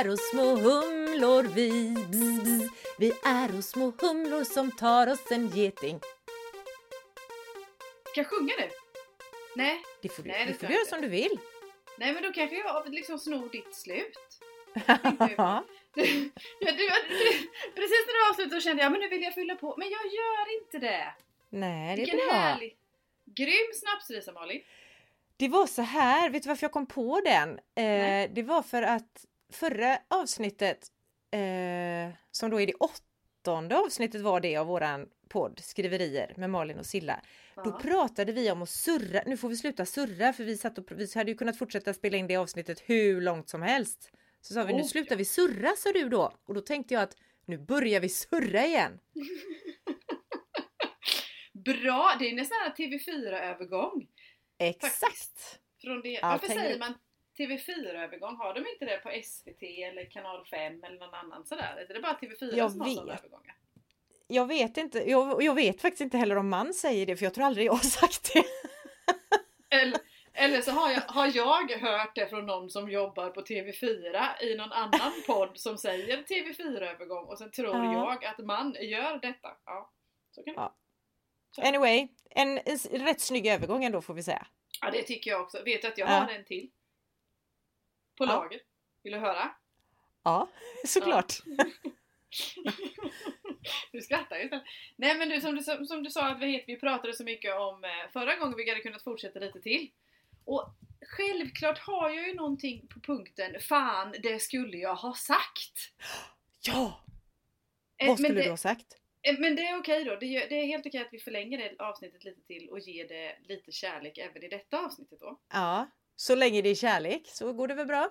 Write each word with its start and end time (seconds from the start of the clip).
är 0.00 0.16
små 0.32 0.56
humlor 0.56 1.42
vi. 1.42 1.90
Bzz, 2.10 2.40
bzz. 2.44 2.70
Vi 2.98 3.12
är 3.24 3.60
små 3.62 3.92
humlor 4.00 4.44
som 4.44 4.70
tar 4.70 5.06
oss 5.06 5.30
en 5.30 5.48
geting. 5.48 6.00
Ska 8.10 8.20
jag 8.20 8.26
sjunga 8.26 8.54
nu? 8.58 8.68
Nej, 9.56 9.82
Det 10.02 10.08
får 10.08 10.22
du, 10.22 10.28
Nej, 10.28 10.46
det 10.46 10.54
får 10.54 10.66
du 10.66 10.74
göra 10.74 10.84
som 10.84 11.00
du 11.00 11.08
vill. 11.08 11.38
nej 11.98 12.12
men 12.12 12.22
då 12.22 12.32
kanske 12.32 12.56
jag 12.56 12.88
liksom 12.88 13.18
snor 13.18 13.48
ditt 13.48 13.74
slut. 13.74 14.18
Ja. 15.36 15.64
Du, 15.94 16.02
du, 16.60 16.88
precis 17.74 18.02
när 18.06 18.24
du 18.24 18.30
avslutade 18.30 18.60
så 18.60 18.64
kände 18.68 18.82
jag 18.82 18.92
men 18.92 19.00
nu 19.00 19.08
vill 19.08 19.22
jag 19.22 19.34
fylla 19.34 19.54
på, 19.54 19.74
men 19.78 19.88
jag 19.90 20.06
gör 20.06 20.62
inte 20.62 20.78
det. 20.78 21.14
Nej, 21.50 21.96
det 21.96 22.02
är 22.02 22.06
Vilken 22.06 22.16
bra. 22.28 22.34
härlig, 22.36 22.76
grym 23.24 23.72
snapsvisa 23.74 24.32
Malin. 24.32 24.62
Det 25.36 25.48
var 25.48 25.66
så 25.66 25.82
här, 25.82 26.30
vet 26.30 26.42
du 26.42 26.48
varför 26.48 26.64
jag 26.64 26.72
kom 26.72 26.86
på 26.86 27.20
den? 27.24 27.50
Eh, 27.58 28.30
det 28.34 28.42
var 28.42 28.62
för 28.62 28.82
att 28.82 29.24
förra 29.52 29.98
avsnittet, 30.08 30.88
eh, 31.30 32.14
som 32.30 32.50
då 32.50 32.60
är 32.60 32.66
det 32.66 32.74
åttonde 32.74 33.76
avsnittet 33.78 34.20
var 34.20 34.40
det 34.40 34.56
av 34.56 34.66
våran 34.66 35.08
podd 35.28 35.60
Skriverier 35.62 36.34
med 36.36 36.50
Malin 36.50 36.78
och 36.78 36.86
Silla. 36.86 37.20
Då 37.56 37.62
Ja. 37.70 37.78
pratade 37.82 38.32
vi 38.32 38.50
om 38.50 38.62
att 38.62 38.68
surra, 38.68 39.22
nu 39.26 39.36
får 39.36 39.48
vi 39.48 39.56
sluta 39.56 39.86
surra 39.86 40.32
för 40.32 40.44
vi, 40.44 40.56
satt 40.56 40.78
och, 40.78 40.84
vi 40.90 41.08
hade 41.14 41.30
ju 41.30 41.36
kunnat 41.36 41.58
fortsätta 41.58 41.94
spela 41.94 42.16
in 42.16 42.26
det 42.26 42.36
avsnittet 42.36 42.82
hur 42.86 43.20
långt 43.20 43.48
som 43.48 43.62
helst. 43.62 44.10
Så 44.40 44.54
sa 44.54 44.62
vi 44.64 44.72
nu 44.72 44.80
Oh, 44.82 44.86
slutar 44.86 45.16
vi 45.16 45.24
surra 45.24 45.72
sa 45.76 45.92
du 45.92 46.08
då 46.08 46.32
och 46.46 46.54
då 46.54 46.60
tänkte 46.60 46.94
jag 46.94 47.02
att 47.02 47.16
nu 47.46 47.58
börjar 47.58 48.00
vi 48.00 48.08
surra 48.08 48.66
igen. 48.66 48.98
Bra, 51.52 52.16
det 52.18 52.30
är 52.30 52.34
nästan 52.34 52.58
en 52.66 52.72
TV4-övergång. 52.72 54.06
Exakt! 54.58 55.60
Från 55.80 56.02
det. 56.02 56.18
Varför 56.22 56.46
säger 56.46 56.78
man 56.78 56.94
TV4-övergång? 57.38 58.36
Har 58.36 58.54
de 58.54 58.60
inte 58.60 58.84
det 58.84 58.96
på 58.98 59.10
SVT 59.24 59.62
eller 59.62 60.10
kanal 60.10 60.46
5 60.46 60.84
eller 60.84 60.98
någon 60.98 61.14
annan 61.14 61.46
sådär? 61.46 61.86
Är 61.90 61.94
det 61.94 62.00
bara 62.00 62.12
TV4 62.18 62.56
Jag 62.56 62.70
som 62.72 62.80
har 62.80 62.88
sådana 62.88 63.12
vet. 63.12 63.20
övergångar? 63.20 63.54
Jag 64.28 64.46
vet 64.46 64.76
inte, 64.76 65.10
jag, 65.10 65.42
jag 65.42 65.54
vet 65.54 65.82
faktiskt 65.82 66.00
inte 66.00 66.18
heller 66.18 66.36
om 66.38 66.48
man 66.48 66.74
säger 66.74 67.06
det 67.06 67.16
för 67.16 67.24
jag 67.24 67.34
tror 67.34 67.44
aldrig 67.44 67.66
jag 67.66 67.72
har 67.72 67.78
sagt 67.78 68.32
det. 68.34 68.44
Eller, 69.76 69.98
eller 70.32 70.60
så 70.62 70.70
har 70.70 70.90
jag, 70.90 71.00
har 71.00 71.30
jag 71.36 71.70
hört 71.78 72.14
det 72.14 72.28
från 72.28 72.46
någon 72.46 72.70
som 72.70 72.90
jobbar 72.90 73.30
på 73.30 73.40
TV4 73.42 74.42
i 74.42 74.54
någon 74.56 74.72
annan 74.72 75.12
podd 75.26 75.50
som 75.58 75.78
säger 75.78 76.16
TV4-övergång 76.22 77.24
och 77.24 77.38
sen 77.38 77.50
tror 77.50 77.76
Ja. 77.76 77.92
jag 77.92 78.24
att 78.24 78.38
man 78.38 78.76
gör 78.80 79.18
detta. 79.18 79.48
Ja, 79.66 79.90
så 80.30 80.42
kan 80.42 80.54
det 80.54 80.60
Ja. 80.60 80.74
Anyway, 81.68 82.08
en, 82.30 82.58
en 82.58 82.78
rätt 83.06 83.20
snygg 83.20 83.46
övergång 83.46 83.84
ändå 83.84 84.00
får 84.02 84.14
vi 84.14 84.22
säga. 84.22 84.46
Ja 84.80 84.90
det 84.90 85.02
tycker 85.02 85.30
jag 85.30 85.40
också. 85.42 85.62
Vet 85.64 85.82
du 85.82 85.88
att 85.88 85.98
jag 85.98 86.08
Ja. 86.08 86.12
har 86.12 86.28
en 86.28 86.44
till? 86.44 86.70
På 88.16 88.24
Ja. 88.24 88.26
lager. 88.26 88.60
Vill 89.02 89.12
du 89.12 89.18
höra? 89.18 89.50
Ja, 90.22 90.48
såklart. 90.86 91.32
Du 93.92 94.00
skrattar 94.00 94.36
ju. 94.36 94.48
Nej 94.96 95.18
men 95.18 95.28
du 95.28 95.40
som, 95.40 95.54
du 95.54 95.62
som, 95.86 96.02
du 96.02 96.10
sa 96.10 96.26
att 96.28 96.40
vi, 96.40 96.64
vi 96.66 96.76
pratade 96.76 97.12
så 97.14 97.24
mycket 97.24 97.54
om 97.54 97.84
eh, 97.84 97.90
förra 98.12 98.36
gången 98.36 98.54
vi 98.56 98.68
hade 98.68 98.80
kunnat 98.82 99.04
fortsätta 99.04 99.38
lite 99.38 99.60
till. 99.60 99.90
Och 100.44 100.68
självklart 101.06 101.78
har 101.78 102.10
jag 102.10 102.28
ju 102.28 102.34
någonting 102.34 102.86
på 102.88 103.00
punkten 103.00 103.60
Fan 103.60 104.14
det 104.22 104.38
skulle 104.42 104.76
jag 104.76 104.94
ha 104.94 105.14
sagt. 105.14 105.92
Ja! 106.60 107.00
Eh, 107.98 108.08
Vad 108.08 108.18
skulle 108.18 108.28
men 108.28 108.36
det, 108.36 108.42
du 108.44 108.50
ha 108.50 108.56
sagt? 108.56 108.86
eh, 109.22 109.38
Men 109.38 109.56
det 109.56 109.66
är 109.66 109.78
okej 109.78 110.04
då. 110.04 110.10
Det 110.16 110.26
det 110.26 110.54
är 110.60 110.66
helt 110.66 110.86
okej 110.86 111.00
att 111.00 111.12
vi 111.12 111.18
förlänger 111.18 111.58
det 111.58 111.84
avsnittet 111.84 112.24
lite 112.24 112.40
till 112.46 112.68
och 112.70 112.78
ger 112.80 113.08
det 113.08 113.36
lite 113.48 113.72
kärlek 113.72 114.18
även 114.18 114.44
i 114.44 114.48
detta 114.48 114.78
avsnittet 114.86 115.20
då. 115.20 115.40
Ja, 115.52 115.86
så 116.16 116.34
länge 116.34 116.62
det 116.62 116.68
är 116.68 116.74
kärlek 116.74 117.22
så 117.26 117.52
går 117.52 117.68
det 117.68 117.74
väl 117.74 117.86
bra? 117.86 118.10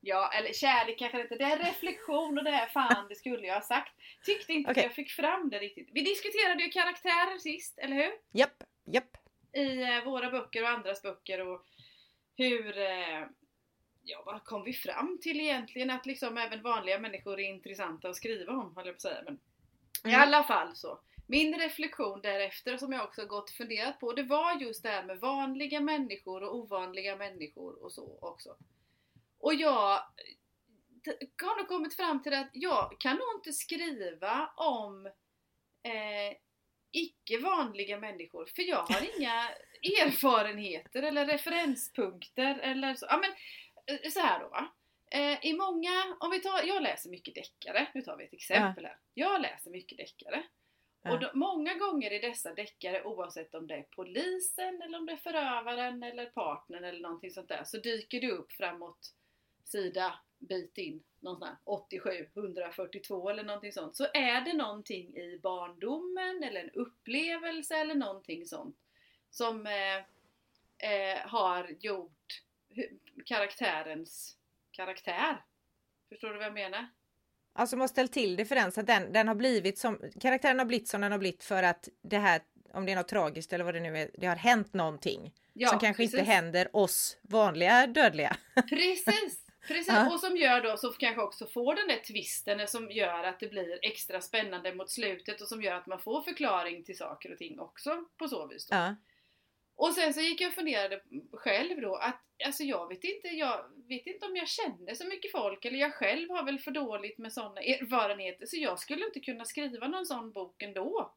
Ja, 0.00 0.30
eller 0.38 0.52
kärlek 0.52 0.98
kanske 0.98 1.20
inte. 1.20 1.34
Det 1.36 1.44
är 1.44 1.58
reflektion 1.58 2.38
och 2.38 2.44
det 2.44 2.50
är 2.50 2.66
fan 2.66 3.06
det 3.08 3.14
skulle 3.14 3.46
jag 3.46 3.54
ha 3.54 3.62
sagt. 3.62 3.92
Tyckte 4.24 4.52
inte 4.52 4.70
Okej. 4.70 4.80
att 4.80 4.86
jag 4.86 4.94
fick 4.94 5.10
fram 5.10 5.50
det 5.50 5.58
riktigt. 5.58 5.88
Vi 5.92 6.00
diskuterade 6.00 6.62
ju 6.62 6.68
karaktärer 6.70 7.38
sist, 7.38 7.78
eller 7.78 7.96
hur? 7.96 8.12
Japp, 8.32 8.62
japp. 8.86 9.16
i 9.52 9.82
eh, 9.82 10.04
våra 10.04 10.30
böcker 10.30 10.62
och 10.62 10.68
andras 10.68 11.02
böcker 11.02 11.48
och 11.48 11.66
hur, 12.36 12.78
eh, 12.78 13.20
ja 14.02 14.22
vad 14.26 14.44
kom 14.44 14.64
vi 14.64 14.72
fram 14.72 15.18
till 15.22 15.40
egentligen? 15.40 15.90
Att 15.90 16.06
liksom 16.06 16.38
även 16.38 16.62
vanliga 16.62 16.98
människor 16.98 17.40
är 17.40 17.44
intressanta 17.50 18.08
att 18.08 18.16
skriva 18.16 18.52
om, 18.52 18.76
höll 18.76 18.86
jag 18.86 18.94
på 18.94 18.96
att 18.96 19.02
säga. 19.02 19.22
Men 19.24 19.34
i 20.04 20.14
Mm. 20.14 20.20
alla 20.20 20.44
fall 20.44 20.76
så. 20.76 21.00
Min 21.32 21.58
reflektion 21.58 22.20
därefter 22.22 22.76
som 22.76 22.92
jag 22.92 23.04
också 23.04 23.26
gått 23.26 23.50
och 23.50 23.56
funderat 23.56 24.00
på, 24.00 24.12
det 24.12 24.22
var 24.22 24.60
just 24.60 24.82
det 24.82 24.88
här 24.88 25.04
med 25.04 25.20
vanliga 25.20 25.80
människor 25.80 26.42
och 26.42 26.56
ovanliga 26.56 27.16
människor 27.16 27.84
och 27.84 27.92
så 27.92 28.18
också. 28.20 28.56
Och 29.38 29.54
jag 29.54 30.02
har 31.42 31.56
nog 31.56 31.68
kommit 31.68 31.96
fram 31.96 32.22
till 32.22 32.34
att 32.34 32.50
jag 32.52 32.96
kan 33.00 33.16
nog 33.16 33.28
inte 33.36 33.52
skriva 33.52 34.52
om 34.56 35.06
eh, 35.82 36.36
icke 36.90 37.38
vanliga 37.38 37.98
människor 37.98 38.46
för 38.46 38.62
jag 38.62 38.82
har 38.82 39.18
inga 39.18 39.48
erfarenheter 40.06 41.02
eller 41.02 41.26
referenspunkter 41.26 42.58
eller 42.58 42.94
så. 42.94 43.06
Ja, 43.08 43.16
men, 43.16 43.30
eh, 43.96 44.10
så 44.10 44.20
här 44.20 44.40
då 44.40 44.48
va. 44.48 44.72
Eh, 45.10 45.46
I 45.46 45.52
många, 45.52 46.16
om 46.20 46.30
vi 46.30 46.40
tar, 46.40 46.62
jag 46.62 46.82
läser 46.82 47.10
mycket 47.10 47.34
deckare, 47.34 47.86
nu 47.94 48.02
tar 48.02 48.16
vi 48.16 48.24
ett 48.24 48.34
exempel 48.34 48.84
här. 48.84 48.98
Jag 49.14 49.40
läser 49.40 49.70
mycket 49.70 49.98
deckare. 49.98 50.44
Och 51.10 51.20
då, 51.20 51.30
många 51.34 51.74
gånger 51.74 52.12
i 52.12 52.18
dessa 52.18 52.54
deckare, 52.54 53.04
oavsett 53.04 53.54
om 53.54 53.66
det 53.66 53.74
är 53.74 53.82
polisen 53.82 54.82
eller 54.82 54.98
om 54.98 55.06
det 55.06 55.12
är 55.12 55.16
förövaren 55.16 56.02
eller 56.02 56.26
partnern 56.26 56.84
eller 56.84 57.00
någonting 57.00 57.30
sånt 57.30 57.48
där, 57.48 57.64
så 57.64 57.76
dyker 57.76 58.20
det 58.20 58.30
upp 58.30 58.52
framåt 58.52 59.14
sida 59.64 60.14
bit 60.38 60.78
in, 60.78 61.02
någon 61.20 61.38
sån 61.38 61.48
här 61.48 61.56
87, 61.64 62.28
142 62.34 63.30
eller 63.30 63.44
någonting 63.44 63.72
sånt, 63.72 63.96
så 63.96 64.06
är 64.14 64.40
det 64.40 64.52
någonting 64.52 65.16
i 65.16 65.38
barndomen 65.42 66.42
eller 66.42 66.60
en 66.60 66.70
upplevelse 66.70 67.76
eller 67.76 67.94
någonting 67.94 68.46
sånt 68.46 68.76
som 69.30 69.66
eh, 69.66 69.96
eh, 70.90 71.18
har 71.26 71.70
gjort 71.80 72.42
karaktärens 73.24 74.36
karaktär. 74.70 75.44
Förstår 76.08 76.28
du 76.28 76.36
vad 76.36 76.46
jag 76.46 76.54
menar? 76.54 76.88
Alltså 77.54 77.76
måste 77.76 77.92
ställa 77.92 78.08
till 78.08 78.36
det 78.36 78.44
för 78.44 78.54
den 78.54 78.72
så 78.72 78.80
att 78.80 78.86
den, 78.86 79.12
den 79.12 79.28
har 79.28 79.34
blivit 79.34 79.78
som, 79.78 79.98
karaktären 80.20 80.58
har 80.58 80.66
blivit 80.66 80.88
som 80.88 81.00
den 81.00 81.12
har 81.12 81.18
blivit 81.18 81.44
för 81.44 81.62
att 81.62 81.88
det 82.02 82.18
här, 82.18 82.40
om 82.74 82.86
det 82.86 82.92
är 82.92 82.96
något 82.96 83.08
tragiskt 83.08 83.52
eller 83.52 83.64
vad 83.64 83.74
det 83.74 83.80
nu 83.80 83.98
är, 83.98 84.10
det 84.18 84.26
har 84.26 84.36
hänt 84.36 84.74
någonting. 84.74 85.32
Ja, 85.52 85.68
som 85.68 85.78
kanske 85.78 86.02
precis. 86.02 86.18
inte 86.18 86.32
händer 86.32 86.76
oss 86.76 87.16
vanliga 87.22 87.86
dödliga. 87.86 88.36
Precis! 88.68 89.38
Precis, 89.68 89.88
Ja. 89.88 90.14
och 90.14 90.20
som 90.20 90.36
gör 90.36 90.60
då 90.60 90.76
så 90.76 90.92
kanske 90.92 91.22
också 91.22 91.46
får 91.46 91.74
den 91.74 91.88
där 91.88 91.96
twisten 91.96 92.68
som 92.68 92.90
gör 92.90 93.24
att 93.24 93.40
det 93.40 93.48
blir 93.48 93.78
extra 93.82 94.20
spännande 94.20 94.74
mot 94.74 94.90
slutet 94.90 95.40
och 95.40 95.48
som 95.48 95.62
gör 95.62 95.74
att 95.74 95.86
man 95.86 95.98
får 95.98 96.22
förklaring 96.22 96.84
till 96.84 96.96
saker 96.96 97.32
och 97.32 97.38
ting 97.38 97.60
också 97.60 98.04
på 98.18 98.28
så 98.28 98.46
vis. 98.46 98.66
Då. 98.66 98.76
Ja. 98.76 98.94
Och 99.82 99.94
sen 99.94 100.14
så 100.14 100.20
gick 100.20 100.40
jag 100.40 100.48
och 100.48 100.54
funderade 100.54 101.00
själv 101.32 101.80
då 101.80 101.94
att 101.94 102.22
alltså 102.44 102.62
jag 102.62 102.88
vet 102.88 103.04
inte, 103.04 103.28
jag 103.28 103.64
vet 103.88 104.06
inte 104.06 104.26
om 104.26 104.36
jag 104.36 104.48
känner 104.48 104.94
så 104.94 105.06
mycket 105.06 105.32
folk 105.32 105.64
eller 105.64 105.78
jag 105.78 105.94
själv 105.94 106.30
har 106.30 106.44
väl 106.44 106.58
för 106.58 106.70
dåligt 106.70 107.18
med 107.18 107.32
sådana 107.32 107.60
erfarenheter 107.60 108.46
så 108.46 108.56
jag 108.56 108.78
skulle 108.78 109.06
inte 109.06 109.20
kunna 109.20 109.44
skriva 109.44 109.88
någon 109.88 110.06
sån 110.06 110.32
bok 110.32 110.62
ändå. 110.62 111.14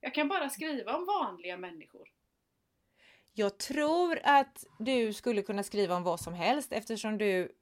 Jag 0.00 0.14
kan 0.14 0.28
bara 0.28 0.48
skriva 0.50 0.96
om 0.96 1.06
vanliga 1.06 1.56
människor. 1.56 2.08
Jag 3.32 3.58
tror 3.58 4.20
att 4.22 4.64
du 4.78 5.12
skulle 5.12 5.42
kunna 5.42 5.62
skriva 5.62 5.96
om 5.96 6.02
vad 6.02 6.20
som 6.20 6.34
helst 6.34 6.72
eftersom 6.72 7.18
du 7.18 7.52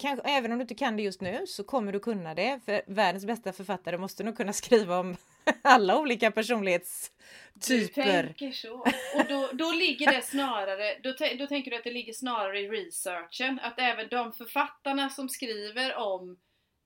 Kanske, 0.00 0.28
även 0.28 0.52
om 0.52 0.58
du 0.58 0.62
inte 0.62 0.74
kan 0.74 0.96
det 0.96 1.02
just 1.02 1.20
nu 1.20 1.46
så 1.46 1.64
kommer 1.64 1.92
du 1.92 2.00
kunna 2.00 2.34
det 2.34 2.60
för 2.64 2.82
världens 2.86 3.26
bästa 3.26 3.52
författare 3.52 3.98
måste 3.98 4.24
nog 4.24 4.36
kunna 4.36 4.52
skriva 4.62 4.98
om 4.98 5.16
alla 5.62 5.98
olika 5.98 6.30
personlighetstyper. 6.30 8.22
Du 8.22 8.28
tänker 8.28 8.52
så. 8.52 8.74
Och 9.14 9.24
då, 9.28 9.50
då 9.52 9.72
ligger 9.72 10.12
det 10.12 10.22
snarare, 10.22 10.98
då, 11.02 11.14
då 11.38 11.46
tänker 11.46 11.70
du 11.70 11.76
att 11.76 11.84
det 11.84 11.92
ligger 11.92 12.12
snarare 12.12 12.60
i 12.60 12.68
researchen. 12.68 13.60
Att 13.62 13.78
även 13.78 14.08
de 14.08 14.32
författarna 14.32 15.10
som 15.10 15.28
skriver 15.28 15.96
om 15.96 16.38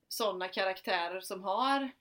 sådana 0.07 0.47
karaktärer 0.47 1.21
som 1.21 1.43
har 1.43 1.91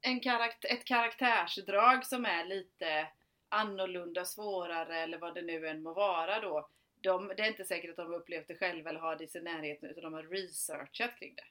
en 0.00 0.20
karakt- 0.20 0.64
ett 0.64 0.84
karaktärsdrag 0.84 2.06
som 2.06 2.24
är 2.24 2.44
lite 2.44 3.08
annorlunda, 3.48 4.24
svårare 4.24 4.98
eller 4.98 5.18
vad 5.18 5.34
det 5.34 5.42
nu 5.42 5.68
än 5.68 5.82
må 5.82 5.94
vara 5.94 6.40
då. 6.40 6.68
De, 7.06 7.32
det 7.36 7.42
är 7.42 7.48
inte 7.48 7.64
säkert 7.64 7.90
att 7.90 7.96
de 7.96 8.06
har 8.06 8.14
upplevt 8.14 8.48
det 8.48 8.54
själva 8.54 8.90
eller 8.90 9.00
har 9.00 9.16
det 9.16 9.24
i 9.24 9.28
sin 9.28 9.44
närhet 9.44 9.78
utan 9.82 10.02
de 10.02 10.12
har 10.12 10.22
researchat 10.22 11.18
kring 11.18 11.34
det. 11.34 11.44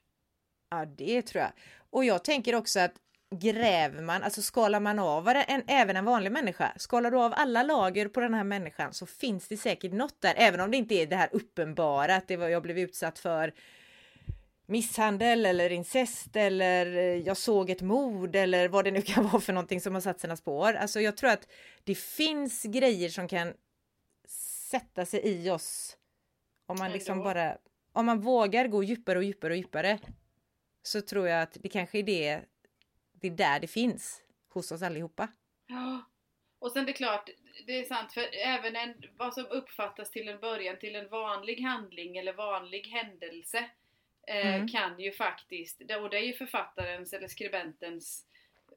Ja, 0.69 0.85
det 0.85 1.21
tror 1.21 1.41
jag. 1.41 1.51
Och 1.89 2.05
jag 2.05 2.23
tänker 2.23 2.55
också 2.55 2.79
att 2.79 2.93
gräver 3.35 4.01
man, 4.01 4.23
alltså 4.23 4.41
skalar 4.41 4.79
man 4.79 4.99
av 4.99 5.27
en, 5.27 5.63
även 5.67 5.95
en 5.95 6.05
vanlig 6.05 6.31
människa, 6.31 6.73
skalar 6.77 7.11
du 7.11 7.17
av 7.17 7.33
alla 7.35 7.63
lager 7.63 8.07
på 8.07 8.19
den 8.19 8.33
här 8.33 8.43
människan 8.43 8.93
så 8.93 9.05
finns 9.05 9.47
det 9.47 9.57
säkert 9.57 9.91
något 9.91 10.21
där, 10.21 10.33
även 10.37 10.59
om 10.59 10.71
det 10.71 10.77
inte 10.77 10.95
är 10.95 11.07
det 11.07 11.15
här 11.15 11.29
uppenbara 11.31 12.15
att 12.15 12.27
det 12.27 12.37
var 12.37 12.47
jag 12.47 12.61
blev 12.61 12.79
utsatt 12.79 13.19
för 13.19 13.53
misshandel 14.65 15.45
eller 15.45 15.71
incest 15.71 16.35
eller 16.35 16.97
eh, 16.97 17.03
jag 17.03 17.37
såg 17.37 17.69
ett 17.69 17.81
mord 17.81 18.35
eller 18.35 18.67
vad 18.67 18.85
det 18.85 18.91
nu 18.91 19.01
kan 19.01 19.23
vara 19.31 19.41
för 19.41 19.53
någonting 19.53 19.81
som 19.81 19.93
har 19.93 20.01
satt 20.01 20.19
sina 20.19 20.35
spår. 20.35 20.73
Alltså 20.73 21.01
jag 21.01 21.17
tror 21.17 21.29
att 21.29 21.47
det 21.83 21.95
finns 21.95 22.63
grejer 22.63 23.09
som 23.09 23.27
kan 23.27 23.53
sätta 24.65 25.05
sig 25.05 25.21
i 25.23 25.49
oss 25.49 25.97
om 26.65 26.75
man 26.79 26.91
liksom 26.91 27.23
bara 27.23 27.57
om 27.93 28.05
man 28.05 28.21
vågar 28.21 28.67
gå 28.67 28.83
djupare 28.83 29.17
och 29.17 29.23
djupare 29.23 29.53
och 29.53 29.57
djupare 29.57 29.99
så 30.81 31.01
tror 31.01 31.27
jag 31.27 31.41
att 31.41 31.57
det 31.61 31.69
kanske 31.69 31.99
är 31.99 32.03
det, 32.03 32.41
det 33.11 33.27
är 33.27 33.31
där 33.31 33.59
det 33.59 33.67
finns 33.67 34.21
hos 34.49 34.71
oss 34.71 34.81
allihopa. 34.81 35.27
Ja. 35.67 36.11
Och 36.59 36.71
sen 36.71 36.85
det 36.85 36.91
är 36.91 36.93
klart, 36.93 37.29
det 37.67 37.79
är 37.79 37.83
sant, 37.83 38.13
för 38.13 38.29
även 38.33 38.75
en, 38.75 38.93
vad 39.17 39.33
som 39.33 39.45
uppfattas 39.45 40.11
till 40.11 40.27
en 40.27 40.39
början 40.39 40.79
till 40.79 40.95
en 40.95 41.09
vanlig 41.09 41.61
handling 41.61 42.17
eller 42.17 42.33
vanlig 42.33 42.87
händelse 42.87 43.69
eh, 44.27 44.55
Mm. 44.55 44.67
kan 44.67 44.99
ju 44.99 45.11
faktiskt, 45.11 45.81
och 45.81 46.09
det 46.09 46.17
är 46.17 46.25
ju 46.25 46.33
författarens 46.33 47.13
eller 47.13 47.27
skribentens 47.27 48.25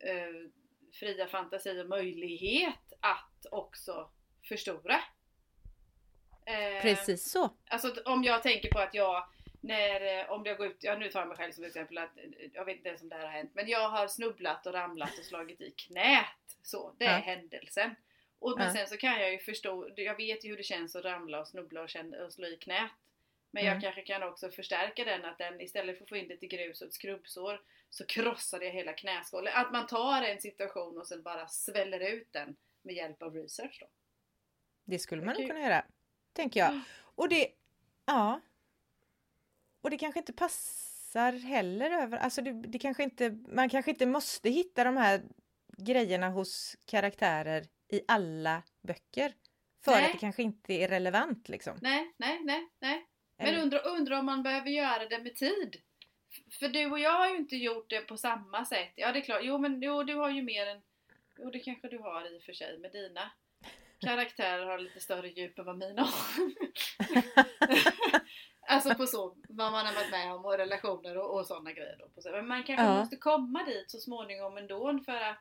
eh, 0.01 0.51
fria 0.93 1.29
fantasi 1.29 1.83
och 1.83 1.89
möjlighet 1.89 2.93
att 3.01 3.47
också 3.51 4.11
förstora. 4.49 5.01
Eh, 6.49 6.83
Precis 6.83 7.31
så. 7.31 7.51
Alltså 7.69 7.95
om 8.05 8.25
jag 8.25 8.43
tänker 8.43 8.71
på 8.71 8.79
att 8.79 8.95
jag 8.95 9.27
när, 9.61 10.19
eh, 10.21 10.31
om 10.31 10.45
jag 10.47 10.57
går 10.57 10.67
ut, 10.67 10.77
ja 10.81 10.97
nu 10.99 11.09
tar 11.09 11.21
jag 11.21 11.29
mig 11.29 11.37
själv 11.37 11.53
som 11.53 11.65
exempel 11.65 11.99
att, 11.99 12.17
eh, 12.17 12.25
jag 12.53 12.65
vet 12.65 12.77
inte 12.77 12.89
ens 12.89 13.03
om 13.03 13.09
det 13.09 13.15
här 13.17 13.25
har 13.25 13.33
hänt, 13.33 13.51
men 13.55 13.69
jag 13.69 13.89
har 13.89 14.09
snubblat 14.09 14.67
och 14.67 14.73
ramlat 14.75 15.19
och 15.19 15.25
slagit 15.25 15.61
i 15.61 15.71
knät. 15.71 16.27
Så, 16.63 16.95
det 16.99 17.05
är 17.05 17.13
Ja. 17.13 17.19
händelsen. 17.25 17.95
Och, 18.39 18.55
men 18.59 18.67
Ja. 18.67 18.73
sen 18.75 18.87
så 18.87 18.97
kan 18.97 19.21
jag 19.21 19.33
ju 19.33 19.39
förstå, 19.39 19.89
jag 19.97 20.17
vet 20.17 20.45
ju 20.45 20.49
hur 20.51 20.57
det 20.57 20.63
känns 20.63 20.97
att 20.97 21.05
ramla 21.05 21.41
och 21.41 21.49
snubbla 21.49 21.83
och, 21.83 21.89
känna, 21.89 22.25
och 22.25 22.33
slå 22.33 22.47
i 22.47 22.57
knät. 22.57 22.91
Men 23.51 23.65
jag 23.65 23.71
Mm. 23.73 23.83
kanske 23.83 24.03
kan 24.03 24.23
också 24.23 24.51
förstärka 24.51 25.05
den 25.05 25.25
att 25.25 25.39
den 25.39 25.61
istället 25.61 25.97
för 25.99 26.05
att 26.05 26.09
få 26.09 26.17
in 26.17 26.39
i 26.41 26.47
grus 26.47 26.81
och 26.81 26.87
ett 26.89 26.95
skrubbsår 26.95 27.61
så 27.91 28.07
krossade 28.07 28.65
jag 28.65 28.73
hela 28.73 28.93
knäskålen. 28.93 29.53
Att 29.57 29.73
man 29.73 29.87
tar 29.87 30.23
en 30.23 30.41
situation 30.41 30.99
och 30.99 31.07
sen 31.07 31.23
bara 31.23 31.49
sväller 31.49 32.01
ut 32.01 32.33
den 32.33 32.57
med 32.83 32.95
hjälp 32.95 33.23
av 33.23 33.35
research 33.35 33.79
då. 33.81 33.87
Det 34.85 34.99
skulle 34.99 35.23
man 35.23 35.35
nog 35.35 35.47
kunna 35.49 35.61
göra. 35.61 35.85
Tänker 36.39 36.61
jag. 36.61 36.75
Ja. 36.75 36.81
Och 37.15 37.29
det, 37.29 37.49
ja. 38.07 38.41
Och 39.81 39.91
det 39.91 39.99
kanske 39.99 40.21
inte 40.21 40.33
passar 40.33 41.33
heller 41.33 41.91
över, 41.91 42.19
alltså 42.19 42.43
det, 42.43 42.53
det 42.53 42.79
kanske 42.79 43.03
inte, 43.03 43.31
man 43.31 43.69
kanske 43.69 43.91
inte 43.91 44.07
måste 44.07 44.51
hitta 44.51 44.85
de 44.85 44.97
här 44.97 45.23
grejerna 45.79 46.29
hos 46.29 46.77
karaktärer 46.85 47.67
i 47.89 48.01
alla 48.09 48.63
böcker. 48.83 49.33
För 49.85 49.93
Nej. 49.93 50.05
att 50.05 50.13
det 50.13 50.19
kanske 50.19 50.43
inte 50.43 50.73
är 50.73 50.89
relevant 50.89 51.49
liksom. 51.49 51.79
Nej, 51.83 52.15
nej, 52.17 52.41
nej, 52.45 52.69
nej. 52.79 53.07
Men 53.37 53.55
undrar 53.55 53.87
undra 53.87 54.19
om 54.19 54.27
man 54.27 54.43
behöver 54.43 54.71
göra 54.71 55.09
det 55.09 55.19
med 55.19 55.37
tid. 55.37 55.77
För 56.51 56.69
du 56.69 56.91
och 56.91 56.99
jag 56.99 57.19
har 57.19 57.29
ju 57.29 57.37
inte 57.37 57.57
gjort 57.57 57.91
det 57.91 58.01
på 58.01 58.17
samma 58.17 58.65
sätt. 58.65 58.93
Ja 58.95 59.13
det 59.13 59.19
är 59.19 59.23
klart, 59.23 59.41
jo 59.43 59.59
men 59.59 59.83
jo, 59.83 60.03
du 60.03 60.15
har 60.15 60.31
ju 60.31 60.43
mer 60.43 60.67
än... 60.67 60.83
Jo 61.39 61.51
det 61.51 61.59
kanske 61.59 61.89
du 61.89 61.99
har 61.99 62.35
i 62.35 62.39
och 62.39 62.43
för 62.43 62.53
sig 62.53 62.79
med 62.79 62.93
dina 62.93 63.31
karaktärer 64.01 64.67
har 64.67 64.79
lite 64.79 65.01
större 65.01 65.29
djup 65.29 65.59
än 65.59 65.65
vad 65.65 65.79
mina 65.79 66.03
har. 66.03 66.53
alltså 68.69 68.95
på 68.95 69.07
så, 69.07 69.37
vad 69.49 69.73
man 69.73 69.87
har 69.87 69.95
varit 69.95 70.11
med 70.11 70.33
om 70.35 70.45
och 70.45 70.59
relationer 70.59 71.17
och, 71.19 71.39
och 71.39 71.47
sådana 71.47 71.73
grejer. 71.73 71.97
Då 72.15 72.23
så. 72.23 72.31
Men 72.31 72.47
man 72.49 72.65
kanske 72.65 72.85
Ja. 72.87 72.99
måste 72.99 73.17
komma 73.17 73.65
dit 73.65 73.91
så 73.91 73.99
småningom 73.99 74.57
ändå 74.57 74.99
för 75.07 75.13
att 75.21 75.39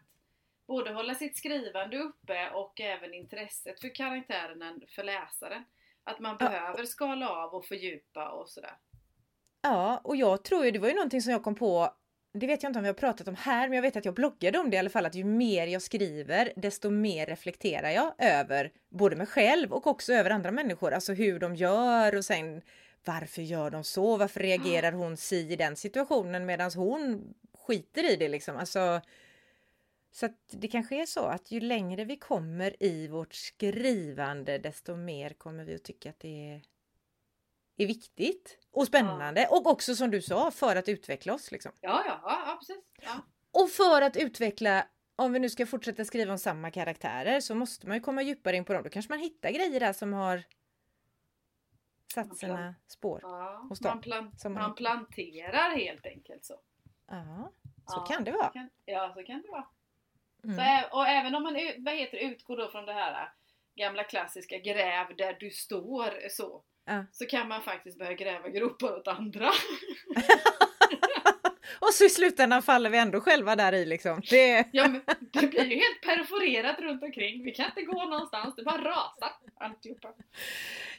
både 0.68 0.94
hålla 0.94 1.15
sitt 1.15 1.38
skrivande 1.38 1.98
uppe 1.98 2.50
och 2.50 2.80
även 2.81 3.13
intresset 3.13 3.81
för 3.81 3.95
karaktären 3.95 4.81
för 4.95 5.03
läsaren. 5.03 5.63
Att 6.03 6.19
man 6.19 6.38
Ja. 6.39 6.50
behöver 6.50 6.86
skala 6.86 7.30
av 7.30 7.53
och 7.53 7.65
fördjupa 7.65 8.30
och 8.30 8.50
sådär. 8.50 8.77
Ja, 9.62 10.01
och 10.03 10.15
jag 10.15 10.44
tror 10.44 10.65
ju, 10.65 10.71
det 10.71 10.80
var 10.80 10.88
ju 10.88 10.94
någonting 10.95 11.21
som 11.21 11.31
jag 11.31 11.44
kom 11.44 11.56
på, 11.56 11.94
det 12.39 12.48
vet 12.48 12.63
jag 12.63 12.69
inte 12.69 12.80
om 12.80 12.84
vi 12.84 12.89
har 12.89 12.94
pratat 12.94 13.28
om 13.28 13.36
här, 13.36 13.68
men 13.68 13.75
jag 13.75 13.81
vet 13.81 13.95
att 13.95 14.06
jag 14.06 14.13
bloggade 14.13 14.60
om 14.60 14.69
det 14.69 14.75
i 14.75 14.80
alla 14.80 14.89
fall, 14.89 15.06
att 15.06 15.16
ju 15.16 15.24
mer 15.24 15.68
jag 15.68 15.81
skriver, 15.81 16.54
desto 16.56 16.89
mer 16.89 17.25
reflekterar 17.25 17.89
jag 17.89 18.13
över 18.18 18.72
både 18.89 19.16
mig 19.16 19.28
själv 19.28 19.74
och 19.74 19.88
också 19.88 20.13
över 20.13 20.30
andra 20.30 20.51
människor, 20.51 20.92
alltså 20.92 21.13
hur 21.13 21.39
de 21.39 21.56
gör 21.56 22.16
och 22.16 22.25
sen 22.25 22.62
varför 23.06 23.42
gör 23.42 23.69
de 23.69 23.84
så? 23.84 24.18
Varför 24.18 24.39
reagerar 24.39 24.92
hon 24.92 25.18
si 25.18 25.51
i 25.51 25.56
den 25.56 25.75
situationen 25.75 26.45
medan 26.45 26.72
hon 26.75 27.34
skiter 27.54 28.12
i 28.12 28.16
det 28.16 28.28
liksom? 28.28 28.57
Alltså, 28.57 29.01
så 30.12 30.25
att 30.25 30.38
det 30.50 30.68
kanske 30.68 31.01
är 31.01 31.06
så 31.06 31.25
att 31.25 31.51
ju 31.51 31.60
längre 31.60 32.06
vi 32.06 32.18
kommer 32.18 32.84
i 32.84 33.07
vårt 33.07 33.34
skrivande, 33.34 34.57
desto 34.57 34.95
mer 34.95 35.30
kommer 35.30 35.63
vi 35.63 35.75
att 35.75 35.84
tycka 35.84 36.10
att 36.10 36.19
det 36.19 36.51
är 36.51 36.62
är 37.83 37.88
viktigt 37.88 38.57
och 38.71 38.88
spännande 38.88 39.47
och 39.47 39.68
också 39.68 39.95
som 39.95 40.12
du 40.12 40.21
sa 40.21 40.51
för 40.51 40.75
att 40.75 40.89
utveckla 40.89 41.33
oss 41.33 41.51
liksom. 41.51 41.71
Ja, 41.81 42.03
ja, 42.06 42.19
ja, 42.24 42.44
ja 42.47 42.56
precis. 42.59 42.83
Ja. 43.01 43.12
Och 43.51 43.69
för 43.69 44.01
att 44.01 44.18
utveckla, 44.18 44.88
om 45.15 45.33
vi 45.33 45.39
nu 45.39 45.50
ska 45.50 45.65
fortsätta 45.65 46.06
skriva 46.06 46.31
om 46.31 46.38
samma 46.39 46.71
karaktärer 46.71 47.39
så 47.39 47.56
måste 47.56 47.88
man 47.88 47.97
ju 47.97 48.01
komma 48.01 48.21
djupare 48.21 48.56
in 48.56 48.65
på 48.65 48.74
dem. 48.74 48.83
Då 48.83 48.89
kanske 48.89 49.12
man 49.12 49.19
hittar 49.19 49.50
grejer 49.51 49.79
där 49.79 49.94
som 49.94 50.13
har 50.13 50.44
satt 52.13 52.38
sina 52.38 52.75
spår. 52.88 53.19
Ja, 53.24 53.65
Hos 53.69 53.79
dem, 53.79 53.89
man, 53.89 54.01
plan- 54.01 54.31
som 54.38 54.53
man- 54.53 54.62
man 54.63 54.75
planterar 54.75 55.75
helt 55.75 56.06
enkelt 56.06 56.45
så. 56.45 56.59
Ja, 57.07 57.51
så 57.65 57.95
Ja, 57.97 58.06
kan 58.06 58.24
det 58.24 58.31
vara. 58.31 58.50
kan- 58.50 58.69
Ja, 58.85 59.12
så 59.15 59.24
kan 59.24 59.41
det 59.41 59.51
vara. 59.51 59.68
Så, 60.41 60.47
Mm. 60.47 60.59
ä- 60.59 60.89
och 60.91 61.07
även 61.07 61.35
om 61.35 61.44
man 61.44 61.53
vad 61.77 61.94
heter, 61.94 62.18
utgår 62.18 62.57
då 62.57 62.69
från 62.69 62.85
det 62.85 62.94
här 62.94 63.31
gamla 63.75 64.03
klassiska 64.03 64.57
gräv 64.57 65.15
där 65.18 65.38
du 65.39 65.50
står 65.51 66.29
så. 66.29 66.63
Ja. 66.88 67.06
Så 67.12 67.25
kan 67.25 67.48
man 67.48 67.62
faktiskt 67.62 67.98
börja 68.00 68.13
gräva 68.13 68.50
gropar 68.50 68.98
åt 68.98 69.07
andra. 69.07 69.51
Och 71.80 71.94
så 71.94 72.06
i 72.06 72.10
slutändan 72.10 72.63
faller 72.63 72.89
vi 72.89 72.98
ändå 72.98 73.22
själva 73.22 73.56
där 73.56 73.74
i 73.74 73.86
liksom. 73.86 74.22
Det, 74.30 74.68
Ja, 74.72 74.88
men 74.88 75.01
det 75.19 75.48
blir 75.48 75.63
ju 75.66 75.75
helt 75.75 76.01
perforerat 76.01 76.80
runt 76.80 77.04
omkring. 77.04 77.44
Vi 77.44 77.51
kan 77.51 77.66
inte 77.66 77.81
gå 77.81 78.06
någonstans. 78.06 78.56
Det 78.56 78.63
bara 78.63 78.78
rasar 78.78 79.31
alltihopa. 79.60 80.07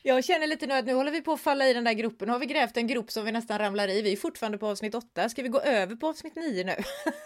jag 0.03 0.25
känner 0.25 0.47
lite 0.47 0.67
nu 0.67 0.75
att 0.75 0.85
nu 0.85 0.93
håller 0.95 1.13
vi 1.13 1.21
på 1.23 1.33
att 1.33 1.41
falla 1.41 1.67
i 1.69 1.73
den 1.75 1.85
där 1.85 1.93
gropen. 1.93 2.27
Nu 2.27 2.33
har 2.33 2.39
vi 2.39 2.47
grävt 2.47 2.77
en 2.77 2.87
grop 2.87 3.11
som 3.11 3.25
vi 3.25 3.33
nästan 3.33 3.59
ramlar 3.59 3.89
i. 3.89 4.03
Vi 4.03 4.13
är 4.13 4.17
fortfarande 4.17 4.59
på 4.59 4.67
avsnitt 4.67 4.95
8. 4.95 5.29
Ska 5.29 5.43
vi 5.43 5.49
gå 5.49 5.61
över 5.61 5.97
på 5.97 6.09
avsnitt 6.09 6.37
9 6.37 6.65
nu? 6.65 6.75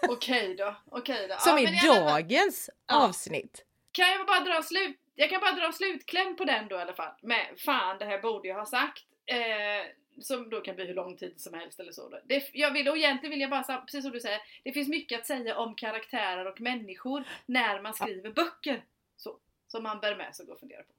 Okej 0.09 0.55
då. 0.59 0.77
Okej 0.91 1.27
då. 1.29 1.37
Som 1.39 1.59
Ja, 1.59 1.69
är 1.69 2.11
dagens 2.13 2.71
Ja. 2.87 3.05
avsnitt. 3.09 3.65
Kan 3.93 4.09
jag 4.11 4.27
bara 4.27 4.41
dra 4.41 4.63
slut? 4.63 4.97
Jag 5.15 5.31
kan 5.31 5.41
bara 5.41 5.53
dra 5.53 5.73
slutkläm 5.73 6.37
på 6.37 6.45
den 6.45 6.69
då 6.69 6.77
i 6.77 6.81
alla 6.81 6.95
fall. 6.95 7.13
Med 7.23 7.47
fan 7.57 7.99
det 7.99 8.05
här 8.05 8.23
borde 8.23 8.49
jag 8.49 8.57
ha 8.57 8.67
sagt. 8.67 9.07
Eh, 9.27 9.87
som 10.21 10.51
då 10.51 10.61
kan 10.61 10.75
bli 10.75 10.87
hur 10.87 10.95
lång 10.95 11.17
tid 11.17 11.41
som 11.41 11.55
helst 11.55 11.81
eller 11.81 11.93
så. 11.93 12.09
Då. 12.09 12.21
Det, 12.25 12.51
jag 12.53 12.71
vill, 12.71 12.89
och 12.89 12.97
egentligen 12.97 13.31
vill 13.31 13.41
jag 13.41 13.51
bara, 13.51 13.81
precis 13.81 14.03
som 14.03 14.13
du 14.13 14.21
säger, 14.21 14.41
det 14.65 14.73
finns 14.73 14.89
mycket 14.89 15.21
att 15.21 15.27
säga 15.27 15.59
om 15.59 15.75
karaktärer 15.75 16.47
och 16.47 16.61
människor 16.61 17.25
när 17.47 17.83
man 17.83 17.95
skriver 17.95 18.31
böcker. 18.31 18.85
Så, 19.17 19.39
som 19.69 19.83
man 19.83 20.01
bär 20.01 20.17
med 20.17 20.37
sig 20.37 20.43
och 20.43 20.47
går 20.47 20.55
och 20.55 20.61
funderar 20.61 20.83
på. 20.83 20.93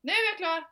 Nu 0.00 0.12
är 0.12 0.30
jag 0.30 0.36
klar! 0.36 0.64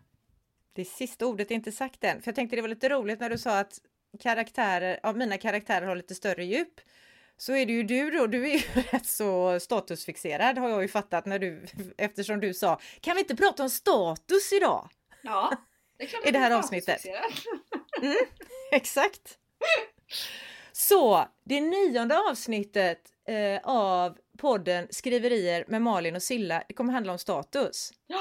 Det 0.73 0.85
sista 0.85 1.27
ordet 1.27 1.51
är 1.51 1.55
inte 1.55 1.73
sagt 1.73 2.05
än. 2.05 2.23
För 2.23 2.29
jag 2.29 2.35
tänkte 2.35 2.57
det 2.57 2.63
var 2.63 2.69
lite 2.69 2.89
roligt 2.89 3.21
när 3.21 3.31
du 3.31 3.39
sa 3.39 3.59
att 3.59 3.81
karaktärer, 4.21 5.01
ja, 5.03 5.13
mina 5.13 5.39
karaktärer 5.39 5.87
har 5.87 5.97
lite 5.97 6.15
större 6.15 6.45
djup. 6.45 6.81
Så 7.41 7.53
är 7.55 7.67
det 7.67 7.73
ju 7.73 7.83
du 7.83 8.11
då, 8.11 8.27
du 8.27 8.51
är 8.51 8.55
ju 8.55 8.83
rätt 8.93 9.07
så 9.07 9.61
statusfixerad 9.61 10.59
har 10.59 10.69
jag 10.69 10.83
ju 10.83 10.89
fattat 10.89 11.27
när 11.27 11.39
du, 11.39 11.67
eftersom 11.99 12.41
du 12.41 12.55
sa, 12.55 12.81
kan 13.01 13.17
vi 13.17 13.21
inte 13.23 13.37
prata 13.37 13.63
om 13.63 13.71
status 13.71 14.53
idag? 14.53 14.89
Ja, 15.23 15.57
det 15.99 16.05
är 16.05 16.09
klart 16.09 16.27
I 16.27 16.31
det 16.31 16.39
här 16.39 16.51
avsnittet. 16.51 17.01
statusfixerad. 17.01 18.17
Exakt! 18.73 19.39
Så, 20.73 21.29
det 21.45 21.61
nionde 21.61 22.19
avsnittet 22.31 23.13
eh, 23.29 23.61
av 23.63 24.19
podden 24.39 24.87
Skriverier 24.91 25.65
med 25.69 25.83
Malin 25.83 26.17
och 26.17 26.23
Silla, 26.23 26.65
det 26.69 26.75
kommer 26.75 26.93
handla 26.93 27.13
om 27.13 27.19
status. 27.19 27.93
Ja, 28.07 28.21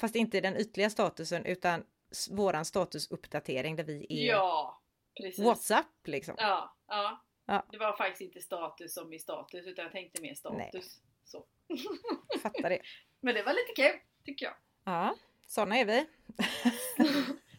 Fast 0.00 0.14
inte 0.14 0.40
den 0.40 0.56
ytliga 0.56 0.90
statusen 0.90 1.44
utan 1.44 1.84
våran 2.30 2.64
statusuppdatering 2.64 3.76
där 3.76 3.84
vi 3.84 4.06
är 4.08 4.32
ja, 4.32 4.82
precis. 5.20 5.44
WhatsApp 5.44 6.06
liksom. 6.06 6.34
Ja, 6.38 6.76
ja. 6.88 7.24
Ja. 7.48 7.66
Det 7.70 7.78
var 7.78 7.96
faktiskt 7.96 8.20
inte 8.20 8.40
status 8.40 8.94
som 8.94 9.12
i 9.12 9.18
status 9.18 9.66
utan 9.66 9.82
jag 9.82 9.92
tänkte 9.92 10.22
mer 10.22 10.34
status. 10.34 11.00
Så. 11.24 11.44
Fattar 12.42 12.70
det. 12.70 12.80
Men 13.20 13.34
det 13.34 13.42
var 13.42 13.52
lite 13.52 13.72
kul, 13.82 14.00
tycker 14.24 14.46
jag. 14.46 14.54
Ja, 14.84 15.16
såna 15.46 15.78
är 15.78 15.84
vi. 15.84 16.06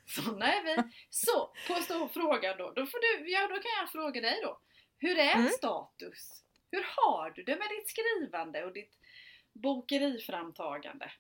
Såna 0.07 0.53
är 0.53 0.63
vi. 0.63 0.83
Så, 1.09 1.53
på 1.67 2.09
frågan 2.13 2.57
då. 2.57 2.71
Då, 2.71 2.85
får 2.85 2.99
du, 2.99 3.31
ja, 3.31 3.41
då 3.41 3.53
kan 3.55 3.71
jag 3.81 3.91
fråga 3.91 4.21
dig 4.21 4.39
då. 4.43 4.59
Hur 4.97 5.17
är 5.17 5.35
Mm. 5.35 5.49
status? 5.49 6.43
Hur 6.71 6.85
har 6.95 7.31
du 7.31 7.43
det 7.43 7.55
med 7.55 7.67
ditt 7.69 7.89
skrivande 7.89 8.65
och 8.65 8.73
ditt 8.73 8.97
bokeriframtagande? 9.53 11.11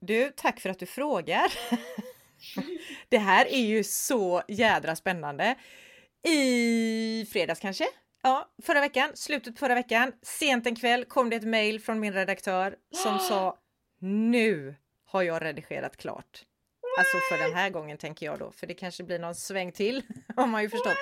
Du, 0.00 0.32
tack 0.36 0.60
för 0.60 0.70
att 0.70 0.78
du 0.78 0.86
frågar. 0.86 1.52
Det 3.08 3.18
här 3.18 3.46
är 3.46 3.66
ju 3.66 3.84
så 3.84 4.42
jädra 4.48 4.96
spännande. 4.96 5.54
I 6.26 7.26
fredags 7.32 7.60
kanske? 7.60 7.84
Ja, 8.22 8.48
förra 8.62 8.80
veckan, 8.80 9.10
slutet 9.14 9.54
på 9.54 9.58
förra 9.58 9.74
veckan, 9.74 10.12
sent 10.22 10.66
en 10.66 10.76
kväll 10.76 11.04
kom 11.04 11.30
det 11.30 11.36
ett 11.36 11.46
mail 11.46 11.80
från 11.80 12.00
min 12.00 12.12
redaktör 12.12 12.76
som 12.94 13.18
sa 13.28 13.58
Nu 14.00 14.74
har 15.06 15.22
jag 15.22 15.42
redigerat 15.42 15.96
klart. 15.96 16.44
Alltså 16.98 17.16
för 17.28 17.48
den 17.48 17.54
här 17.54 17.70
gången 17.70 17.98
tänker 17.98 18.26
jag 18.26 18.38
då, 18.38 18.52
för 18.52 18.66
det 18.66 18.74
kanske 18.74 19.04
blir 19.04 19.18
någon 19.18 19.34
sväng 19.34 19.72
till 19.72 20.02
har 20.36 20.46
man 20.46 20.62
ju 20.62 20.68
förstått. 20.68 20.98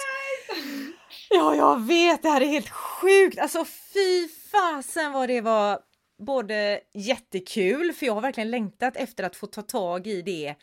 Ja, 1.30 1.54
jag 1.54 1.86
vet, 1.86 2.22
det 2.22 2.28
här 2.28 2.40
är 2.40 2.46
helt 2.46 2.70
sjukt! 2.70 3.38
Alltså 3.38 3.64
fy 3.64 4.28
fasen 4.28 5.12
vad 5.12 5.28
det 5.28 5.40
var 5.40 5.80
både 6.18 6.80
jättekul, 6.94 7.92
för 7.92 8.06
jag 8.06 8.14
har 8.14 8.20
verkligen 8.20 8.50
längtat 8.50 8.96
efter 8.96 9.24
att 9.24 9.36
få 9.36 9.46
ta 9.46 9.62
tag 9.62 10.06
i 10.06 10.22
det 10.22 10.54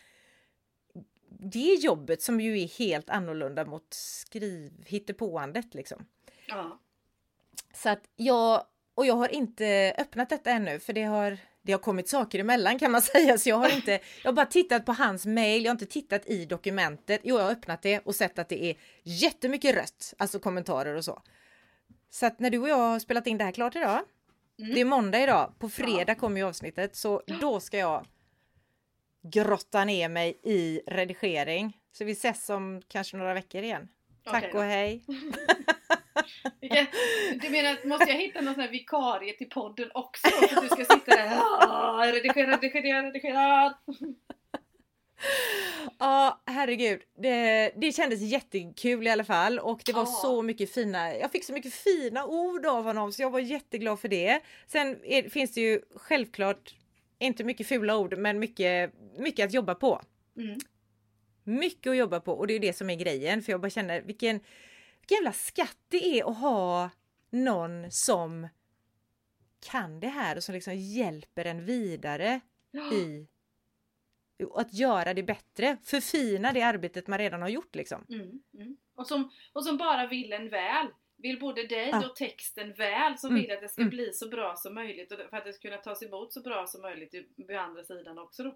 det 1.44 1.74
jobbet 1.74 2.22
som 2.22 2.42
ju 2.42 2.62
är 2.62 2.68
helt 2.68 3.10
annorlunda 3.10 3.66
mot 3.66 3.94
skriv 3.94 4.72
hittepåandet 4.86 5.74
liksom. 5.74 6.06
Ja. 6.48 6.80
Så 7.74 7.90
att 7.90 8.02
jag, 8.16 8.64
och 8.96 9.06
jag 9.06 9.14
har 9.14 9.28
inte 9.34 9.96
öppnat 9.98 10.30
detta 10.30 10.52
ännu 10.52 10.80
för 10.80 10.94
det 10.94 11.04
har, 11.04 11.38
det 11.62 11.72
har 11.72 11.80
kommit 11.80 12.10
saker 12.10 12.40
emellan 12.40 12.80
kan 12.80 12.92
man 12.92 13.02
säga 13.14 13.38
så 13.38 13.50
jag 13.50 13.56
har 13.56 13.76
inte, 13.76 13.92
jag 14.24 14.32
har 14.32 14.34
bara 14.34 14.46
tittat 14.46 14.86
på 14.86 14.92
hans 14.92 15.26
mail, 15.26 15.64
jag 15.64 15.70
har 15.70 15.76
inte 15.76 15.86
tittat 15.86 16.28
i 16.28 16.46
dokumentet. 16.46 17.22
Jo, 17.24 17.38
jag 17.38 17.44
har 17.44 17.52
öppnat 17.52 17.82
det 17.82 18.00
och 18.00 18.16
sett 18.16 18.40
att 18.40 18.50
det 18.50 18.64
är 18.64 18.76
jättemycket 19.04 19.76
rött, 19.76 20.14
alltså 20.18 20.40
kommentarer 20.40 20.96
och 20.96 21.06
så. 21.06 21.22
Så 22.10 22.26
att 22.26 22.40
när 22.40 22.50
du 22.50 22.60
och 22.60 22.70
jag 22.70 22.78
har 22.78 23.00
spelat 23.00 23.28
in 23.28 23.38
det 23.38 23.44
här 23.44 23.52
klart 23.52 23.76
idag, 23.76 24.00
Mm. 24.60 24.76
det 24.76 24.82
är 24.82 24.86
måndag 24.86 25.24
idag, 25.24 25.54
på 25.60 25.70
fredag 25.70 26.16
kommer 26.16 26.38
ju 26.38 26.48
avsnittet 26.48 26.96
så 26.96 27.22
då 27.42 27.60
ska 27.60 27.78
jag 27.78 28.06
grotta 29.24 29.86
ner 29.86 30.10
mig 30.10 30.40
i 30.44 30.82
redigering. 30.88 31.78
Så 31.92 32.06
vi 32.06 32.12
ses 32.12 32.50
om 32.50 32.82
kanske 32.88 33.18
några 33.18 33.34
veckor 33.34 33.64
igen. 33.64 33.88
Tack 34.24 34.36
Okej 34.44 34.50
då. 34.54 34.58
och 34.58 34.64
hej! 34.64 35.04
Du 37.42 37.50
menar, 37.50 37.88
måste 37.88 38.06
jag 38.12 38.18
hitta 38.20 38.42
någon 38.42 38.54
sån 38.54 38.64
här 38.64 38.70
vikarie 38.72 39.34
till 39.34 39.50
podden 39.50 39.90
också? 39.94 40.28
För 40.30 40.58
att 40.58 40.62
du 40.64 40.68
ska 40.70 40.94
sitta 40.96 41.16
där 41.16 41.38
ah, 41.42 42.06
redigera, 42.06 42.58
redigera, 42.58 43.04
redigera. 43.04 43.74
Ja, 46.00 46.42
herregud. 46.46 47.02
Det, 47.18 47.72
det 47.76 47.92
kändes 47.92 48.22
jättekul 48.22 49.08
i 49.08 49.10
alla 49.10 49.24
fall 49.24 49.60
och 49.60 49.82
det 49.86 49.94
var 49.94 50.02
Ja. 50.02 50.06
så 50.06 50.42
mycket 50.42 50.74
fina, 50.74 51.16
jag 51.16 51.32
fick 51.32 51.44
så 51.46 51.54
mycket 51.54 51.74
fina 51.74 52.26
ord 52.26 52.66
av 52.66 52.84
honom 52.84 53.12
så 53.12 53.22
jag 53.22 53.30
var 53.30 53.40
jätteglad 53.40 54.00
för 54.00 54.08
det. 54.08 54.40
Sen 54.68 55.00
är, 55.06 55.30
finns 55.30 55.54
det 55.54 55.62
ju 55.62 55.82
självklart 55.96 56.76
inte 57.26 57.44
mycket 57.44 57.68
fula 57.68 57.98
ord 57.98 58.18
men 58.18 58.40
mycket, 58.40 58.94
mycket 59.18 59.46
att 59.46 59.54
jobba 59.54 59.76
på. 59.76 60.02
Mm. 60.38 60.60
Mycket 61.44 61.92
att 61.92 61.98
jobba 61.98 62.20
på 62.20 62.34
och 62.34 62.48
det 62.48 62.54
är 62.54 62.60
det 62.60 62.74
som 62.74 62.90
är 62.90 62.96
grejen 62.96 63.42
för 63.42 63.52
jag 63.52 63.62
bara 63.62 63.70
känner 63.70 64.02
vilken, 64.02 64.40
vilken 65.00 65.16
jävla 65.18 65.34
skatt 65.34 65.78
det 65.90 66.20
är 66.20 66.30
att 66.30 66.38
ha 66.38 66.90
någon 67.30 67.92
som 67.92 68.48
kan 69.72 70.00
det 70.00 70.08
här 70.08 70.36
och 70.36 70.44
som 70.44 70.56
liksom 70.56 70.76
hjälper 70.76 71.46
en 71.46 71.66
vidare 71.66 72.42
i 72.94 73.28
att 74.56 74.74
göra 74.74 75.14
det 75.14 75.24
bättre, 75.24 75.78
förfina 75.84 76.52
det 76.52 76.62
arbetet 76.62 77.08
man 77.08 77.20
redan 77.20 77.42
har 77.42 77.50
gjort 77.50 77.76
liksom. 77.76 78.06
Mm, 78.10 78.42
mm. 78.54 78.78
Och, 78.96 79.08
som, 79.08 79.32
och 79.54 79.64
som 79.64 79.78
bara 79.78 80.08
vill 80.08 80.34
en 80.34 80.50
väl. 80.50 80.88
Vill 81.24 81.40
både 81.40 81.68
dig 81.68 81.90
Ja. 81.90 82.06
och 82.10 82.16
texten 82.16 82.74
väl. 82.74 83.18
Som 83.18 83.30
Mm, 83.30 83.42
vill 83.42 83.52
att 83.52 83.62
det 83.62 83.70
ska 83.70 83.82
mm. 83.82 83.90
bli 83.90 84.14
så 84.14 84.30
bra 84.30 84.56
som 84.56 84.74
möjligt. 84.74 85.12
Och 85.12 85.20
för 85.30 85.38
att 85.38 85.46
det 85.46 85.54
ska 85.54 85.62
kunna 85.70 85.82
tas 85.82 86.04
emot 86.04 86.34
så 86.34 86.42
bra 86.42 86.68
som 86.68 86.82
möjligt 86.82 87.16
på 87.48 87.58
andra 87.58 87.84
sidan 87.84 88.20
också 88.20 88.44
då. 88.44 88.56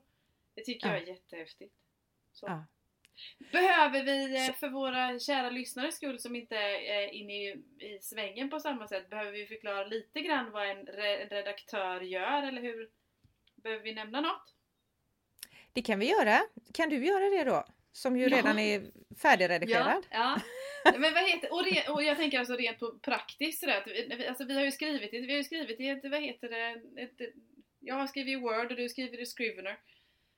Det 0.55 0.63
tycker 0.63 0.87
Ja. 0.87 0.93
jag 0.93 1.03
är 1.03 1.07
jättehäftigt. 1.07 1.73
Ja. 2.41 2.65
Behöver 3.51 4.03
vi 4.03 4.47
eh, 4.47 4.53
för 4.55 4.69
våra 4.69 5.19
kära 5.19 5.49
lyssnares 5.49 5.95
skull 5.95 6.19
som 6.19 6.35
inte 6.35 6.55
är 6.57 7.07
inne 7.07 7.33
i, 7.33 7.63
i 7.79 7.99
svängen 8.01 8.49
på 8.49 8.59
samma 8.59 8.87
sätt, 8.87 9.09
behöver 9.09 9.31
vi 9.31 9.47
förklara 9.47 9.83
lite 9.85 10.21
grann 10.21 10.51
vad 10.51 10.69
en 10.69 10.85
redaktör 11.29 12.01
gör 12.01 12.43
eller 12.43 12.61
hur? 12.61 12.89
Behöver 13.55 13.83
vi 13.83 13.93
nämna 13.93 14.21
något? 14.21 14.53
Det 15.73 15.81
kan 15.81 15.99
vi 15.99 16.09
göra. 16.09 16.39
Kan 16.73 16.89
du 16.89 17.05
göra 17.05 17.29
det 17.29 17.43
då? 17.43 17.65
Som 17.91 18.17
ju 18.17 18.27
Ja. 18.29 18.37
redan 18.37 18.59
är 18.59 18.81
färdigredigerad. 19.21 20.05
Ja, 20.11 20.41
ja. 20.83 20.91
Men 20.97 21.13
vad 21.13 21.23
heter, 21.23 21.53
och, 21.53 21.65
re, 21.65 21.83
och 21.89 22.03
jag 22.03 22.17
tänker 22.17 22.39
alltså 22.39 22.55
rent 22.55 22.79
på 22.79 22.99
praktiskt 22.99 23.59
sådär, 23.59 23.77
att 23.77 23.87
vi, 23.87 24.27
alltså 24.27 24.45
vi 24.45 24.53
har 24.53 24.63
ju 24.63 24.71
skrivit 24.71 25.13
vi 25.13 25.35
har 25.35 25.43
skrivit 25.43 25.79
i 25.79 25.89
ett, 25.89 25.99
vad 26.03 26.21
heter 26.21 26.49
det, 26.49 27.01
ett, 27.01 27.33
jag 27.79 27.95
har 27.95 28.07
skrivit 28.07 28.31
i 28.31 28.35
Word 28.35 28.71
och 28.71 28.77
du 28.77 28.89
skriver 28.89 29.21
i 29.21 29.25
Scrivener. 29.25 29.77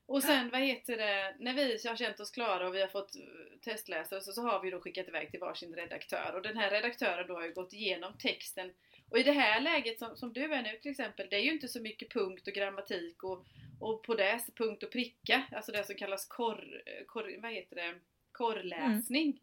Och 0.05 0.23
sen 0.23 0.49
vad 0.49 0.61
heter 0.61 0.97
det, 0.97 1.35
när 1.39 1.53
vi 1.53 1.87
har 1.87 1.95
känt 1.95 2.19
oss 2.19 2.31
klara 2.31 2.67
och 2.67 2.75
vi 2.75 2.81
har 2.81 2.87
fått 2.87 3.15
eh, 3.15 3.21
testläsa 3.61 4.21
så, 4.21 4.31
så 4.31 4.41
har 4.41 4.61
vi 4.61 4.69
då 4.69 4.81
skickat 4.81 5.07
iväg 5.07 5.31
till 5.31 5.39
varsin 5.39 5.75
redaktör 5.75 6.33
och 6.35 6.41
den 6.41 6.57
här 6.57 6.71
redaktören 6.71 7.27
då 7.27 7.33
har 7.33 7.45
ju 7.45 7.53
gått 7.53 7.73
igenom 7.73 8.17
texten 8.17 8.71
och 9.09 9.17
i 9.17 9.23
det 9.23 9.31
här 9.31 9.61
läget 9.61 9.99
som, 9.99 10.17
som 10.17 10.33
du 10.33 10.53
är 10.53 10.61
nu 10.61 10.77
till 10.81 10.91
exempel, 10.91 11.27
det 11.29 11.35
är 11.35 11.41
ju 11.41 11.51
inte 11.51 11.67
så 11.67 11.81
mycket 11.81 12.13
punkt 12.13 12.47
och 12.47 12.53
grammatik 12.53 13.23
och, 13.23 13.45
och 13.79 14.03
på 14.03 14.15
det 14.15 14.39
punkt 14.55 14.83
och 14.83 14.91
pricka, 14.91 15.43
alltså 15.51 15.71
det 15.71 15.83
som 15.83 15.95
kallas 15.95 16.25
korr, 16.25 16.83
korr 17.07 17.41
vad 17.41 17.51
heter 17.51 17.75
det, 17.75 17.99
korrläsning. 18.31 19.39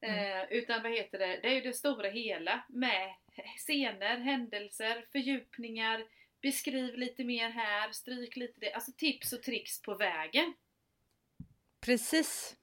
Eh, 0.00 0.42
utan 0.50 0.82
vad 0.82 0.92
heter 0.92 1.18
det, 1.18 1.40
det 1.42 1.48
är 1.48 1.54
ju 1.54 1.60
det 1.60 1.72
stora 1.72 2.08
hela 2.08 2.64
med 2.68 3.14
scener, 3.56 4.18
händelser, 4.18 5.06
fördjupningar, 5.12 6.04
beskriv 6.42 6.98
lite 6.98 7.24
mer 7.24 7.50
här, 7.50 7.92
stryk 7.92 8.36
lite 8.36 8.60
det, 8.60 8.72
alltså 8.72 8.92
tips 8.92 9.32
och 9.32 9.42
tricks 9.42 9.82
på 9.82 9.94
vägen. 9.94 10.54
Precis. 11.80 12.56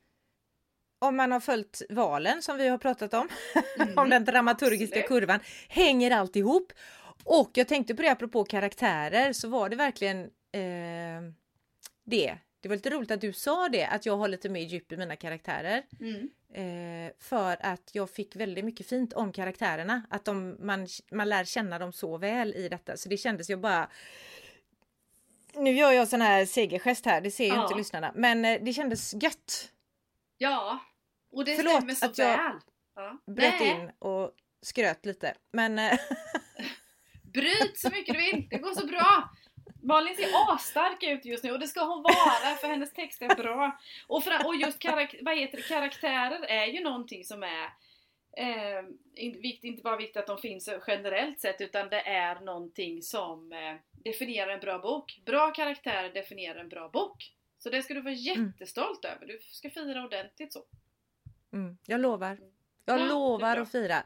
Om 1.00 1.16
man 1.16 1.32
har 1.32 1.40
följt 1.40 1.82
valen 1.90 2.42
som 2.42 2.58
vi 2.58 2.68
har 2.68 2.78
pratat 2.78 3.14
om, 3.14 3.28
Mm, 3.80 3.94
om 3.98 4.10
den 4.10 4.26
dramaturgiska 4.26 5.00
absolut. 5.00 5.08
kurvan, 5.22 5.40
hänger 5.70 6.12
allt 6.12 6.36
ihop. 6.36 6.74
Och 7.24 7.52
jag 7.54 7.68
tänkte 7.68 7.96
på 7.96 8.02
det 8.02 8.12
apropå 8.12 8.44
karaktärer 8.44 9.34
så 9.34 9.48
var 9.48 9.70
det 9.70 9.76
verkligen 9.76 10.20
eh, 10.52 11.22
det. 12.06 12.38
Det 12.62 12.70
var 12.70 12.76
lite 12.76 12.90
roligt 12.90 13.12
att 13.12 13.22
du 13.22 13.34
sa 13.34 13.70
det, 13.70 13.86
att 13.86 14.06
jag 14.06 14.18
har 14.18 14.28
lite 14.28 14.50
mer 14.50 14.62
djup 14.62 14.92
i 14.92 14.98
mina 14.98 15.16
karaktärer. 15.16 15.84
Mm. 16.00 16.30
Eh, 16.54 17.12
för 17.20 17.58
att 17.66 17.90
jag 17.94 18.10
fick 18.10 18.36
väldigt 18.36 18.66
mycket 18.66 18.88
fint 18.88 19.14
om 19.14 19.32
karaktärerna. 19.32 20.02
Att 20.10 20.26
de, 20.26 20.58
man, 20.60 20.88
man 21.12 21.30
lär 21.30 21.44
känna 21.44 21.80
dem 21.80 21.94
så 21.94 22.18
väl 22.18 22.56
i 22.56 22.70
detta. 22.70 22.98
Så 22.98 23.10
det 23.10 23.18
kändes 23.18 23.50
jag 23.50 23.60
bara... 23.60 23.90
Nu 25.54 25.72
gör 25.72 25.92
jag 25.92 26.08
sån 26.08 26.22
här 26.22 26.46
segergest 26.46 27.06
här, 27.06 27.22
det 27.22 27.32
ser 27.32 27.44
ju 27.46 27.50
Ja. 27.54 27.64
inte 27.64 27.76
lyssnarna. 27.78 28.12
Men 28.16 28.46
eh, 28.46 28.60
det 28.64 28.74
kändes 28.74 29.14
gött. 29.24 29.72
Ja, 30.38 30.80
och 31.32 31.46
det 31.46 31.56
Förlåt 31.56 31.76
stämmer 31.76 31.94
så 31.94 32.06
att 32.06 32.18
jag 32.18 32.38
väl. 32.38 32.60
Ja. 32.96 33.20
Bröt 33.28 33.60
Nej, 33.60 33.70
in 33.70 33.92
och 34.00 34.36
skröt 34.62 35.06
lite. 35.06 35.36
Men 35.52 35.80
eh, 35.80 36.00
bryt 37.34 37.80
så 37.80 37.90
mycket 37.90 38.16
du 38.16 38.20
vill, 38.20 38.48
det 38.50 38.58
går 38.58 38.72
så 38.72 38.88
bra! 38.88 39.30
Malin 39.84 40.16
ser 40.16 40.54
asstark 40.54 41.04
ut 41.04 41.26
just 41.26 41.44
nu 41.44 41.52
och 41.52 41.60
det 41.60 41.68
ska 41.68 41.84
hon 41.84 42.04
vara 42.04 42.56
för 42.56 42.68
hennes 42.68 42.94
text 42.94 43.22
är 43.22 43.36
bra. 43.36 43.80
Och, 44.08 44.24
för, 44.24 44.48
och 44.48 44.56
just 44.56 44.80
karak, 44.80 45.16
vad 45.22 45.38
heter 45.38 45.58
det, 45.58 45.64
karaktärer 45.64 46.46
är 46.46 46.66
ju 46.66 46.84
någonting 46.84 47.24
som 47.24 47.44
är 47.44 47.64
eh, 48.38 48.84
vikt, 49.16 49.64
inte 49.64 49.82
bara 49.82 49.98
viktigt 49.98 50.18
att 50.18 50.28
de 50.28 50.38
finns 50.38 50.70
generellt 50.88 51.40
sett 51.40 51.62
utan 51.62 51.90
det 51.90 52.02
är 52.02 52.40
någonting 52.40 53.02
som 53.02 53.52
eh, 53.52 53.76
definierar 54.04 54.54
en 54.54 54.60
bra 54.60 54.80
bok. 54.80 55.22
Bra 55.26 55.52
karaktärer 55.52 56.14
definierar 56.14 56.60
en 56.60 56.70
bra 56.70 56.90
bok. 56.90 57.34
Så 57.58 57.70
det 57.70 57.84
ska 57.84 57.94
du 57.94 58.02
vara 58.02 58.14
jättestolt 58.14 59.06
över. 59.06 59.26
Du 59.26 59.40
ska 59.42 59.70
fira 59.70 60.04
ordentligt 60.04 60.54
så. 60.54 60.64
Mm, 61.54 61.78
jag 61.86 62.02
lovar. 62.02 62.38
Jag 62.86 63.00
Ja, 63.00 63.06
lovar 63.06 63.58
att 63.58 63.72
fira. 63.72 64.04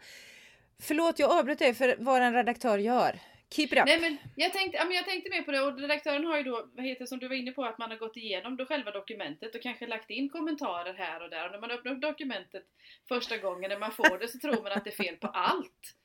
Förlåt, 0.80 1.20
jag 1.20 1.32
avbröt 1.32 1.60
dig 1.60 1.74
för 1.74 1.96
vad 2.00 2.22
en 2.22 2.34
redaktör 2.34 2.78
gör. 2.78 3.20
Keep 3.56 3.66
it 3.66 3.78
up. 3.80 3.86
Nej 3.86 4.00
men 4.00 4.18
jag 4.36 4.54
tänkte, 4.54 4.78
ja, 4.78 4.86
men 4.86 4.96
jag 4.96 5.06
tänkte 5.06 5.30
mer 5.30 5.42
på 5.42 5.52
det 5.52 5.62
och 5.62 5.80
redaktören 5.80 6.26
har 6.26 6.38
ju 6.38 6.44
då, 6.44 6.70
vad 6.74 6.86
heter 6.86 7.06
som 7.06 7.20
du 7.20 7.28
var 7.28 7.36
inne 7.36 7.52
på, 7.52 7.64
att 7.66 7.78
man 7.78 7.92
har 7.92 7.98
gått 7.98 8.18
igenom 8.18 8.58
då 8.58 8.66
själva 8.66 8.92
dokumentet 8.92 9.56
och 9.56 9.62
kanske 9.62 9.88
lagt 9.88 10.10
in 10.10 10.30
kommentarer 10.30 10.94
här 10.94 11.24
och 11.24 11.30
där 11.30 11.46
och 11.46 11.52
när 11.52 11.60
man 11.60 11.72
öppnar 11.72 11.92
upp 11.92 12.02
dokumentet 12.02 12.64
första 13.08 13.38
gången 13.38 13.70
när 13.70 13.80
man 13.80 13.92
får 13.92 14.18
det 14.20 14.28
så 14.28 14.40
tror 14.40 14.64
man 14.64 14.72
att 14.72 14.84
det 14.84 14.90
är 14.90 15.04
fel 15.04 15.16
på 15.16 15.28
allt. 15.28 15.96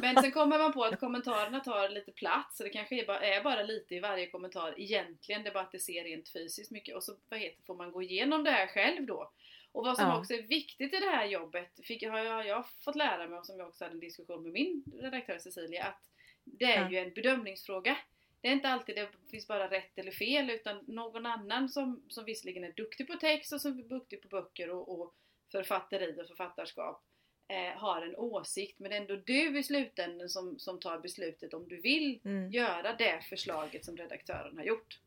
Men 0.00 0.22
sen 0.22 0.30
kommer 0.30 0.58
man 0.58 0.72
på 0.72 0.84
att 0.84 1.00
kommentarerna 1.00 1.60
tar 1.60 1.88
lite 1.88 2.12
plats 2.12 2.56
så 2.56 2.62
det 2.64 2.70
kanske 2.70 3.00
är 3.02 3.06
bara, 3.06 3.20
är 3.20 3.42
bara 3.42 3.62
lite 3.62 3.94
i 3.94 4.00
varje 4.00 4.26
kommentar 4.26 4.74
egentligen, 4.76 5.42
det 5.42 5.48
är 5.48 5.54
bara 5.54 5.62
att 5.62 5.72
det 5.72 5.78
ser 5.78 6.04
rent 6.04 6.28
fysiskt 6.28 6.70
mycket 6.70 6.96
och 6.96 7.04
så 7.04 7.12
vad 7.28 7.40
heter, 7.40 7.62
får 7.66 7.74
man 7.74 7.92
gå 7.92 8.02
igenom 8.02 8.44
det 8.44 8.50
här 8.50 8.66
själv 8.66 9.06
då. 9.06 9.30
Och 9.72 9.84
vad 9.84 9.96
som 9.96 10.08
Ja. 10.08 10.18
också 10.18 10.34
är 10.34 10.42
viktigt 10.42 10.94
i 10.94 10.96
det 11.00 11.10
här 11.10 11.26
jobbet, 11.26 11.80
fick, 11.86 12.02
har 12.02 12.18
jag, 12.18 12.46
jag 12.46 12.64
fått 12.84 12.96
lära 12.96 13.28
mig 13.28 13.38
och 13.38 13.46
som 13.46 13.58
jag 13.58 13.68
också 13.68 13.84
hade 13.84 13.94
en 13.94 14.00
diskussion 14.00 14.42
med 14.42 14.52
min 14.52 14.84
redaktör 15.00 15.38
Cecilia, 15.38 15.84
att 15.84 16.10
det 16.44 16.64
är 16.64 16.82
Ja. 16.82 16.90
ju 16.90 16.98
en 16.98 17.12
bedömningsfråga. 17.14 17.96
Det 18.40 18.48
är 18.48 18.52
inte 18.52 18.68
alltid 18.68 18.96
det 18.96 19.08
finns 19.30 19.48
bara 19.48 19.70
rätt 19.70 19.98
eller 19.98 20.10
fel 20.12 20.50
utan 20.50 20.84
någon 20.86 21.26
annan 21.26 21.68
som, 21.68 22.02
som 22.08 22.24
visserligen 22.24 22.64
är 22.64 22.72
duktig 22.72 23.06
på 23.06 23.14
text 23.14 23.52
och 23.52 23.60
som 23.60 23.78
är 23.78 23.82
duktig 23.82 24.22
på 24.22 24.28
böcker 24.28 24.70
och, 24.70 25.00
och 25.00 25.14
författeri 25.52 26.20
och 26.22 26.28
författarskap 26.28 27.04
eh, 27.48 27.78
har 27.80 28.02
en 28.02 28.16
åsikt 28.16 28.78
men 28.78 28.90
det 28.90 28.96
är 28.96 29.00
ändå 29.00 29.16
du 29.16 29.58
i 29.58 29.62
slutändan 29.62 30.28
som, 30.28 30.58
som 30.58 30.80
tar 30.80 30.98
beslutet 30.98 31.54
om 31.54 31.68
du 31.68 31.80
vill 31.80 32.20
Mm. 32.24 32.50
göra 32.50 32.94
det 32.96 33.20
förslaget 33.28 33.84
som 33.84 33.96
redaktören 33.96 34.56
har 34.56 34.64
gjort. 34.64 35.00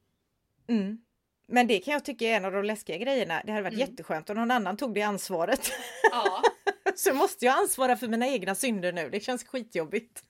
Mm. 0.68 1.06
Men 1.48 1.68
det 1.68 1.80
kan 1.80 1.94
jag 1.94 2.06
tycka 2.06 2.26
är 2.26 2.38
en 2.38 2.46
av 2.46 2.52
de 2.52 2.64
läskiga 2.64 2.98
grejerna. 2.98 3.42
Det 3.46 3.52
hade 3.52 3.64
varit 3.64 3.74
Mm. 3.74 3.90
jätteskönt 3.90 4.30
om 4.30 4.36
någon 4.38 4.52
annan 4.52 4.78
tog 4.78 4.94
det 4.96 5.02
ansvaret. 5.02 5.72
Ja, 6.12 6.42
Så 6.96 7.14
måste 7.14 7.46
jag 7.46 7.58
ansvara 7.58 7.96
för 7.98 8.08
mina 8.08 8.28
egna 8.28 8.56
synder 8.56 8.94
nu. 8.94 9.10
Det 9.10 9.20
känns 9.20 9.44
skitjobbigt. 9.48 10.22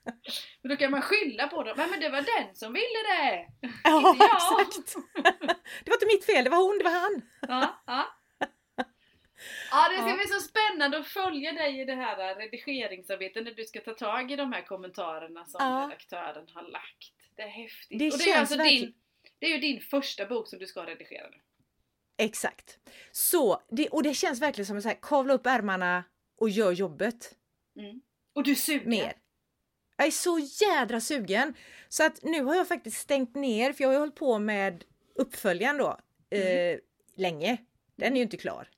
men 0.62 0.70
då 0.70 0.76
kan 0.76 0.92
man 0.92 1.02
skylla 1.02 1.48
på 1.48 1.64
dem. 1.64 1.74
Men 1.92 2.00
det 2.00 2.10
var 2.10 2.22
den 2.22 2.56
som 2.56 2.74
ville 2.74 3.00
det! 3.08 3.48
Ja, 3.84 4.10
Inte 4.10 4.26
jag. 4.26 4.62
exakt. 4.62 4.96
Det 5.84 5.90
var 5.92 5.96
inte 5.96 6.06
mitt 6.06 6.26
fel, 6.26 6.44
det 6.44 6.50
var 6.50 6.58
hon, 6.68 6.78
det 6.78 6.84
var 6.84 6.92
han. 6.92 7.22
Ja, 7.48 7.84
ja. 7.88 8.06
Ja, 9.72 9.90
det 9.90 9.96
ska 9.98 10.10
Ja. 10.10 10.16
bli 10.16 10.28
så 10.28 10.40
spännande 10.40 10.98
att 10.98 11.08
följa 11.08 11.52
dig 11.52 11.80
i 11.82 11.86
det 11.86 11.96
här 11.96 12.36
redigeringsarbetet 12.36 13.44
när 13.44 13.52
du 13.52 13.64
ska 13.66 13.80
ta 13.82 13.94
tag 13.94 14.32
i 14.32 14.36
de 14.36 14.54
här 14.54 14.62
kommentarerna 14.62 15.46
som 15.46 15.58
Ja. 15.66 15.86
redaktören 15.88 16.46
har 16.54 16.72
lagt. 16.72 17.14
Det 17.36 17.42
är 17.42 17.48
häftigt. 17.48 18.00
Det 18.00 18.12
Och 18.12 18.18
det 18.18 18.24
är 18.24 18.26
känns 18.34 18.40
alltså 18.40 18.58
verkligen- 18.58 18.86
din, 18.86 18.94
det 19.40 19.46
är 19.46 19.50
ju 19.50 19.58
din 19.58 19.82
första 19.82 20.26
bok 20.26 20.48
som 20.48 20.60
du 20.60 20.66
ska 20.66 20.86
redigera 20.86 21.30
nu. 21.30 21.38
exakt. 22.18 22.80
Så, 23.12 23.62
det, 23.70 23.90
och 23.90 24.04
det 24.04 24.14
känns 24.14 24.42
verkligen 24.42 24.66
som 24.66 24.78
att 24.78 24.84
så 24.84 24.90
här, 24.90 25.00
kavla 25.02 25.34
upp 25.34 25.46
ärmarna 25.46 26.04
och 26.38 26.50
gör 26.50 26.72
jobbet 26.72 27.36
Mm. 27.80 28.02
Och 28.34 28.44
du 28.44 28.56
suger? 28.56 28.86
mer. 28.86 29.14
Jag 29.98 30.08
är 30.08 30.12
så 30.12 30.40
jädra 30.40 31.02
sugen! 31.02 31.54
Så 31.90 32.06
att 32.06 32.24
nu 32.24 32.44
har 32.44 32.56
jag 32.56 32.68
faktiskt 32.68 32.98
stängt 32.98 33.36
ner, 33.36 33.74
för 33.74 33.84
jag 33.84 33.90
har 33.90 33.94
ju 33.94 34.00
hållit 34.00 34.16
på 34.16 34.40
med 34.40 34.84
uppföljaren 35.16 35.78
då 35.78 36.00
eh, 36.38 36.80
länge. 37.16 37.58
Den 37.96 38.14
är 38.14 38.18
ju 38.18 38.24
inte 38.24 38.38
klar. 38.38 38.70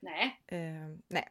Nej. 0.00 0.40
Eh, 0.46 0.96
nej. 1.08 1.28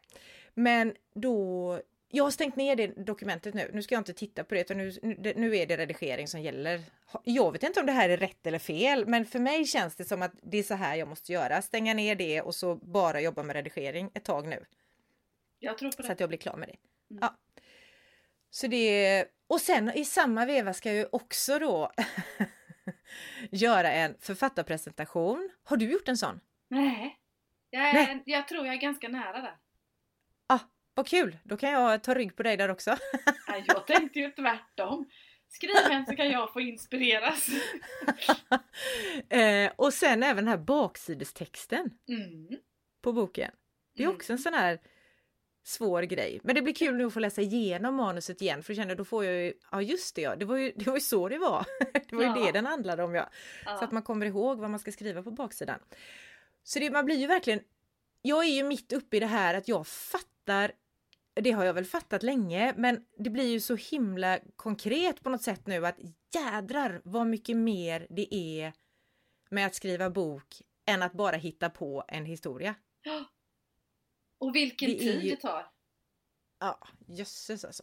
Men 0.54 0.94
då... 1.14 1.80
Jag 2.14 2.24
har 2.24 2.30
stängt 2.30 2.56
ner 2.56 2.76
det 2.76 2.86
dokumentet 2.86 3.54
nu. 3.54 3.70
Nu 3.72 3.82
ska 3.82 3.94
jag 3.94 4.00
inte 4.00 4.12
titta 4.12 4.44
på 4.44 4.54
det, 4.54 4.60
utan 4.60 4.78
nu, 4.78 4.92
nu, 5.36 5.56
är 5.56 5.66
det 5.66 5.76
redigering 5.76 6.28
som 6.28 6.40
gäller. 6.40 6.82
Jag 7.24 7.52
vet 7.52 7.62
inte 7.62 7.80
om 7.80 7.86
det 7.86 7.92
här 7.92 8.08
är 8.08 8.16
rätt 8.16 8.46
eller 8.46 8.58
fel, 8.58 9.06
men 9.06 9.26
för 9.26 9.38
mig 9.38 9.66
känns 9.66 9.96
det 9.96 10.04
som 10.04 10.22
att 10.22 10.32
det 10.42 10.58
är 10.58 10.62
så 10.62 10.74
här 10.74 10.96
jag 10.96 11.08
måste 11.08 11.32
göra. 11.32 11.62
Stänga 11.62 11.94
ner 11.94 12.14
det 12.14 12.42
och 12.42 12.54
så 12.54 12.74
bara 12.76 13.20
jobba 13.20 13.42
med 13.42 13.56
redigering 13.56 14.10
ett 14.14 14.24
tag 14.24 14.46
nu. 14.48 14.64
Jag 15.58 15.78
tror 15.78 15.90
på 15.90 15.96
Så 15.96 16.02
det. 16.02 16.12
att 16.12 16.20
jag 16.20 16.28
blir 16.28 16.38
klar 16.38 16.56
med 16.56 16.68
det. 16.68 16.76
Mm. 17.14 17.20
Ja. 17.22 17.36
Så 18.50 18.66
det... 18.66 19.24
Och 19.46 19.60
sen 19.60 19.90
i 19.90 20.04
samma 20.04 20.46
veva 20.46 20.74
ska 20.74 20.88
jag 20.88 20.98
ju 20.98 21.06
också 21.12 21.58
då 21.58 21.92
göra 23.50 23.92
en 23.92 24.14
författarpresentation. 24.20 25.50
Har 25.62 25.76
du 25.76 25.92
gjort 25.92 26.08
en 26.08 26.16
sån? 26.16 26.40
Nej. 26.68 27.18
Jag, 27.70 27.88
är, 27.88 27.92
Nej. 27.92 28.22
jag 28.26 28.48
tror 28.48 28.66
jag 28.66 28.74
är 28.74 28.80
ganska 28.80 29.08
nära 29.08 29.40
där. 29.40 29.56
Vad 30.94 31.06
kul! 31.08 31.36
Då 31.44 31.56
kan 31.56 31.70
jag 31.70 32.02
ta 32.02 32.14
rygg 32.14 32.36
på 32.36 32.42
dig 32.42 32.56
där 32.56 32.68
också. 32.68 32.96
Jag 33.66 33.86
tänkte 33.86 34.18
ju 34.18 34.30
tvärtom. 34.30 35.10
Skriv 35.48 35.76
en 35.90 36.06
så 36.06 36.16
kan 36.16 36.30
jag 36.30 36.52
få 36.52 36.60
inspireras. 36.60 37.48
eh, 39.28 39.72
och 39.76 39.94
sen 39.94 40.22
även 40.22 40.36
den 40.44 40.48
här 40.48 40.56
baksidestexten 40.64 41.90
Mm. 42.08 42.48
på 43.02 43.12
boken. 43.12 43.50
Det 43.96 44.02
är 44.02 44.06
Mm. 44.06 44.16
också 44.16 44.32
en 44.32 44.38
sån 44.38 44.54
här 44.54 44.78
svår 45.64 46.02
grej. 46.02 46.40
Men 46.44 46.54
det 46.54 46.62
blir 46.62 46.74
kul 46.74 46.94
nu 46.96 47.04
att 47.06 47.12
få 47.14 47.20
läsa 47.20 47.40
igenom 47.42 47.94
manuset 47.94 48.42
igen 48.42 48.62
för 48.62 48.74
känner 48.74 48.94
då 48.94 49.04
får 49.04 49.24
jag 49.24 49.34
ju, 49.34 49.52
ja 49.70 49.82
just 49.82 50.14
det 50.16 50.22
ja, 50.22 50.36
det 50.36 50.44
var 50.44 50.56
ju, 50.56 50.72
det 50.76 50.86
var 50.86 50.94
ju 50.94 51.00
så 51.00 51.28
det 51.28 51.38
var. 51.38 51.66
Det 52.08 52.12
var 52.16 52.22
ju 52.22 52.28
Ja. 52.28 52.34
det 52.46 52.52
den 52.52 52.66
handlade 52.66 53.02
om 53.02 53.14
ja. 53.14 53.28
Ja. 53.64 53.76
Så 53.78 53.84
att 53.84 53.92
man 53.92 54.02
kommer 54.02 54.26
ihåg 54.26 54.58
vad 54.58 54.70
man 54.70 54.80
ska 54.80 54.92
skriva 54.92 55.22
på 55.22 55.30
baksidan. 55.30 55.78
Så 56.62 56.78
det, 56.78 56.90
man 56.90 57.04
blir 57.04 57.16
ju 57.16 57.26
verkligen... 57.26 57.60
Jag 58.22 58.44
är 58.44 58.48
ju 58.48 58.62
mitt 58.64 58.92
uppe 58.92 59.16
i 59.16 59.20
det 59.20 59.26
här 59.26 59.54
att 59.54 59.68
jag 59.68 59.86
fattar, 59.86 60.72
det 61.34 61.50
har 61.50 61.64
jag 61.64 61.74
väl 61.74 61.84
fattat 61.84 62.22
länge, 62.22 62.74
men 62.76 63.04
det 63.18 63.30
blir 63.30 63.50
ju 63.50 63.60
så 63.60 63.76
himla 63.76 64.40
konkret 64.56 65.22
på 65.22 65.30
något 65.30 65.42
sätt 65.42 65.66
nu 65.66 65.86
att 65.86 65.98
jädrar 66.34 67.00
vad 67.04 67.26
mycket 67.26 67.56
mer 67.56 68.06
det 68.10 68.34
är 68.34 68.72
med 69.50 69.66
att 69.66 69.74
skriva 69.74 70.10
bok 70.10 70.62
än 70.86 71.02
att 71.02 71.12
bara 71.12 71.36
hitta 71.36 71.70
på 71.70 72.04
en 72.08 72.24
historia. 72.24 72.74
Och 74.38 74.54
vilken 74.54 74.90
Det 74.90 74.98
tid 74.98 75.22
ju- 75.24 75.30
det 75.30 75.36
tar. 75.36 75.66
Ja, 76.60 76.88
jösses 77.08 77.64
alltså. 77.64 77.82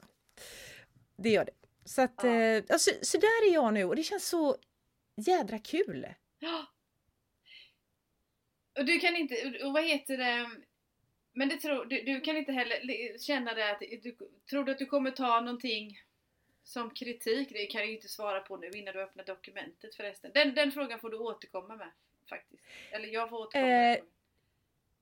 Det 1.18 1.30
gör 1.30 1.46
det. 1.46 1.52
Så 1.86 2.02
att, 2.02 2.24
Ja. 2.24 2.30
eh, 2.30 2.64
alltså, 2.70 2.92
så 3.02 3.18
där 3.18 3.50
är 3.50 3.54
jag 3.54 3.74
nu 3.74 3.84
och 3.84 3.96
det 3.96 4.04
känns 4.04 4.28
så 4.28 4.58
jädra 5.18 5.60
kul. 5.60 6.08
Ja. 6.40 6.66
Och 8.80 8.86
du 8.86 9.00
kan 9.00 9.16
inte, 9.16 9.60
och 9.66 9.74
vad 9.74 9.84
heter 9.84 10.18
det, 10.18 10.50
men 11.34 11.50
det 11.50 11.58
tror, 11.58 11.86
du, 11.86 12.02
du 12.04 12.22
kan 12.22 12.38
inte 12.38 12.52
heller 12.52 13.18
känna 13.18 13.54
det 13.54 13.72
att, 13.72 13.80
du, 13.80 14.16
tror 14.50 14.64
du 14.64 14.72
att 14.72 14.78
du 14.80 14.86
kommer 14.86 15.12
ta 15.12 15.42
någonting 15.42 16.00
som 16.64 16.90
kritik? 16.90 17.50
Det 17.52 17.66
kan 17.66 17.82
du 17.82 17.88
ju 17.88 17.96
inte 17.96 18.08
svara 18.08 18.40
på 18.40 18.58
nu 18.58 18.70
innan 18.70 18.94
du 18.94 19.02
öppnar 19.02 19.24
dokumentet 19.24 19.96
förresten. 19.96 20.32
Den, 20.34 20.56
den 20.56 20.72
frågan 20.72 21.00
får 21.00 21.10
du 21.10 21.18
återkomma 21.18 21.76
med 21.76 21.92
faktiskt. 22.30 22.64
Eller 22.92 23.08
jag 23.08 23.30
får 23.30 23.38
återkomma 23.40 23.68
med 23.68 23.92
Eh, 23.92 23.96
frågan. 23.98 24.12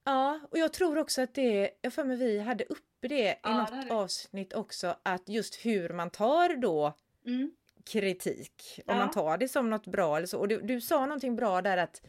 Ja, 0.04 0.40
och 0.52 0.58
jag 0.58 0.74
tror 0.74 0.98
också 0.98 1.22
att 1.22 1.34
det, 1.36 1.72
jag 1.82 1.94
för 1.94 2.04
mig 2.04 2.18
vi 2.18 2.40
hade 2.40 2.64
uppe 2.64 3.08
det 3.08 3.30
i 3.30 3.36
Ja, 3.44 3.68
det 3.70 3.76
något 3.76 3.86
vi. 3.86 3.90
avsnitt 3.90 4.54
också, 4.54 4.98
att 5.04 5.30
just 5.30 5.66
hur 5.66 5.90
man 5.90 6.10
tar 6.10 6.56
då 6.56 6.94
Mm. 7.26 7.52
kritik, 7.86 8.62
om 8.78 8.84
Ja. 8.88 8.96
man 8.96 9.12
tar 9.12 9.38
det 9.38 9.48
som 9.48 9.70
något 9.70 9.88
bra 9.88 10.18
eller 10.18 10.28
så. 10.28 10.40
Och 10.40 10.48
du, 10.48 10.62
du 10.62 10.82
sa 10.82 11.00
någonting 11.06 11.36
bra 11.36 11.62
där 11.62 11.78
att 11.78 12.02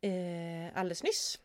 eh, 0.00 0.78
alldeles 0.78 1.02
nyss, 1.02 1.38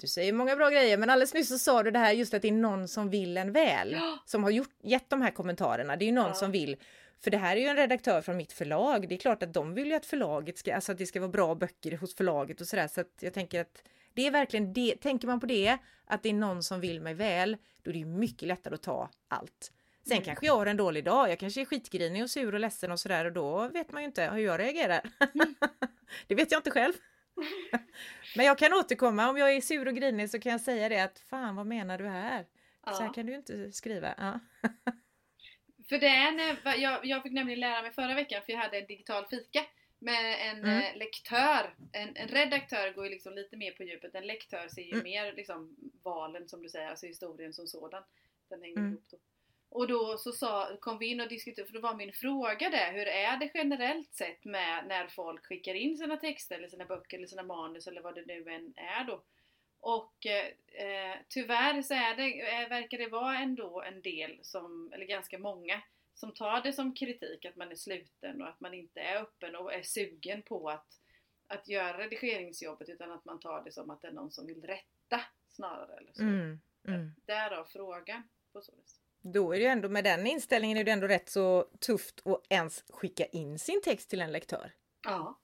du 0.00 0.06
säger 0.06 0.32
många 0.32 0.56
bra 0.56 0.70
grejer, 0.70 0.96
men 0.98 1.10
alldeles 1.10 1.34
nyss 1.34 1.48
så 1.48 1.58
sa 1.58 1.82
du 1.82 1.90
det 1.90 1.98
här 1.98 2.12
just 2.12 2.34
att 2.34 2.42
det 2.42 2.48
är 2.48 2.52
någon 2.52 2.88
som 2.88 3.10
vill 3.10 3.36
en 3.36 3.52
väl, 3.52 3.96
som 4.24 4.42
har 4.44 4.50
gjort, 4.50 4.70
gett 4.82 5.10
de 5.10 5.22
här 5.22 5.30
kommentarerna. 5.30 5.96
Det 5.96 6.04
är 6.04 6.06
ju 6.06 6.12
någon 6.12 6.26
Ja. 6.28 6.34
som 6.34 6.50
vill 6.52 6.76
för 7.22 7.30
det 7.30 7.38
här 7.38 7.56
är 7.56 7.60
ju 7.60 7.66
en 7.66 7.76
redaktör 7.76 8.20
från 8.22 8.36
mitt 8.36 8.52
förlag. 8.52 9.08
Det 9.08 9.14
är 9.14 9.18
klart 9.18 9.42
att 9.42 9.54
de 9.54 9.74
vill 9.74 9.86
ju 9.88 9.94
att 9.94 10.06
förlaget 10.06 10.58
ska, 10.58 10.74
alltså 10.74 10.92
att 10.92 10.98
det 10.98 11.06
ska 11.06 11.20
vara 11.20 11.30
bra 11.30 11.54
böcker 11.54 11.96
hos 11.96 12.14
förlaget 12.14 12.60
och 12.60 12.66
sådär. 12.66 12.88
Så 12.88 13.00
att 13.00 13.18
jag 13.20 13.34
tänker 13.34 13.60
att 13.60 13.82
det 14.14 14.26
är 14.26 14.30
verkligen 14.30 14.72
det. 14.72 14.94
Tänker 15.00 15.26
man 15.26 15.40
på 15.40 15.46
det, 15.46 15.78
att 16.04 16.22
det 16.22 16.28
är 16.28 16.32
någon 16.34 16.62
som 16.62 16.80
vill 16.80 17.00
mig 17.00 17.14
väl, 17.14 17.56
då 17.82 17.90
är 17.90 17.92
det 17.92 17.98
ju 17.98 18.06
mycket 18.06 18.48
lättare 18.48 18.74
att 18.74 18.82
ta 18.82 19.08
allt. 19.28 19.72
Sen 20.06 20.12
Mm. 20.12 20.24
kanske 20.24 20.46
jag 20.46 20.56
har 20.56 20.66
en 20.66 20.76
dålig 20.76 21.04
dag. 21.04 21.30
Jag 21.30 21.38
kanske 21.38 21.60
är 21.60 21.64
skitgrinig 21.64 22.22
och 22.22 22.30
sur 22.30 22.54
och 22.54 22.60
ledsen 22.60 22.92
och 22.92 23.00
sådär 23.00 23.24
och 23.24 23.32
då 23.32 23.68
vet 23.68 23.92
man 23.92 24.02
ju 24.02 24.06
inte 24.06 24.24
hur 24.32 24.38
jag 24.38 24.60
reagerar. 24.60 25.00
Mm. 25.34 25.54
det 26.26 26.34
vet 26.34 26.52
jag 26.52 26.58
inte 26.58 26.70
själv. 26.70 26.92
Men 28.36 28.46
jag 28.46 28.58
kan 28.58 28.72
återkomma 28.72 29.30
om 29.30 29.36
jag 29.36 29.52
är 29.56 29.60
sur 29.60 29.88
och 29.88 29.94
grinig 29.94 30.30
så 30.30 30.40
kan 30.40 30.52
jag 30.52 30.60
säga 30.60 30.88
det 30.88 31.00
att 31.00 31.18
fan 31.18 31.56
vad 31.56 31.66
menar 31.66 31.98
du 31.98 32.06
här? 32.08 32.46
Så 32.84 32.90
här 32.94 33.04
Ja. 33.06 33.12
kan 33.12 33.26
du 33.26 33.34
inte 33.34 33.72
skriva. 33.72 34.14
Ja. 34.18 34.40
För 35.88 35.98
det 35.98 36.06
är 36.06 36.32
när, 36.32 36.76
jag, 36.76 37.04
jag 37.06 37.22
fick 37.22 37.32
nämligen 37.32 37.60
lära 37.60 37.82
mig 37.82 37.92
förra 37.92 38.14
veckan 38.14 38.42
för 38.46 38.52
jag 38.52 38.60
hade 38.60 38.78
en 38.78 38.86
digital 38.86 39.26
fika 39.26 39.60
med 39.98 40.50
en 40.50 40.58
Mm. 40.58 40.78
eh, 40.78 40.96
lektör. 40.96 41.74
En, 41.92 42.16
en 42.16 42.28
redaktör 42.28 42.92
går 42.92 43.04
ju 43.04 43.10
liksom 43.10 43.34
lite 43.34 43.56
mer 43.56 43.72
på 43.72 43.82
djupet. 43.82 44.14
En 44.14 44.26
lektör 44.26 44.68
ser 44.68 44.82
ju 44.82 44.92
Mm. 44.92 45.04
mer 45.04 45.32
liksom 45.32 45.76
valen 46.02 46.48
som 46.48 46.62
du 46.62 46.68
säger, 46.68 46.88
alltså 46.88 47.06
historien 47.06 47.52
som 47.52 47.66
sådan. 47.66 48.02
Den 48.48 48.62
hänger 48.62 48.76
Mm. 48.78 48.92
ihop 48.92 49.04
då. 49.10 49.16
Och 49.70 49.88
då 49.88 50.18
så 50.18 50.32
sa, 50.32 50.76
kom 50.80 50.98
vi 50.98 51.06
in 51.06 51.20
och 51.20 51.28
diskuterade, 51.28 51.66
för 51.66 51.74
då 51.74 51.80
var 51.80 51.94
min 51.94 52.12
fråga 52.12 52.70
där, 52.70 52.92
hur 52.92 53.06
är 53.06 53.36
det 53.36 53.50
generellt 53.54 54.14
sett 54.14 54.44
med 54.44 54.86
när 54.86 55.06
folk 55.06 55.46
skickar 55.46 55.74
in 55.74 55.96
sina 55.96 56.16
texter 56.16 56.58
eller 56.58 56.68
sina 56.68 56.84
böcker 56.84 57.16
eller 57.16 57.26
sina 57.26 57.42
manus 57.42 57.86
eller 57.86 58.02
vad 58.02 58.14
det 58.14 58.26
nu 58.26 58.50
än 58.50 58.74
är 58.76 59.04
då. 59.04 59.22
Och 59.80 60.26
eh, 60.26 61.16
tyvärr 61.28 61.82
så 61.82 61.94
är 61.94 62.16
det, 62.16 62.62
eh, 62.62 62.68
verkar 62.68 62.98
det 62.98 63.08
vara 63.08 63.38
ändå 63.38 63.82
en 63.82 64.02
del 64.02 64.38
som, 64.42 64.92
eller 64.92 65.06
ganska 65.06 65.38
många, 65.38 65.82
som 66.14 66.34
tar 66.34 66.62
det 66.62 66.72
som 66.72 66.94
kritik 66.94 67.44
att 67.44 67.56
man 67.56 67.70
är 67.70 67.76
sluten 67.76 68.42
och 68.42 68.48
att 68.48 68.60
man 68.60 68.74
inte 68.74 69.00
är 69.00 69.22
öppen 69.22 69.56
och 69.56 69.74
är 69.74 69.82
sugen 69.82 70.42
på 70.42 70.70
att, 70.70 71.00
att 71.46 71.68
göra 71.68 71.98
redigeringsjobbet 71.98 72.88
utan 72.88 73.12
att 73.12 73.24
man 73.24 73.40
tar 73.40 73.64
det 73.64 73.72
som 73.72 73.90
att 73.90 74.02
det 74.02 74.08
är 74.08 74.12
någon 74.12 74.30
som 74.30 74.46
vill 74.46 74.62
rätta 74.62 75.20
snarare. 75.48 75.96
Eller 75.96 76.12
så. 76.12 76.22
Mm, 76.22 76.60
mm. 76.88 77.10
Därav 77.26 77.64
frågan. 77.64 78.22
På 78.52 78.62
så 78.62 78.72
vis. 78.76 78.99
Då 79.22 79.52
är 79.52 79.58
det 79.58 79.62
ju 79.64 79.68
ändå 79.70 79.88
med 79.88 80.04
den 80.04 80.26
inställningen 80.26 80.78
är 80.78 80.84
det 80.84 80.90
ändå 80.90 81.06
rätt 81.06 81.28
så 81.28 81.66
tufft 81.80 82.26
att 82.26 82.42
ens 82.48 82.84
skicka 82.90 83.24
in 83.26 83.58
sin 83.58 83.82
text 83.82 84.10
till 84.10 84.20
en 84.20 84.32
lektör. 84.32 84.72
Ja. 85.04 85.38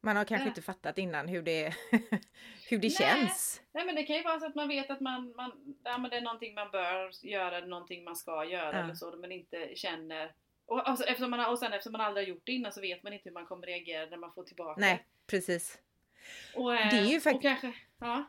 Man 0.00 0.16
har 0.16 0.24
kanske 0.24 0.44
Ja. 0.44 0.48
inte 0.48 0.62
fattat 0.62 0.98
innan 0.98 1.28
hur 1.28 1.42
det, 1.42 1.74
hur 2.70 2.78
det 2.78 2.88
Nej. 2.88 2.90
känns. 2.90 3.62
Nej 3.72 3.86
men 3.86 3.94
det 3.94 4.02
kan 4.02 4.16
ju 4.16 4.22
vara 4.22 4.40
så 4.40 4.46
att 4.46 4.54
man 4.54 4.68
vet 4.68 4.90
att 4.90 5.00
man, 5.00 5.32
man, 5.36 5.76
ja, 5.84 5.98
men 5.98 6.10
det 6.10 6.16
är 6.16 6.20
någonting 6.20 6.54
man 6.54 6.70
bör 6.70 7.26
göra, 7.26 7.60
någonting 7.66 8.04
man 8.04 8.16
ska 8.16 8.44
göra 8.44 8.72
Ja. 8.78 8.84
eller 8.84 8.94
så, 8.94 9.16
men 9.16 9.32
inte 9.32 9.72
känner 9.74 10.34
och, 10.66 10.88
alltså, 10.88 11.04
eftersom 11.06 11.30
man, 11.30 11.50
och 11.50 11.58
sen 11.58 11.72
eftersom 11.72 11.92
man 11.92 12.00
aldrig 12.00 12.26
har 12.26 12.28
gjort 12.34 12.42
det 12.46 12.52
innan 12.52 12.72
så 12.72 12.80
vet 12.80 13.02
man 13.02 13.12
inte 13.12 13.28
hur 13.28 13.34
man 13.34 13.46
kommer 13.46 13.66
reagera 13.66 14.06
när 14.06 14.16
man 14.16 14.32
får 14.32 14.44
tillbaka 14.44 14.80
Nej, 14.80 15.06
precis. 15.26 15.78
Och, 16.54 16.74
eh, 16.74 16.90
Det 16.90 16.96
är 16.98 17.04
ju 17.04 17.20
fakt- 17.20 17.36
och 17.36 17.42
kanske, 17.42 17.72
ja. 17.98 18.24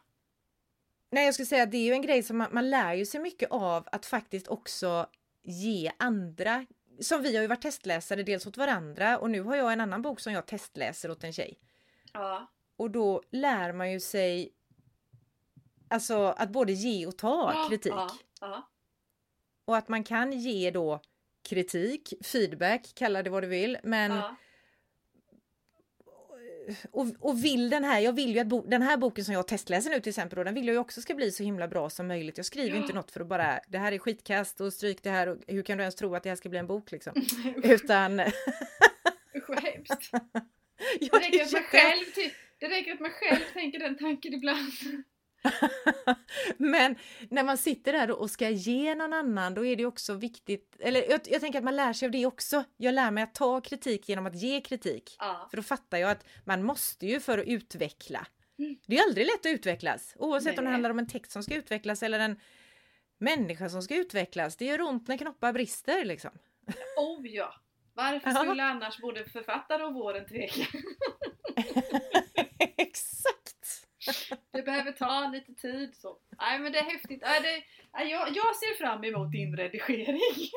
Nej, 1.09 1.25
jag 1.25 1.33
skulle 1.33 1.45
säga 1.45 1.63
att 1.63 1.71
det 1.71 1.77
är 1.77 1.85
ju 1.85 1.93
en 1.93 2.01
grej 2.01 2.23
som 2.23 2.37
man, 2.37 2.49
man 2.51 2.69
lär 2.69 2.93
ju 2.93 3.05
sig 3.05 3.21
mycket 3.21 3.51
av 3.51 3.87
att 3.91 4.05
faktiskt 4.05 4.47
också 4.47 5.07
ge 5.43 5.91
andra. 5.97 6.65
Som 6.99 7.21
vi 7.21 7.35
har 7.35 7.41
ju 7.41 7.47
varit 7.47 7.61
testläsare 7.61 8.23
dels 8.23 8.47
åt 8.47 8.57
varandra 8.57 9.17
och 9.17 9.29
nu 9.29 9.41
har 9.41 9.55
jag 9.55 9.73
en 9.73 9.81
annan 9.81 10.01
bok 10.01 10.19
som 10.19 10.33
jag 10.33 10.45
testläser 10.45 11.11
åt 11.11 11.23
en 11.23 11.33
tjej. 11.33 11.59
ja. 12.13 12.47
Och 12.77 12.91
då 12.91 13.21
lär 13.31 13.73
man 13.73 13.91
ju 13.91 13.99
sig 13.99 14.53
Alltså 15.89 16.23
att 16.37 16.49
både 16.49 16.71
ge 16.71 17.05
och 17.05 17.17
ta 17.17 17.67
kritik. 17.69 17.91
Ja, 17.91 18.09
ja. 18.41 18.69
Och 19.65 19.77
att 19.77 19.89
man 19.89 20.03
kan 20.03 20.31
ge 20.31 20.71
då 20.71 21.01
kritik, 21.49 22.13
feedback, 22.23 22.91
kalla 22.95 23.23
det 23.23 23.29
vad 23.29 23.43
du 23.43 23.47
vill. 23.47 23.77
Men 23.83 24.11
ja. 24.11 24.35
Och, 26.91 27.07
och 27.19 27.43
vill 27.43 27.69
den 27.69 27.83
här, 27.83 27.99
jag 27.99 28.13
vill 28.13 28.33
ju 28.33 28.39
att 28.39 28.47
bo, 28.47 28.61
den 28.67 28.81
här 28.81 28.97
boken 28.97 29.25
som 29.25 29.33
jag 29.33 29.47
testläser 29.47 29.89
nu 29.89 29.99
till 29.99 30.09
exempel, 30.09 30.37
då, 30.37 30.43
den 30.43 30.53
vill 30.53 30.67
jag 30.67 30.73
ju 30.73 30.79
också 30.79 31.01
ska 31.01 31.15
bli 31.15 31.31
så 31.31 31.43
himla 31.43 31.67
bra 31.67 31.89
som 31.89 32.07
möjligt. 32.07 32.37
Jag 32.37 32.45
skriver 32.45 32.75
Ja. 32.75 32.81
inte 32.81 32.93
något 32.93 33.11
för 33.11 33.19
att 33.21 33.27
bara, 33.27 33.59
det 33.67 33.77
här 33.77 33.91
är 33.91 33.97
skitkast 33.97 34.61
och 34.61 34.73
stryk 34.73 35.03
det 35.03 35.09
här 35.09 35.27
och 35.27 35.37
hur 35.47 35.63
kan 35.63 35.77
du 35.77 35.81
ens 35.83 35.95
tro 35.95 36.15
att 36.15 36.23
det 36.23 36.29
här 36.29 36.35
ska 36.35 36.49
bli 36.49 36.59
en 36.59 36.67
bok 36.67 36.91
liksom? 36.91 37.13
Utan... 37.63 38.19
Usch 39.35 39.49
vad 39.49 39.59
hemskt. 39.63 40.09
ja, 40.11 40.19
Det 40.99 41.17
räcker, 41.17 41.17
att 41.17 41.33
är 41.33 41.37
man 41.53 41.61
jätte- 41.61 41.63
själv, 41.63 42.03
ty- 42.15 42.29
det 42.59 42.67
räcker 42.67 42.93
att 42.93 42.99
man 42.99 43.11
själv 43.11 43.39
tänker 43.53 43.79
den 43.79 43.97
tanken 43.97 44.33
ibland. 44.33 44.71
Men 46.57 46.95
när 47.29 47.43
man 47.43 47.57
sitter 47.57 47.93
där 47.93 48.11
och 48.11 48.29
ska 48.29 48.49
ge 48.49 48.95
någon 48.95 49.13
annan, 49.13 49.53
då 49.53 49.65
är 49.65 49.75
det 49.75 49.85
också 49.85 50.13
viktigt, 50.13 50.75
eller 50.79 51.09
jag, 51.09 51.21
jag, 51.25 51.41
tänker 51.41 51.59
att 51.59 51.65
man 51.65 51.75
lär 51.75 51.93
sig 51.93 52.05
av 52.05 52.11
det 52.11 52.25
också. 52.25 52.63
Jag 52.77 52.93
lär 52.93 53.11
mig 53.11 53.23
att 53.23 53.35
ta 53.35 53.61
kritik 53.61 54.09
genom 54.09 54.25
att 54.25 54.35
ge 54.35 54.61
kritik. 54.61 55.15
Ja. 55.19 55.47
För 55.49 55.57
då 55.57 55.63
fattar 55.63 55.97
jag 55.97 56.11
att 56.11 56.25
man 56.45 56.63
måste 56.63 57.05
ju 57.05 57.19
för 57.19 57.37
att 57.37 57.45
utveckla. 57.45 58.27
Mm. 58.59 58.77
Det 58.87 58.97
är 58.97 59.03
aldrig 59.03 59.25
lätt 59.25 59.39
att 59.39 59.45
utvecklas, 59.45 60.15
oavsett 60.19 60.49
om 60.49 60.55
det 60.55 60.61
Nej. 60.61 60.71
handlar 60.71 60.89
om 60.89 60.99
en 60.99 61.07
text 61.07 61.31
som 61.31 61.43
ska 61.43 61.55
utvecklas 61.55 62.03
eller 62.03 62.19
en 62.19 62.39
människa 63.17 63.69
som 63.69 63.81
ska 63.81 63.95
utvecklas. 63.95 64.55
Det 64.57 64.65
gör 64.65 64.81
ont 64.81 65.07
när 65.07 65.17
knoppar 65.17 65.53
brister 65.53 66.05
liksom. 66.05 66.31
Oh 66.97 67.27
ja! 67.27 67.53
Varför 67.93 68.31
skulle 68.31 68.63
annars 68.63 68.97
både 68.97 69.25
författare 69.25 69.83
och 69.83 69.93
våren 69.93 70.25
tveka? 70.25 70.65
Exakt! 72.77 73.38
Det 74.53 74.61
behöver 74.61 74.91
ta 74.91 75.29
lite 75.33 75.53
tid 75.53 75.95
så. 75.95 76.17
Nej 76.41 76.59
men 76.59 76.71
det 76.71 76.79
är 76.79 76.83
häftigt. 76.83 77.21
Nej, 77.21 77.41
det, 77.41 77.63
nej, 77.93 78.11
jag, 78.11 78.27
jag 78.29 78.55
ser 78.55 78.77
fram 78.77 79.03
emot 79.03 79.31
din 79.31 79.57
redigering. 79.57 80.19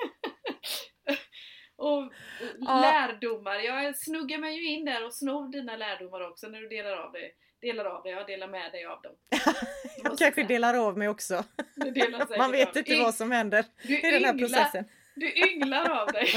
och 1.76 2.12
Ja. 2.58 2.80
lärdomar. 2.80 3.54
Jag 3.56 3.96
snuggar 3.96 4.38
mig 4.38 4.56
ju 4.56 4.66
in 4.66 4.84
där 4.84 5.06
och 5.06 5.14
snor 5.14 5.52
dina 5.52 5.76
lärdomar 5.76 6.30
också 6.30 6.46
när 6.46 6.60
du 6.60 6.68
delar 6.68 6.96
av 6.96 7.12
dig. 7.12 7.34
Delar 7.60 7.84
av 7.84 8.02
dig, 8.02 8.12
jag 8.12 8.26
delar 8.26 8.48
med 8.48 8.72
dig 8.72 8.84
av 8.84 9.02
dem. 9.02 9.12
Jag 10.04 10.18
kanske 10.18 10.42
delar 10.44 10.74
av 10.74 10.98
mig 10.98 11.08
också. 11.08 11.44
Man 12.38 12.52
vet 12.52 12.76
inte 12.76 12.98
vad 12.98 13.14
som 13.14 13.30
händer 13.30 13.64
du 13.82 13.98
i 13.98 14.10
den 14.10 14.24
här 14.24 14.32
ynglar- 14.34 14.38
processen. 14.38 14.84
Du 15.14 15.32
ynglar 15.50 15.90
av 15.90 16.12
dig. 16.12 16.28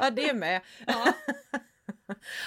Ja, 0.00 0.10
det 0.10 0.28
är 0.28 0.34
med. 0.34 0.60
Ja. 0.86 1.12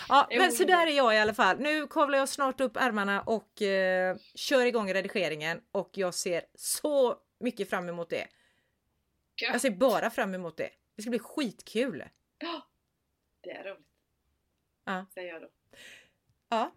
Ja, 0.10 0.28
men 0.32 0.52
så 0.52 0.64
där 0.64 0.88
är 0.88 0.92
jag 0.92 1.16
i 1.16 1.18
alla 1.18 1.34
fall. 1.34 1.60
Nu 1.60 1.88
kavlar 1.88 2.18
jag 2.18 2.30
snart 2.30 2.62
upp 2.62 2.78
ärmarna 2.78 3.22
och 3.22 3.62
eh, 3.62 4.18
kör 4.36 4.66
igång 4.66 4.94
redigeringen 4.94 5.62
och 5.72 5.90
jag 5.94 6.14
ser 6.14 6.46
så 6.56 7.18
mycket 7.40 7.70
fram 7.70 7.90
emot 7.90 8.10
det. 8.10 8.28
Jag 9.36 9.62
ser 9.62 9.72
bara 9.72 10.10
fram 10.10 10.34
emot 10.36 10.58
det. 10.58 10.70
Det 10.96 11.02
ska 11.02 11.10
bli 11.10 11.20
skitkul. 11.20 12.04
Ja, 12.38 12.68
Det 13.42 13.52
är 13.52 13.64
roligt. 13.64 13.88
Ja. 14.86 15.06
Säger 15.14 15.34
jag 15.34 15.42
då. 15.42 15.50
Ja. 16.50 16.72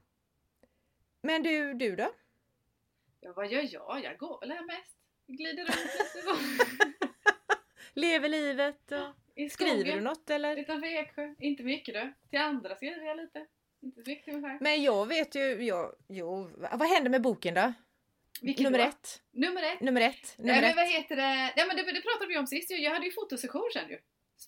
Men 1.22 1.42
du, 1.42 1.74
du 1.74 1.96
då? 1.96 2.12
Ja, 3.20 3.32
vad 3.36 3.52
gör 3.52 3.68
jag? 3.72 4.04
Jag 4.04 4.18
går 4.18 4.40
väl 4.40 4.50
här 4.50 4.64
mest. 4.66 4.96
Glider 5.26 5.64
runt 5.64 5.94
lite 5.98 6.22
så. 6.24 6.36
Lever 8.00 8.28
livet? 8.28 8.92
Och... 8.92 9.25
I 9.36 9.48
skogen. 9.50 9.74
Skriver 9.80 9.96
du 9.96 10.00
något 10.02 10.30
eller? 10.30 10.56
Utanför 10.56 10.86
Eksjö. 10.86 11.34
Inte 11.40 11.62
mycket 11.62 11.94
du. 11.94 12.12
Till 12.30 12.38
andra 12.38 12.76
skriver 12.76 13.04
jag 13.06 13.16
lite. 13.16 13.46
Inte 13.82 14.02
så 14.04 14.10
mycket 14.10 14.34
själv. 14.34 14.60
Men 14.60 14.82
jag 14.82 15.06
vet 15.06 15.34
ju, 15.34 15.40
jag, 15.64 15.92
jo, 16.08 16.50
vad 16.72 16.88
händer 16.88 17.10
med 17.10 17.22
boken 17.22 17.54
då? 17.54 17.72
Vilken 18.42 18.64
Nummer 18.64 18.78
då? 18.78 18.84
ett. 18.84 19.22
Nummer 19.32 19.62
ett. 19.62 19.80
Nummer 19.80 20.00
ett. 20.00 20.34
Nej, 20.38 20.54
Nummer 20.56 20.62
men 20.68 20.76
vad 20.76 20.88
heter 20.88 21.16
det? 21.16 21.22
Nej, 21.56 21.66
men 21.68 21.76
det, 21.76 21.82
det 21.82 22.00
pratade 22.02 22.26
vi 22.28 22.38
om 22.38 22.46
sist. 22.46 22.70
Jag 22.70 22.90
hade 22.90 23.06
ju 23.06 23.12
fotosession 23.12 23.70
sen 23.72 23.88
ju. 23.88 23.98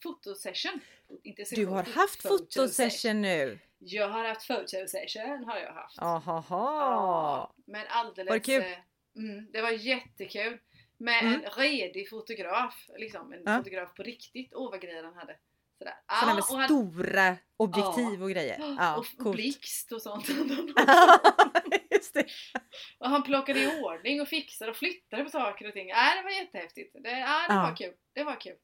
Fotosession. 0.03 0.81
Inte 1.23 1.43
Du 1.43 1.47
session, 1.47 1.67
har 1.73 1.83
fot- 1.83 1.95
haft 1.95 2.23
fotosession. 2.23 3.23
nu. 3.23 3.59
Jag 3.79 4.09
har 4.09 4.25
haft 4.25 4.47
fotosession 4.47 5.45
har 5.45 5.59
jag 5.59 5.73
haft. 5.73 5.99
Ahaha. 5.99 7.53
Men 7.67 7.87
alldeles... 7.89 8.29
Var 8.31 8.37
det 8.39 8.45
kul? 8.45 8.63
eh, 8.63 8.79
Mm, 9.17 9.47
det 9.53 9.63
var 9.63 9.71
jättekul. 9.71 10.59
Med 11.01 11.23
Mm. 11.23 11.35
en 11.45 11.51
redig 11.51 12.09
fotograf. 12.09 12.87
Liksom 12.97 13.33
en 13.33 13.43
Ja. 13.47 13.57
fotograf 13.59 13.95
på 13.95 14.03
riktigt. 14.03 14.53
Åh 14.55 14.71
vad 14.71 14.81
grejer 14.81 15.05
han 15.05 15.15
hade. 15.15 15.37
Sådär. 15.79 15.95
Sådana 16.21 16.35
med 16.35 16.45
och 16.51 16.57
han- 16.59 16.65
stora 16.69 17.37
objektiv 17.57 18.23
och 18.23 18.31
grejer. 18.31 18.59
Ja, 18.79 18.97
och, 18.97 19.07
coolt. 19.19 19.37
blixt 19.37 19.93
och 19.93 20.03
sånt. 20.03 20.29
Just 21.91 22.15
det. 22.15 22.27
och 22.99 23.09
han 23.11 23.23
plockade 23.23 23.61
i 23.61 23.81
ordning 23.83 24.21
och 24.21 24.29
fixade 24.29 24.71
och 24.71 24.77
flyttade 24.77 25.25
på 25.25 25.31
saker 25.31 25.67
och 25.69 25.73
ting. 25.73 25.91
Äh, 25.91 25.97
det 26.17 26.23
var 26.23 26.31
jättehäftigt. 26.31 26.97
Det, 27.03 27.11
ja, 27.11 27.47
det 27.49 27.55
var 27.55 27.77
kul. 27.77 27.93
Det 28.15 28.25
var 28.25 28.41
kul. 28.41 28.57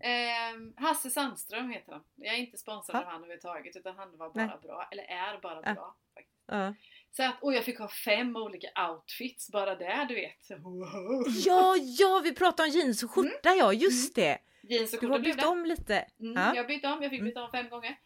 Ehm, 0.00 0.74
Hasse 0.76 1.10
Sandström 1.10 1.70
heter 1.70 1.92
han. 1.92 2.04
Jag 2.16 2.34
är 2.34 2.38
inte 2.38 2.56
sponsrad 2.58 2.96
Ja. 2.96 3.00
av 3.00 3.06
han 3.12 3.16
överhuvudtaget 3.22 3.76
utan 3.76 3.96
han 3.96 4.16
var 4.16 4.30
bara 4.30 4.46
Nej. 4.46 4.56
bra. 4.62 4.88
Eller 4.90 5.02
är 5.04 5.40
bara 5.40 5.62
Ja. 5.64 5.74
bra. 5.74 5.96
Faktiskt. 6.14 6.36
Ja. 6.46 6.74
Så 7.12 7.22
att, 7.22 7.42
och 7.42 7.54
jag 7.54 7.64
fick 7.64 7.78
ha 7.78 7.88
fem 7.88 8.36
olika 8.36 8.68
outfits 8.90 9.50
bara 9.50 9.74
där 9.74 10.04
du 10.04 10.14
vet. 10.14 10.50
Wow. 10.62 11.24
ja, 11.46 11.76
ja, 11.98 12.20
vi 12.24 12.34
pratade 12.34 12.68
om 12.68 12.74
jeans 12.74 13.02
och 13.02 13.10
skjorta 13.10 13.54
ja, 13.58 13.72
just 13.72 14.14
det. 14.14 14.38
Jeans 14.62 14.94
och 14.94 15.00
Du 15.00 15.08
har 15.08 15.18
bytt 15.18 15.44
om 15.44 15.64
lite. 15.66 16.06
Mm, 16.20 16.34
Ja. 16.42 16.54
Jag 16.56 16.66
bytte 16.66 16.88
om, 16.88 17.02
jag 17.02 17.10
fick 17.10 17.22
byta 17.22 17.42
om 17.44 17.50
fem 17.50 17.68
gånger. 17.68 17.96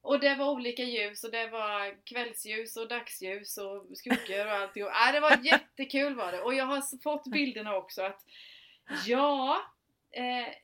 Och 0.00 0.20
det 0.20 0.34
var 0.34 0.50
olika 0.50 0.82
ljus 0.82 1.24
och 1.24 1.30
det 1.30 1.46
var 1.46 2.04
kvällsljus 2.04 2.76
och 2.76 2.88
dagsljus 2.88 3.58
och 3.58 3.86
skuggor 3.96 4.46
och 4.46 4.52
allt. 4.52 4.76
Äh, 4.76 5.12
det 5.12 5.20
var 5.20 5.36
jättekul 5.42 6.14
var 6.14 6.32
det. 6.32 6.40
Och 6.40 6.54
jag 6.54 6.64
har 6.64 7.02
fått 7.02 7.24
bilderna 7.24 7.76
också 7.76 8.02
att 8.02 8.24
ja, 9.06 9.58
eh, 10.10 10.54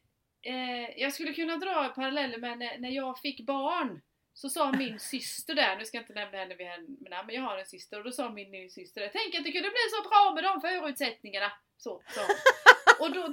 eh, 0.45 1.01
jag 1.01 1.13
skulle 1.13 1.35
kunna 1.35 1.57
dra 1.57 1.89
paralleller 1.89 2.39
med 2.39 2.59
när, 2.59 2.79
när 2.79 2.91
jag 2.91 3.19
fick 3.19 3.41
barn. 3.41 4.01
Så 4.35 4.49
sa 4.49 4.73
min 4.73 5.01
syster 5.01 5.55
där, 5.55 5.77
nu 5.77 5.85
ska 5.85 5.97
jag 5.97 6.03
inte 6.03 6.15
nämna 6.15 6.39
henne 6.39 6.55
vid 6.55 6.67
henne, 6.67 6.87
men, 7.27 7.35
jag 7.35 7.43
har 7.43 7.59
en 7.59 7.67
syster 7.67 7.99
och 7.99 8.05
då 8.05 8.13
sa 8.13 8.31
min 8.31 8.51
ny 8.51 8.69
syster 8.69 9.11
Tänk 9.13 9.35
att 9.35 9.45
det 9.45 9.53
kunde 9.53 9.71
bli 9.71 9.89
så 9.91 10.03
bra 10.09 10.33
med 10.35 10.45
de 10.45 10.61
förutsättningarna. 10.61 11.53
Så, 11.77 12.03
så. 12.09 12.21
Och 13.05 13.15
då, 13.15 13.23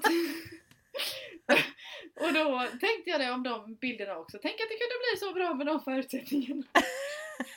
och 2.26 2.34
då 2.34 2.68
tänkte 2.80 3.10
jag 3.10 3.20
det 3.20 3.32
om 3.32 3.44
de 3.44 3.76
bilderna 3.76 4.18
också. 4.18 4.40
Tänk 4.42 4.54
att 4.54 4.70
det 4.70 4.78
kunde 4.78 4.96
bli 5.00 5.18
så 5.20 5.34
bra 5.34 5.54
med 5.54 5.68
de 5.68 5.84
förutsättningarna. 5.84 6.64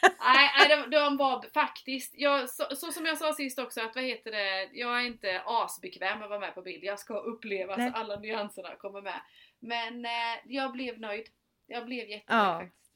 nej, 0.02 0.50
nej 0.58 0.68
de, 0.68 0.90
de 0.90 1.16
var 1.16 1.44
faktiskt, 1.54 2.14
jag, 2.16 2.50
så, 2.50 2.76
så 2.76 2.92
som 2.92 3.06
jag 3.06 3.18
sa 3.18 3.32
sist 3.32 3.58
också 3.58 3.80
att 3.80 3.94
vad 3.94 4.04
heter 4.04 4.30
det, 4.30 4.68
jag 4.72 5.00
är 5.00 5.06
inte 5.06 5.42
asbekväm 5.44 6.18
med 6.18 6.24
att 6.24 6.30
vara 6.30 6.40
med 6.40 6.54
på 6.54 6.62
bild. 6.62 6.84
Jag 6.84 6.98
ska 6.98 7.18
uppleva 7.18 7.76
Nej. 7.76 7.90
så 7.90 7.96
alla 7.98 8.16
nyanserna 8.16 8.76
kommer 8.76 9.02
med. 9.02 9.20
Men 9.64 10.04
eh, 10.04 10.10
jag 10.44 10.72
blev 10.72 11.00
nöjd. 11.00 11.28
Jag 11.66 11.84
blev 11.86 12.08
jättenöjd 12.08 12.22
Ja. 12.46 12.58
faktiskt. 12.60 12.90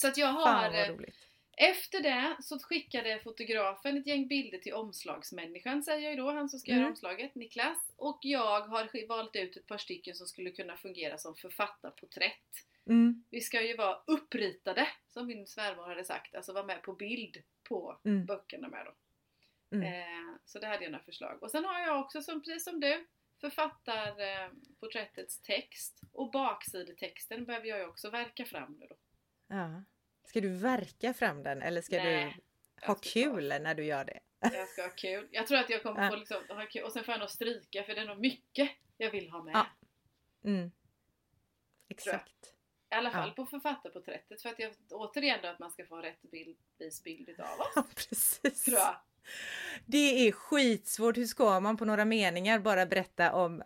Så 0.00 0.08
att 0.08 0.16
jag 0.16 0.26
har 0.28 0.46
Fan 0.46 0.74
eh, 0.74 0.96
efter 1.56 2.00
det 2.00 2.36
så 2.40 2.58
skickade 2.58 3.18
fotografen 3.20 3.96
ett 3.96 4.06
gäng 4.06 4.28
bilder 4.28 4.58
till 4.58 4.74
omslagsmänniskan 4.74 5.82
säger 5.82 6.00
jag 6.02 6.10
ju 6.10 6.16
då, 6.16 6.30
han 6.30 6.48
som 6.48 6.58
ska 6.60 6.70
Mm. 6.70 6.80
göra 6.82 6.90
omslaget, 6.90 7.34
Niklas. 7.34 7.92
Och 7.96 8.18
jag 8.22 8.60
har 8.60 9.06
valt 9.08 9.36
ut 9.36 9.56
ett 9.56 9.66
par 9.66 9.78
stycken 9.78 10.14
som 10.14 10.26
skulle 10.26 10.50
kunna 10.50 10.76
fungera 10.76 11.18
som 11.18 11.34
författarporträtt. 11.34 12.66
Mm, 12.86 13.24
Vi 13.30 13.40
ska 13.40 13.62
ju 13.62 13.76
vara 13.76 13.98
uppritade, 14.06 14.88
som 15.08 15.26
min 15.26 15.46
svärmor 15.46 15.86
hade 15.88 16.04
sagt, 16.04 16.34
alltså 16.34 16.52
vara 16.52 16.64
med 16.64 16.82
på 16.82 16.92
bild 16.92 17.42
på 17.68 17.98
Mm. 18.04 18.26
böckerna 18.26 18.68
med 18.68 18.86
då. 18.86 18.92
mm. 19.76 19.92
Eh, 19.92 20.34
så 20.44 20.58
det 20.58 20.66
hade 20.66 20.82
jag 20.84 20.92
några 20.92 21.04
förslag. 21.04 21.42
Och 21.42 21.50
sen 21.50 21.64
har 21.64 21.80
jag 21.80 22.00
också, 22.00 22.22
som, 22.22 22.42
precis 22.42 22.64
som 22.64 22.80
du, 22.80 23.06
författarporträttets 23.50 25.40
text. 25.42 26.00
Och 26.12 26.30
baksidetexten 26.30 27.44
behöver 27.44 27.66
jag 27.68 27.78
ju 27.78 27.86
också 27.86 28.10
verka 28.10 28.44
fram 28.44 28.72
nu 28.80 28.86
då. 28.86 28.96
Ja. 29.48 29.82
Ska 30.24 30.40
du 30.40 30.48
verka 30.48 31.14
fram 31.14 31.42
den 31.42 31.62
eller 31.62 31.80
ska 31.82 31.96
Nej, 31.96 32.24
du 32.24 32.86
ha 32.86 32.94
ska 32.94 32.94
ta- 32.94 33.00
kul 33.12 33.48
när 33.48 33.74
du 33.74 33.84
gör 33.84 34.04
det? 34.04 34.20
Jag 34.40 34.68
ska 34.68 34.82
ha 34.82 34.90
kul. 34.90 35.28
Jag 35.30 35.46
tror 35.46 35.58
att 35.58 35.70
jag 35.70 35.82
kommer 35.82 36.04
Ja. 36.04 36.10
få 36.10 36.16
liksom, 36.16 36.42
ha 36.48 36.66
kul. 36.66 36.82
Och 36.84 36.92
sen 36.92 37.04
får 37.04 37.12
jag 37.12 37.20
nog 37.20 37.30
stryka 37.30 37.84
för 37.84 37.94
det 37.94 38.00
är 38.00 38.04
nog 38.06 38.18
mycket 38.18 38.70
jag 38.96 39.10
vill 39.10 39.30
ha 39.30 39.42
med. 39.42 39.54
Ja. 39.54 39.66
Mm. 40.44 40.70
Exakt. 41.88 42.54
I 42.90 42.94
alla 42.94 43.10
fall 43.10 43.28
Ja. 43.28 43.34
på 43.34 43.46
författarporträttet 43.46 44.42
för 44.42 44.48
att 44.48 44.58
jag 44.58 44.74
återigen 44.90 45.38
då 45.42 45.48
att 45.48 45.58
man 45.58 45.70
ska 45.70 45.86
få 45.86 45.96
rätt 45.96 46.22
bild, 46.22 46.58
vis 46.78 47.02
bild 47.02 47.28
utav 47.28 47.60
oss. 47.60 47.72
Ja, 47.76 47.84
precis. 47.94 48.64
Tror 48.64 48.78
jag. 48.78 48.96
Det 49.86 50.28
är 50.28 50.32
skitsvårt. 50.32 51.16
Hur 51.16 51.26
ska 51.26 51.60
man 51.60 51.76
på 51.76 51.84
några 51.84 52.04
meningar 52.04 52.58
bara 52.58 52.86
berätta 52.86 53.32
om 53.32 53.62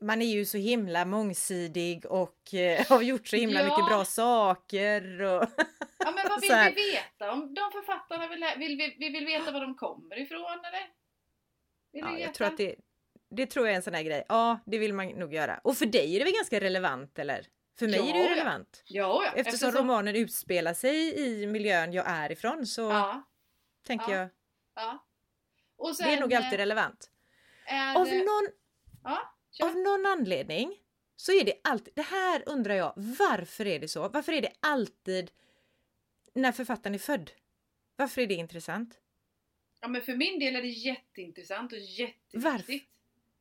man 0.00 0.22
är 0.22 0.26
ju 0.26 0.44
så 0.44 0.58
himla 0.58 1.04
mångsidig 1.04 2.06
och 2.06 2.54
eh, 2.54 2.86
har 2.88 3.02
gjort 3.02 3.28
så 3.28 3.36
himla 3.36 3.60
Ja. 3.60 3.64
mycket 3.64 3.86
bra 3.86 4.04
saker. 4.04 5.22
Och... 5.22 5.46
Ja 5.98 6.12
men 6.14 6.26
vad 6.28 6.40
vill 6.66 6.74
vi 6.74 6.92
veta? 6.92 7.32
Om 7.32 7.54
de 7.54 7.70
författarna 7.72 8.28
vill, 8.28 8.44
vill 8.58 8.76
vi, 8.76 8.96
vi 8.98 9.08
vill 9.10 9.26
veta 9.26 9.50
var 9.52 9.60
de 9.60 9.74
kommer 9.76 10.18
ifrån 10.20 10.40
eller? 10.64 10.86
Vill 11.92 12.04
vi 12.04 12.20
Ja, 12.20 12.26
jag 12.26 12.34
tror 12.34 12.46
att 12.46 12.56
det, 12.56 12.74
det 13.30 13.46
tror 13.46 13.66
jag 13.66 13.72
är 13.72 13.76
en 13.76 13.82
sån 13.82 13.94
här 13.94 14.02
grej. 14.02 14.24
Ja, 14.28 14.60
det 14.66 14.78
vill 14.78 14.94
man 14.94 15.08
nog 15.08 15.34
göra. 15.34 15.60
Och 15.64 15.76
för 15.76 15.86
dig 15.86 16.14
är 16.14 16.18
det 16.18 16.24
väl 16.24 16.34
ganska 16.34 16.60
relevant 16.60 17.18
eller? 17.18 17.46
För 17.78 17.86
mig 17.86 17.96
Ja, 17.96 18.08
är 18.08 18.12
det 18.12 18.18
ju 18.18 18.28
relevant. 18.28 18.82
Ja, 18.86 19.22
ja. 19.24 19.32
Eftersom, 19.40 19.70
romanen 19.70 20.16
utspelar 20.16 20.74
sig 20.74 21.20
i 21.20 21.46
miljön 21.46 21.92
jag 21.92 22.04
är 22.08 22.32
ifrån 22.32 22.66
så 22.66 22.92
tänker 23.86 24.12
Ja. 24.12 24.18
jag 24.18 24.28
ja. 24.74 25.06
Sen, 25.96 26.06
det 26.08 26.14
är 26.14 26.20
nog 26.20 26.34
alltid 26.34 26.58
relevant. 26.58 27.10
är 27.66 27.96
Av 27.96 28.06
någon, 28.06 28.48
Ja, 29.02 29.32
av 29.62 29.76
någon 29.76 30.06
anledning 30.06 30.78
så 31.16 31.32
är 31.32 31.44
det 31.44 31.54
alltid, 31.64 31.94
det 31.94 32.02
här 32.02 32.42
undrar 32.46 32.74
jag, 32.74 32.92
varför 32.96 33.66
är 33.66 33.78
det 33.78 33.88
så? 33.88 34.08
Varför 34.08 34.32
är 34.32 34.42
det 34.42 34.52
alltid 34.60 35.30
när 36.34 36.52
författaren 36.52 36.94
är 36.94 36.98
född? 36.98 37.30
Varför 37.96 38.22
är 38.22 38.26
det 38.26 38.34
intressant? 38.34 38.98
Ja 39.80 39.88
men 39.88 40.02
för 40.02 40.14
min 40.14 40.38
del 40.38 40.56
är 40.56 40.62
det 40.62 40.68
jätteintressant 40.68 41.72
och 41.72 41.78
jätteviktigt. 41.78 42.88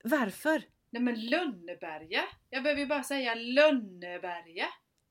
Varför? 0.04 0.64
Nej 0.90 1.02
men 1.02 1.26
Lönneberga! 1.26 2.24
Jag 2.50 2.64
behöver 2.64 2.82
ju 2.82 2.88
bara 2.88 3.04
säga 3.04 3.36
Lönneberga! 3.36 4.68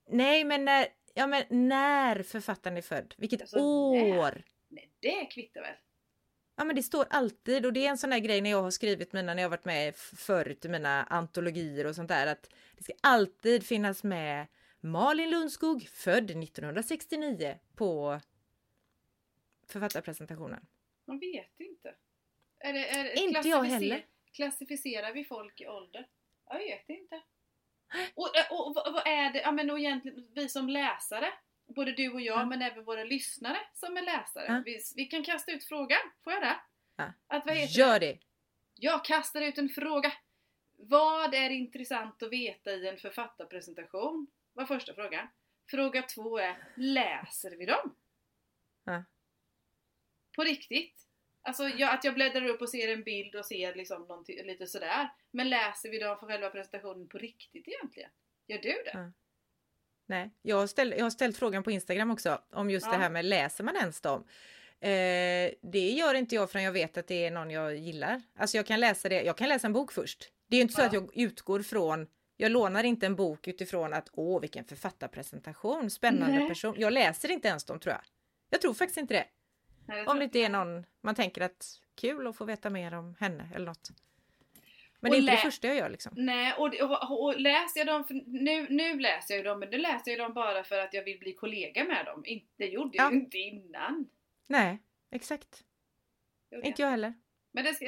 Nej, 0.09 0.43
men 0.43 0.65
när, 0.65 0.87
ja, 1.13 1.27
men 1.27 1.43
när 1.49 2.23
författaren 2.23 2.77
är 2.77 2.81
född. 2.81 3.13
Vilket 3.17 3.41
Alltså, 3.41 3.59
år? 3.59 4.43
Nej 4.67 4.91
det 4.99 5.25
kvittar 5.25 5.61
väl? 5.61 5.75
Ja 6.61 6.65
men 6.65 6.75
det 6.75 6.83
står 6.83 7.05
alltid 7.09 7.65
och 7.65 7.73
det 7.73 7.85
är 7.85 7.89
en 7.89 7.97
sån 7.97 8.09
där 8.09 8.19
grej 8.19 8.41
när 8.41 8.49
jag 8.49 8.61
har 8.61 8.71
skrivit 8.71 9.13
mina, 9.13 9.33
när 9.33 9.41
jag 9.41 9.49
varit 9.49 9.65
med 9.65 9.95
förut 9.95 10.65
i 10.65 10.69
mina 10.69 11.03
antologier 11.03 11.85
och 11.85 11.95
sånt 11.95 12.07
där 12.07 12.27
att 12.27 12.49
det 12.77 12.83
ska 12.83 12.93
alltid 13.01 13.65
finnas 13.65 14.03
med 14.03 14.47
Malin 14.79 15.29
Lundskog, 15.29 15.81
född 15.81 16.31
1969 16.31 17.59
på 17.75 18.19
författarpresentationen. 19.67 20.65
Man 21.05 21.19
vet 21.19 21.59
inte. 21.59 21.95
Är 22.59 22.73
det, 22.73 22.89
är, 22.89 23.23
Inte 23.23 23.49
jag 23.49 23.63
heller. 23.63 24.05
Klassificerar 24.31 25.13
vi 25.13 25.23
folk 25.23 25.61
i 25.61 25.67
ålder? 25.67 26.07
Jag 26.49 26.57
vet 26.57 26.89
inte. 26.89 27.21
Och, 28.15 28.29
och, 28.51 28.67
och 28.67 28.75
vad 28.75 28.93
vad 28.93 29.07
är 29.07 29.33
det, 29.33 29.41
ja 29.41 29.51
men 29.51 29.69
och 29.69 29.79
egentligen 29.79 30.27
vi 30.35 30.49
som 30.49 30.69
läsare, 30.69 31.33
både 31.73 31.91
du 31.91 32.09
och 32.13 32.21
jag 32.21 32.39
Ja. 32.39 32.45
men 32.45 32.61
även 32.61 32.83
våra 32.83 33.03
lyssnare 33.03 33.57
som 33.73 33.97
är 33.97 34.01
läsare. 34.01 34.45
Ja. 34.47 34.61
Vi, 34.65 34.79
vi 34.95 35.05
kan 35.05 35.23
kasta 35.23 35.51
ut 35.51 35.63
frågan, 35.63 35.99
får 36.23 36.33
jag 36.33 36.41
det? 36.41 36.55
Ja. 36.95 37.13
Att 37.27 37.45
vad 37.45 37.55
heter 37.55 37.79
Gör 37.79 37.99
det! 37.99 38.19
Jag 38.75 39.05
kastar 39.05 39.41
ut 39.41 39.57
en 39.57 39.69
fråga. 39.69 40.13
Vad 40.77 41.33
är 41.33 41.49
intressant 41.49 42.23
att 42.23 42.31
veta 42.31 42.71
i 42.71 42.87
en 42.87 42.97
författarpresentation? 42.97 44.27
var 44.53 44.65
första 44.65 44.93
frågan. 44.93 45.27
Fråga 45.69 46.01
två 46.01 46.37
är, 46.37 46.67
läser 46.75 47.55
vi 47.55 47.65
dem? 47.65 47.95
Ja. 48.83 49.03
På 50.35 50.43
riktigt? 50.43 51.07
Alltså 51.41 51.63
jag, 51.63 51.93
att 51.93 52.03
jag 52.03 52.13
bläddrar 52.13 52.45
upp 52.45 52.61
och 52.61 52.69
ser 52.69 52.93
en 52.93 53.03
bild 53.03 53.35
och 53.35 53.45
ser 53.45 53.75
liksom 53.75 54.01
någonting, 54.01 54.45
lite 54.45 54.67
sådär. 54.67 55.09
Men 55.31 55.49
läser 55.49 55.89
vi 55.89 55.99
dem 55.99 56.17
för 56.19 56.27
själva 56.27 56.49
presentationen 56.49 57.07
på 57.07 57.17
riktigt 57.17 57.67
egentligen? 57.67 58.11
Gör 58.47 58.57
du 58.57 58.83
det? 58.85 58.91
Nej, 60.11 60.29
jag 60.41 60.55
har, 60.57 60.67
ställt, 60.67 60.95
jag 60.97 61.05
har 61.05 61.09
ställt 61.09 61.37
frågan 61.37 61.63
på 61.63 61.71
Instagram 61.71 62.11
också 62.11 62.41
om 62.53 62.69
just 62.69 62.85
Ja. 62.85 62.91
det 62.91 62.97
här 62.97 63.09
med 63.09 63.25
läser 63.25 63.63
man 63.63 63.75
ens 63.75 64.01
dem? 64.01 64.23
Eh, 64.79 65.51
det 65.61 65.89
gör 65.91 66.13
inte 66.13 66.35
jag 66.35 66.51
förrän 66.51 66.63
jag 66.65 66.71
vet 66.71 66.97
att 66.97 67.07
det 67.07 67.25
är 67.25 67.31
någon 67.31 67.51
jag 67.51 67.75
gillar. 67.77 68.21
Alltså 68.35 68.57
jag 68.57 68.65
kan 68.65 68.79
läsa 68.79 69.09
det, 69.09 69.21
jag 69.23 69.37
kan 69.37 69.49
läsa 69.49 69.67
en 69.67 69.73
bok 69.73 69.91
först. 69.91 70.31
Det 70.47 70.57
är 70.57 70.61
inte 70.61 70.73
så 70.73 70.81
Ja. 70.81 70.85
att 70.85 70.93
jag 70.93 71.09
utgår 71.17 71.61
från 71.61 72.07
jag 72.37 72.51
lånar 72.51 72.83
inte 72.83 73.05
en 73.05 73.15
bok 73.15 73.47
utifrån 73.47 73.93
att 73.93 74.09
åh 74.13 74.41
vilken 74.41 74.65
författarpresentation, 74.65 75.89
spännande 75.89 76.39
Nej. 76.39 76.49
person. 76.49 76.75
Jag 76.77 76.93
läser 76.93 77.31
inte 77.31 77.47
ens 77.47 77.63
dem 77.63 77.79
tror 77.79 77.93
jag. 77.93 78.01
Jag 78.49 78.61
tror 78.61 78.73
faktiskt 78.73 78.97
inte 78.97 79.13
det. 79.13 79.25
Nej, 79.85 80.07
Om 80.07 80.17
det 80.19 80.23
inte 80.23 80.39
är 80.39 80.49
någon 80.49 80.85
man 81.01 81.15
tänker 81.15 81.41
att 81.41 81.79
kul 81.95 82.27
att 82.27 82.35
få 82.35 82.45
veta 82.45 82.69
mer 82.69 82.93
om 82.93 83.15
henne 83.19 83.49
eller 83.55 83.65
något. 83.65 83.89
Men 85.03 85.09
Och 85.09 85.15
det 85.15 85.17
är 85.17 85.19
inte 85.21 85.31
det 85.31 85.37
första 85.37 85.67
jag 85.67 85.77
gör 85.77 85.89
liksom. 85.89 86.13
Nej, 86.15 86.53
och, 86.57 86.73
och, 86.81 87.23
och 87.23 87.39
läser 87.39 87.79
jag 87.79 87.87
dem, 87.87 88.03
för 88.03 88.13
nu, 88.25 88.67
nu 88.69 88.99
läser 88.99 89.35
jag 89.35 89.45
dem, 89.45 89.59
men 89.59 89.69
nu 89.69 89.77
läser 89.77 90.11
jag 90.11 90.19
dem 90.19 90.33
bara 90.33 90.63
för 90.63 90.79
att 90.79 90.93
jag 90.93 91.03
vill 91.03 91.19
bli 91.19 91.33
kollega 91.33 91.83
med 91.83 92.05
dem. 92.05 92.23
Inte, 92.25 92.47
det 92.57 92.65
gjorde 92.67 92.97
jag 92.97 93.05
Ja. 93.05 93.11
ju 93.11 93.17
inte 93.19 93.37
innan. 93.37 94.09
Nej, 94.47 94.79
exakt. 95.11 95.63
Gjorde 96.51 96.67
Inte 96.67 96.81
jag 96.81 96.89
heller. 96.89 97.13
Men 97.53 97.63
det 97.63 97.73
ska, 97.73 97.85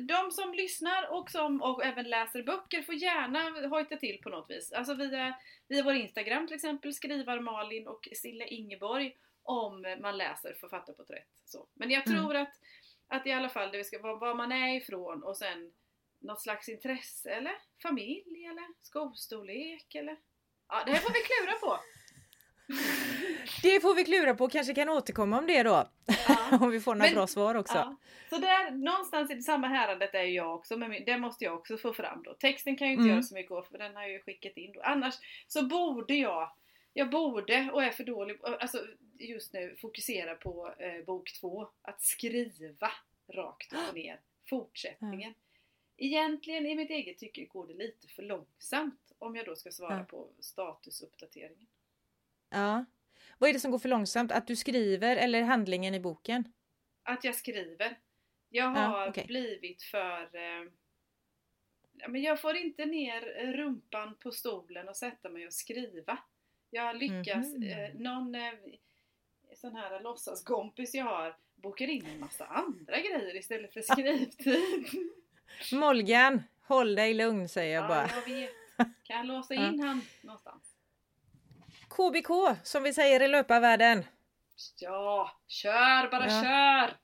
de 0.00 0.30
som 0.30 0.54
lyssnar 0.54 1.12
och 1.12 1.30
som 1.30 1.62
och 1.62 1.84
även 1.84 2.10
läser 2.10 2.42
böcker 2.42 2.82
får 2.82 2.94
gärna 2.94 3.68
hojta 3.68 3.96
till 3.96 4.18
på 4.22 4.28
något 4.28 4.50
vis. 4.50 4.72
Alltså 4.72 4.94
via, 4.94 5.34
via 5.68 5.82
vår 5.82 5.94
Instagram 5.94 6.46
till 6.46 6.56
exempel, 6.56 6.94
skrivar 6.94 7.40
Malin 7.40 7.86
och 7.86 8.08
Silla 8.16 8.44
Ingeborg 8.46 9.16
om 9.42 9.96
man 10.00 10.18
läser 10.18 10.54
författarporträtt. 10.60 11.28
Så. 11.44 11.66
Men 11.74 11.90
jag 11.90 12.06
Mm. 12.08 12.18
tror 12.22 12.34
att, 12.36 12.52
att 13.08 13.26
i 13.26 13.32
alla 13.32 13.48
fall 13.48 13.72
det 13.72 13.84
ska 13.84 13.98
vara 14.02 14.16
var 14.16 14.34
man 14.34 14.52
är 14.52 14.76
ifrån 14.76 15.22
och 15.22 15.36
sen 15.36 15.72
något 16.26 16.40
slags 16.42 16.68
intresse 16.68 17.30
eller 17.30 17.52
familj 17.82 18.44
eller 18.46 18.66
skostorlek 18.82 19.94
eller 19.94 20.16
Ja, 20.68 20.82
det 20.86 20.92
här 20.92 21.00
får 21.00 21.12
vi 21.12 21.20
klura 21.20 21.58
på. 21.58 21.78
Det 23.62 23.80
får 23.80 23.94
vi 23.94 24.04
klura 24.04 24.34
på, 24.34 24.48
kanske 24.48 24.74
kan 24.74 24.88
återkomma 24.88 25.38
om 25.38 25.46
det 25.46 25.62
då. 25.62 25.88
Ja. 26.28 26.58
om 26.60 26.70
vi 26.70 26.80
får 26.80 26.94
några 26.94 27.06
Men- 27.06 27.14
bra 27.14 27.26
svar 27.26 27.54
också. 27.54 27.74
Ja. 27.74 27.96
Så 28.30 28.38
där, 28.38 28.70
någonstans 28.70 29.30
i 29.30 29.42
samma 29.42 29.66
häradet 29.68 30.14
är 30.14 30.22
jag 30.22 30.54
också, 30.54 30.76
men 30.76 31.04
det 31.04 31.18
måste 31.18 31.44
jag 31.44 31.54
också 31.54 31.78
få 31.78 31.92
fram 31.94 32.22
då. 32.22 32.34
Texten 32.34 32.76
kan 32.76 32.86
jag 32.86 32.92
ju 32.92 32.94
inte 32.94 33.02
Mm. 33.04 33.14
göra 33.14 33.22
så 33.22 33.34
mycket 33.34 33.52
åt 33.52 33.68
för 33.68 33.78
den 33.78 33.94
har 33.96 34.02
jag 34.02 34.10
ju 34.12 34.20
skickat 34.22 34.56
in 34.56 34.72
då. 34.72 34.80
Annars 34.82 35.14
så 35.46 35.66
borde 35.66 36.14
jag, 36.14 36.52
jag 36.92 37.10
borde 37.10 37.70
och 37.72 37.84
är 37.84 37.90
för 37.90 38.04
dålig, 38.04 38.38
alltså 38.60 38.86
just 39.18 39.52
nu 39.52 39.76
fokusera 39.80 40.34
på 40.34 40.74
eh, 40.78 41.04
bok 41.04 41.32
två. 41.40 41.68
Att 41.82 42.02
skriva 42.02 42.90
rakt 43.34 43.72
upp 43.72 43.78
och 43.88 43.94
ner 43.94 44.20
fortsättningen. 44.50 45.34
Egentligen 45.96 46.66
i 46.66 46.74
mitt 46.74 46.90
eget 46.90 47.18
tycke 47.18 47.44
går 47.44 47.66
det 47.66 47.74
lite 47.74 48.08
för 48.08 48.22
långsamt 48.22 49.12
om 49.18 49.36
jag 49.36 49.46
då 49.46 49.56
ska 49.56 49.70
svara 49.70 49.98
Ja. 49.98 50.04
på 50.04 50.28
statusuppdateringen. 50.40 51.66
Ja. 52.50 52.84
Vad 53.38 53.50
är 53.50 53.54
det 53.54 53.60
som 53.60 53.70
går 53.70 53.78
för 53.78 53.88
långsamt? 53.88 54.32
Att 54.32 54.46
du 54.46 54.56
skriver 54.56 55.16
eller 55.16 55.42
handlingen 55.42 55.94
i 55.94 56.00
boken? 56.00 56.52
Att 57.02 57.24
jag 57.24 57.34
skriver. 57.34 57.98
Jag 58.48 58.76
Ja, 58.76 58.80
har 58.80 59.08
okej. 59.08 59.24
blivit 59.26 59.82
för... 59.82 60.36
Eh, 60.36 60.70
ja, 61.92 62.08
men 62.08 62.22
jag 62.22 62.40
får 62.40 62.56
inte 62.56 62.86
ner 62.86 63.52
rumpan 63.52 64.14
på 64.18 64.30
stolen 64.30 64.88
och 64.88 64.96
sätta 64.96 65.28
mig 65.28 65.46
och 65.46 65.52
skriva. 65.52 66.18
Jag 66.70 66.96
lyckas... 66.96 67.54
Mhm. 67.54 67.62
Eh, 67.62 67.94
någon 67.94 68.34
eh, 68.34 68.52
sån 69.54 69.76
här 69.76 70.00
låtsaskompis 70.00 70.94
jag 70.94 71.04
har 71.04 71.36
bokar 71.54 71.88
in 71.88 72.06
en 72.06 72.20
massa 72.20 72.46
andra 72.46 73.00
grejer 73.00 73.36
istället 73.36 73.72
för 73.72 73.80
skrivtid. 73.92 74.86
Molgan, 75.72 76.42
håll 76.66 76.94
dig 76.94 77.14
lugn 77.14 77.48
säger 77.48 77.74
jag 77.74 77.84
ja, 77.84 77.88
bara. 77.88 78.08
jag 78.26 78.34
vet. 78.34 78.50
Kan 79.02 79.16
jag 79.16 79.26
låsa 79.26 79.54
Ja. 79.54 79.66
in 79.68 79.80
han 79.80 80.02
någonstans? 80.22 80.62
KBK 81.88 82.28
som 82.62 82.82
vi 82.82 82.94
säger 82.94 83.22
i 83.22 83.28
löparvärlden. 83.28 84.04
Ja, 84.80 85.30
kör 85.46 86.10
bara 86.10 86.26
Ja. 86.30 86.42
kör! 86.42 86.96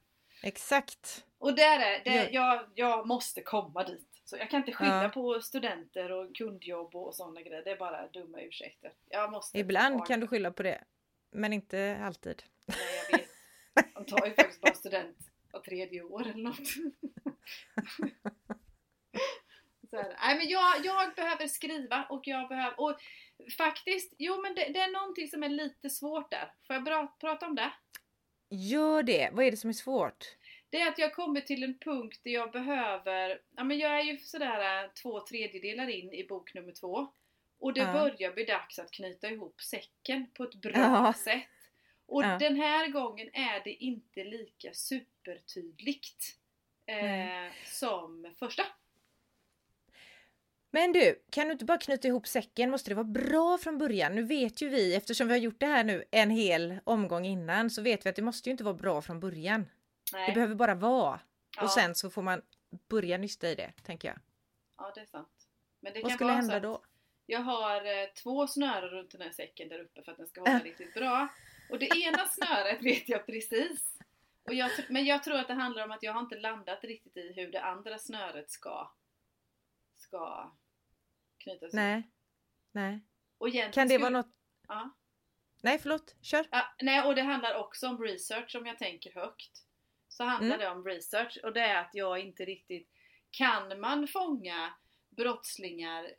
Exakt. 0.43 1.25
Och 1.39 1.55
där 1.55 1.79
är 1.81 2.05
det, 2.05 2.15
Ja. 2.15 2.27
jag, 2.31 2.65
jag 2.75 3.07
måste 3.07 3.41
komma 3.43 3.85
dit. 3.85 4.09
Så 4.25 4.37
jag 4.37 4.51
kan 4.51 4.59
inte 4.61 4.73
skylla 4.73 5.03
Ja. 5.03 5.09
på 5.09 5.41
studenter 5.41 6.13
och 6.13 6.35
kundjobb 6.37 6.95
och 6.97 7.15
sådana 7.15 7.43
grejer. 7.43 7.63
Det 7.65 7.71
är 7.71 7.77
bara 7.77 8.09
dumma 8.09 8.41
ursäkter. 8.41 8.93
Jag 9.09 9.31
måste 9.31 9.59
Ibland 9.59 9.99
ta- 9.99 10.05
kan 10.07 10.21
du 10.21 10.27
skylla 10.27 10.51
på 10.51 10.63
det. 10.63 10.85
Men 11.31 11.53
inte 11.53 12.01
alltid. 12.05 12.43
Nej, 12.67 12.77
jag 13.11 13.19
vet. 13.19 13.29
De 13.95 14.05
tar 14.05 14.27
ju 14.27 14.35
faktiskt 14.35 14.61
bara 14.61 14.75
student 14.75 15.17
var 15.53 15.61
tredje 15.61 16.03
år 16.03 16.23
eller 16.27 16.43
något. 16.43 16.67
Så 19.91 19.97
är 19.97 20.03
det. 20.05 20.17
Nej 20.21 20.37
men 20.39 20.49
jag, 20.49 20.85
jag 20.85 21.15
behöver 21.15 21.47
skriva 21.47 22.05
och 22.11 22.23
jag 22.27 22.49
behöver... 22.49 22.81
Och 22.81 22.97
faktiskt, 23.59 24.15
jo 24.19 24.43
men 24.43 24.55
det, 24.55 24.69
det 24.73 24.79
är 24.79 24.93
någonting 24.93 25.29
som 25.29 25.43
är 25.43 25.49
lite 25.49 25.91
svårt 25.91 26.31
där. 26.31 26.53
Får 26.67 26.75
jag 26.77 26.85
bra, 26.85 27.17
prata 27.21 27.47
om 27.47 27.55
det? 27.55 27.73
Gör 28.51 29.03
det. 29.03 29.31
Vad 29.33 29.45
är 29.45 29.51
det 29.51 29.57
som 29.57 29.71
är 29.71 29.75
svårt? 29.75 30.25
Det 30.71 30.81
är 30.81 30.89
att 30.89 30.99
jag 30.99 31.15
kommer 31.15 31.41
till 31.41 31.63
en 31.63 31.79
punkt 31.79 32.21
där 32.25 32.31
jag 32.31 32.53
behöver, 32.53 33.41
ja 33.57 33.65
men 33.65 33.79
jag 33.79 34.01
är 34.01 34.03
ju 34.05 34.19
sådär 34.19 34.85
äh, 34.85 34.91
två 34.91 35.21
tredjedelar 35.21 35.89
in 35.89 36.13
i 36.13 36.27
bok 36.27 36.55
nummer 36.55 36.73
två. 36.73 37.13
Och 37.59 37.73
det 37.75 37.81
Ja. 37.81 37.93
börjar 37.93 38.33
bli 38.33 38.45
dags 38.45 38.79
att 38.79 38.91
knyta 38.91 39.29
ihop 39.31 39.61
säcken 39.61 40.27
på 40.35 40.45
ett 40.45 40.55
bra 40.55 40.73
Ja. 40.75 41.13
sätt. 41.17 41.43
Och 42.13 42.23
Ja. 42.25 42.39
den 42.39 42.57
här 42.57 42.89
gången 42.89 43.29
är 43.33 43.65
det 43.65 43.85
inte 43.85 44.25
lika 44.25 44.75
supertydligt 44.75 46.37
eh, 46.87 47.53
som 47.67 48.35
första. 48.39 48.63
Men 50.71 50.93
du, 50.93 51.23
kan 51.31 51.47
du 51.47 51.53
inte 51.53 51.65
bara 51.65 51.79
knyta 51.79 52.09
ihop 52.09 52.27
säcken? 52.27 52.71
Måste 52.71 52.91
det 52.91 52.95
vara 52.95 53.05
bra 53.05 53.59
från 53.59 53.79
början? 53.79 54.15
Nu 54.15 54.23
vet 54.23 54.63
ju 54.63 54.69
vi, 54.69 54.95
eftersom 54.95 55.27
vi 55.29 55.33
har 55.33 55.39
gjort 55.39 55.61
det 55.61 55.67
här 55.67 55.85
nu 55.85 56.05
en 56.11 56.31
hel 56.31 56.79
omgång 56.85 57.25
innan, 57.27 57.71
så 57.71 57.83
vet 57.83 58.07
vi 58.07 58.11
att 58.11 58.17
det 58.17 58.23
måste 58.23 58.49
ju 58.49 58.51
inte 58.51 58.65
vara 58.65 58.75
bra 58.75 59.03
från 59.03 59.21
början. 59.21 59.67
Nej. 60.13 60.27
Det 60.29 60.35
behöver 60.35 60.55
bara 60.55 60.75
vara. 60.75 61.21
ja, 61.57 61.63
Och 61.63 61.71
sen 61.71 61.95
så 61.95 62.11
får 62.11 62.23
man 62.23 62.43
börja 62.89 63.19
nysta 63.19 63.49
i 63.49 63.55
det, 63.55 63.73
tänker 63.83 64.09
jag. 64.09 64.19
ja, 64.79 64.93
det 64.95 65.01
är 65.01 65.07
sant. 65.07 65.29
Men 65.81 65.93
det 65.93 66.01
Vad 66.03 66.11
kan 66.11 66.17
skulle 66.17 66.29
vara 66.31 66.37
hända 66.41 66.55
så 66.55 66.61
då? 66.61 66.83
Jag 67.27 67.41
har 67.41 67.77
eh, 67.77 68.07
två 68.23 68.47
snören 68.47 68.89
runt 68.91 69.11
den 69.11 69.21
här 69.21 69.31
säcken 69.31 69.69
där 69.69 69.79
uppe 69.81 70.03
för 70.03 70.13
att 70.13 70.19
den 70.19 70.27
ska 70.27 70.41
hålla 70.41 70.53
Äh. 70.57 70.63
riktigt 70.63 70.95
bra. 70.95 71.29
Och 71.71 71.79
det 71.79 71.87
ena 71.87 72.27
snöret 72.27 72.83
vet 72.83 73.09
jag 73.09 73.27
precis. 73.27 73.99
Och 74.43 74.55
jag, 74.55 74.71
men 74.89 75.05
jag 75.05 75.23
tror 75.23 75.37
att 75.39 75.49
det 75.49 75.55
handlar 75.55 75.85
om 75.85 75.91
att 75.91 76.03
jag 76.03 76.13
har 76.13 76.21
inte 76.21 76.41
landat 76.41 76.85
riktigt 76.85 77.17
i 77.17 77.33
hur 77.37 77.53
det 77.53 77.63
andra 77.63 77.99
snöret 77.99 78.51
ska, 78.51 78.93
ska 79.97 80.53
knytas 81.39 81.63
ihop. 81.63 81.73
Nej. 81.75 82.11
Nej. 82.73 83.01
Och 83.39 83.49
Kan 83.73 83.89
det 83.89 83.99
vara 83.99 84.11
något? 84.11 84.35
Ja. 84.69 84.91
Nej, 85.63 85.79
förlåt. 85.79 86.17
Kör. 86.23 86.47
Ja, 86.51 86.75
nej, 86.83 87.03
och 87.07 87.15
det 87.15 87.23
handlar 87.23 87.55
också 87.55 87.89
om 87.89 88.03
research 88.03 88.57
om 88.57 88.67
jag 88.67 88.79
tänker 88.79 89.15
högt. 89.15 89.65
Så 90.09 90.25
handlar 90.25 90.57
Mm. 90.57 90.61
det 90.61 90.69
om 90.71 90.85
research 90.85 91.39
och 91.43 91.53
det 91.53 91.61
är 91.61 91.81
att 91.81 91.91
jag 91.93 92.21
inte 92.21 92.45
riktigt 92.45 92.89
Kan 93.31 93.81
man 93.81 94.09
fånga 94.09 94.75
brottslingar 95.11 96.11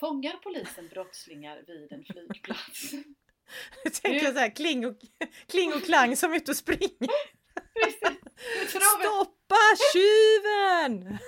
Fångar 0.00 0.36
polisen 0.42 0.88
brottslingar 0.88 1.64
vid 1.66 1.92
en 1.92 2.04
flygplats? 2.04 2.92
Jag 3.84 3.92
tänker 3.94 4.32
så 4.32 4.38
här, 4.38 4.56
kling 4.56 4.86
och, 4.86 4.96
kling 5.50 5.72
och 5.72 5.82
klang 5.82 6.16
som 6.16 6.32
är 6.32 6.36
ute 6.36 6.50
och 6.50 6.56
springer. 6.56 7.08
Stoppa 8.68 9.56
tjuven! 9.92 11.18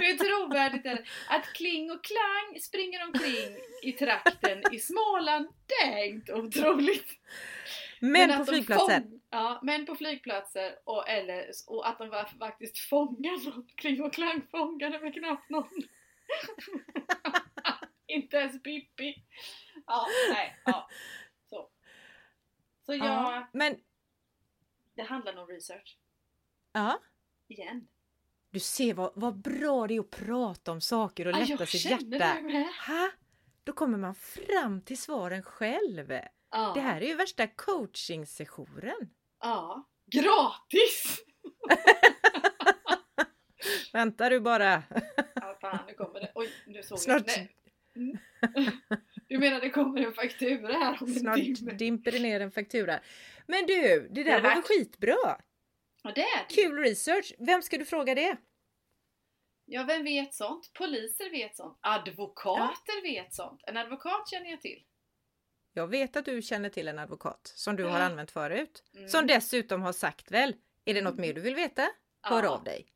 hur 0.00 0.16
trovärdigt 0.16 0.86
är 0.86 0.94
det? 0.94 1.04
Att 1.28 1.44
Kling 1.46 1.90
och 1.90 2.04
Klang 2.04 2.60
springer 2.60 3.06
omkring 3.06 3.56
i 3.82 3.92
trakten 3.92 4.62
i 4.72 4.78
Småland, 4.78 5.48
det 5.66 5.84
är 5.92 6.04
inte 6.04 6.34
otroligt. 6.34 7.08
Men, 8.00 8.30
att 8.30 8.38
på 8.38 8.44
flygplatser. 8.44 9.00
fång- 9.00 9.20
Ja, 9.30 9.60
men 9.62 9.86
på 9.86 9.94
flygplatser 9.94 10.74
och, 10.84 11.08
eller, 11.08 11.50
och 11.66 11.88
att 11.88 11.98
de 11.98 12.08
var, 12.08 12.24
faktiskt 12.38 12.78
fångar 12.78 13.44
någon. 13.50 13.66
Kling 13.76 14.02
och 14.02 14.12
Klang 14.12 14.42
fångade 14.50 14.98
med 15.00 15.14
knappt 15.14 15.50
någon. 15.50 15.68
Inte 18.06 18.36
ens 18.36 18.62
Pippi. 18.62 19.14
Ja, 19.86 20.06
nej, 20.30 20.56
ja. 20.64 20.88
Så. 22.86 22.94
Jag, 22.94 23.06
Ja. 23.06 23.48
Men, 23.52 23.76
det 24.94 25.02
handlar 25.02 25.36
om 25.36 25.46
research. 25.46 25.98
ja. 26.72 27.00
Igen. 27.48 27.88
Du 28.50 28.60
ser 28.60 28.94
vad, 28.94 29.12
vad 29.14 29.36
bra 29.40 29.86
det 29.86 29.96
är 29.96 30.00
att 30.00 30.10
prata 30.10 30.72
om 30.72 30.80
saker 30.80 31.26
och 31.26 31.32
Ja, 31.32 31.44
lätta 31.48 31.66
sitt 31.66 31.84
hjärta. 31.84 32.36
Ha? 32.86 33.10
Då 33.64 33.72
kommer 33.72 33.98
man 33.98 34.14
fram 34.14 34.82
till 34.82 34.98
svaren 34.98 35.42
själv. 35.42 36.12
Ja. 36.50 36.72
Det 36.74 36.80
här 36.80 37.00
är 37.00 37.06
ju 37.06 37.14
värsta 37.14 37.46
coaching-sessionen. 37.46 39.10
Ja. 39.40 39.88
Gratis! 40.06 41.18
Vänta 43.92 44.28
du 44.28 44.40
bara. 44.40 44.82
Ja, 45.34 45.58
fan 45.60 45.78
nu 45.86 45.94
kommer 45.94 46.20
det. 46.20 46.32
Oj, 46.34 46.48
nu 46.66 46.82
såg 46.82 46.98
Snart, 46.98 47.22
jag. 47.26 47.36
Nej. 47.36 47.56
Mm. 47.96 48.18
Du 49.32 49.38
menar 49.38 49.60
det 49.60 49.70
kommer 49.70 50.00
en 50.06 50.12
faktura 50.12 50.72
här 50.72 50.98
om 51.02 51.08
en 51.08 51.14
snart 51.14 51.36
timme? 51.36 51.72
dimper 51.72 52.12
det 52.12 52.18
ner 52.18 52.40
en 52.40 52.52
faktura. 52.52 53.00
Men 53.46 53.66
du, 53.66 53.74
det 53.74 54.08
Det 54.10 54.22
där 54.22 54.38
är 54.38 54.40
var 54.42 54.50
väl 54.54 54.62
skitbra? 54.62 55.40
Ja, 56.02 56.12
det 56.14 56.20
är 56.22 56.46
det. 56.48 56.54
Kul 56.54 56.78
research. 56.78 57.34
Vem 57.38 57.62
ska 57.62 57.78
du 57.78 57.84
fråga 57.84 58.14
det? 58.14 58.36
Ja, 59.64 59.82
vem 59.84 60.04
vet 60.04 60.34
sånt? 60.34 60.70
Poliser 60.74 61.30
vet 61.30 61.56
sånt. 61.56 61.78
Advokater 61.80 63.02
vet 63.02 63.34
sånt. 63.34 63.60
En 63.66 63.76
advokat 63.76 64.28
känner 64.30 64.50
jag 64.50 64.60
till. 64.60 64.82
Jag 65.72 65.86
vet 65.86 66.16
att 66.16 66.24
du 66.24 66.42
känner 66.42 66.68
till 66.68 66.88
en 66.88 66.98
advokat 66.98 67.52
som 67.56 67.76
du 67.76 67.84
har 67.84 67.98
Ja. 67.98 68.04
använt 68.04 68.30
förut. 68.30 68.82
Mm. 68.96 69.08
Som 69.08 69.26
dessutom 69.26 69.82
har 69.82 69.92
sagt 69.92 70.30
väl, 70.30 70.54
är 70.84 70.94
det 70.94 71.00
något 71.02 71.18
mer 71.18 71.34
du 71.34 71.40
vill 71.40 71.54
veta? 71.54 71.88
Hör 72.22 72.42
Ja. 72.42 72.48
av 72.48 72.64
dig. 72.64 72.86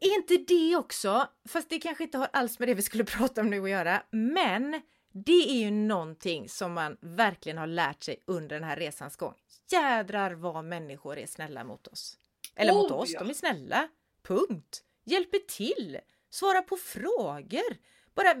Är 0.00 0.14
inte 0.16 0.36
det 0.54 0.76
också, 0.76 1.28
fast 1.48 1.70
det 1.70 1.78
kanske 1.78 2.04
inte 2.04 2.18
har 2.18 2.28
alls 2.32 2.58
med 2.58 2.68
det 2.68 2.74
vi 2.74 2.82
skulle 2.82 3.04
prata 3.18 3.40
om 3.40 3.50
nu 3.50 3.62
att 3.62 3.70
göra, 3.70 4.02
men 4.10 4.80
det 5.12 5.50
är 5.50 5.58
ju 5.64 5.70
någonting 5.70 6.48
som 6.48 6.72
man 6.72 6.96
verkligen 7.00 7.58
har 7.58 7.66
lärt 7.66 8.02
sig 8.02 8.16
under 8.24 8.56
den 8.56 8.64
här 8.68 8.76
resans 8.76 9.16
gång. 9.16 9.34
Jädrar 9.70 10.30
vad 10.30 10.64
människor 10.64 11.18
är 11.18 11.26
snälla 11.26 11.64
mot 11.64 11.86
oss. 11.86 12.18
Eller 12.56 12.72
mot 12.72 12.90
Oh, 12.90 12.98
oss, 12.98 13.10
ja. 13.12 13.18
de 13.20 13.30
är 13.30 13.34
snälla. 13.34 13.88
Punkt. 14.22 14.84
Hjälper 15.04 15.38
till. 15.38 15.98
Svara 16.30 16.62
på 16.62 16.76
frågor. 16.76 17.76
Bara 18.14 18.34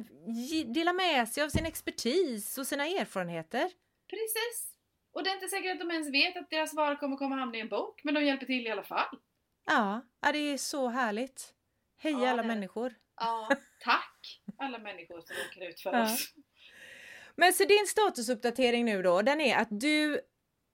dela 0.74 0.92
med 0.92 1.28
sig 1.28 1.42
av 1.44 1.48
sin 1.48 1.66
expertis 1.66 2.58
och 2.58 2.66
sina 2.66 2.86
erfarenheter. 2.86 3.70
Precis! 4.10 4.68
Och 5.12 5.24
det 5.24 5.30
är 5.30 5.34
inte 5.34 5.48
säkert 5.48 5.72
att 5.72 5.78
de 5.80 5.90
ens 5.90 6.12
vet 6.12 6.36
att 6.36 6.50
deras 6.50 6.70
svar 6.70 6.96
kommer 6.96 7.16
komma 7.16 7.36
hamna 7.36 7.56
i 7.58 7.60
en 7.60 7.68
bok, 7.68 8.00
men 8.04 8.14
de 8.14 8.24
hjälper 8.24 8.46
till 8.46 8.66
i 8.66 8.70
alla 8.70 8.82
fall. 8.82 9.18
Ja, 9.66 10.00
ja 10.20 10.32
det 10.32 10.38
är 10.38 10.58
så 10.58 10.88
härligt. 10.88 11.54
Heja 11.98 12.18
Ja, 12.18 12.30
alla 12.30 12.42
det- 12.42 12.48
människor. 12.48 12.94
Ja, 13.16 13.48
tack 13.80 14.42
alla 14.58 14.78
människor 14.78 15.20
som 15.20 15.36
råkar 15.36 15.68
ut 15.70 15.80
för 15.80 15.92
Ja. 15.92 16.02
oss. 16.04 16.34
Men 17.36 17.52
så 17.52 17.64
din 17.64 17.86
statusuppdatering 17.86 18.84
nu 18.84 19.02
då, 19.02 19.22
den 19.22 19.40
är 19.40 19.56
att 19.56 19.68
du 19.70 20.20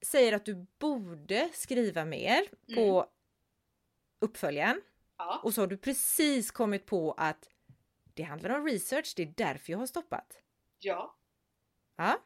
säger 0.06 0.32
att 0.32 0.44
du 0.44 0.66
borde 0.78 1.48
skriva 1.54 2.04
mer 2.04 2.48
på 2.74 3.06
uppföljaren. 4.20 4.82
Ja, 5.16 5.40
Och 5.44 5.54
så 5.54 5.62
har 5.62 5.66
du 5.66 5.76
precis 5.78 6.50
kommit 6.50 6.86
på 6.86 7.12
att 7.12 7.48
det 8.14 8.22
handlar 8.22 8.50
om 8.58 8.64
research, 8.66 9.12
det 9.16 9.22
är 9.22 9.32
därför 9.36 9.72
jag 9.72 9.78
har 9.78 9.86
stoppat. 9.86 10.38
ja, 10.78 11.14
Ja, 11.96 12.18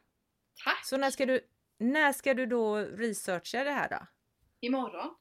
tack! 0.64 0.86
så 0.86 0.96
när 0.96 1.10
ska 1.10 1.26
du, 1.26 1.40
när 1.78 2.12
ska 2.12 2.34
du 2.34 2.46
då 2.46 2.76
researcha 2.76 3.64
det 3.64 3.70
här 3.70 3.88
då? 3.88 4.06
Imorgon. 4.60 5.14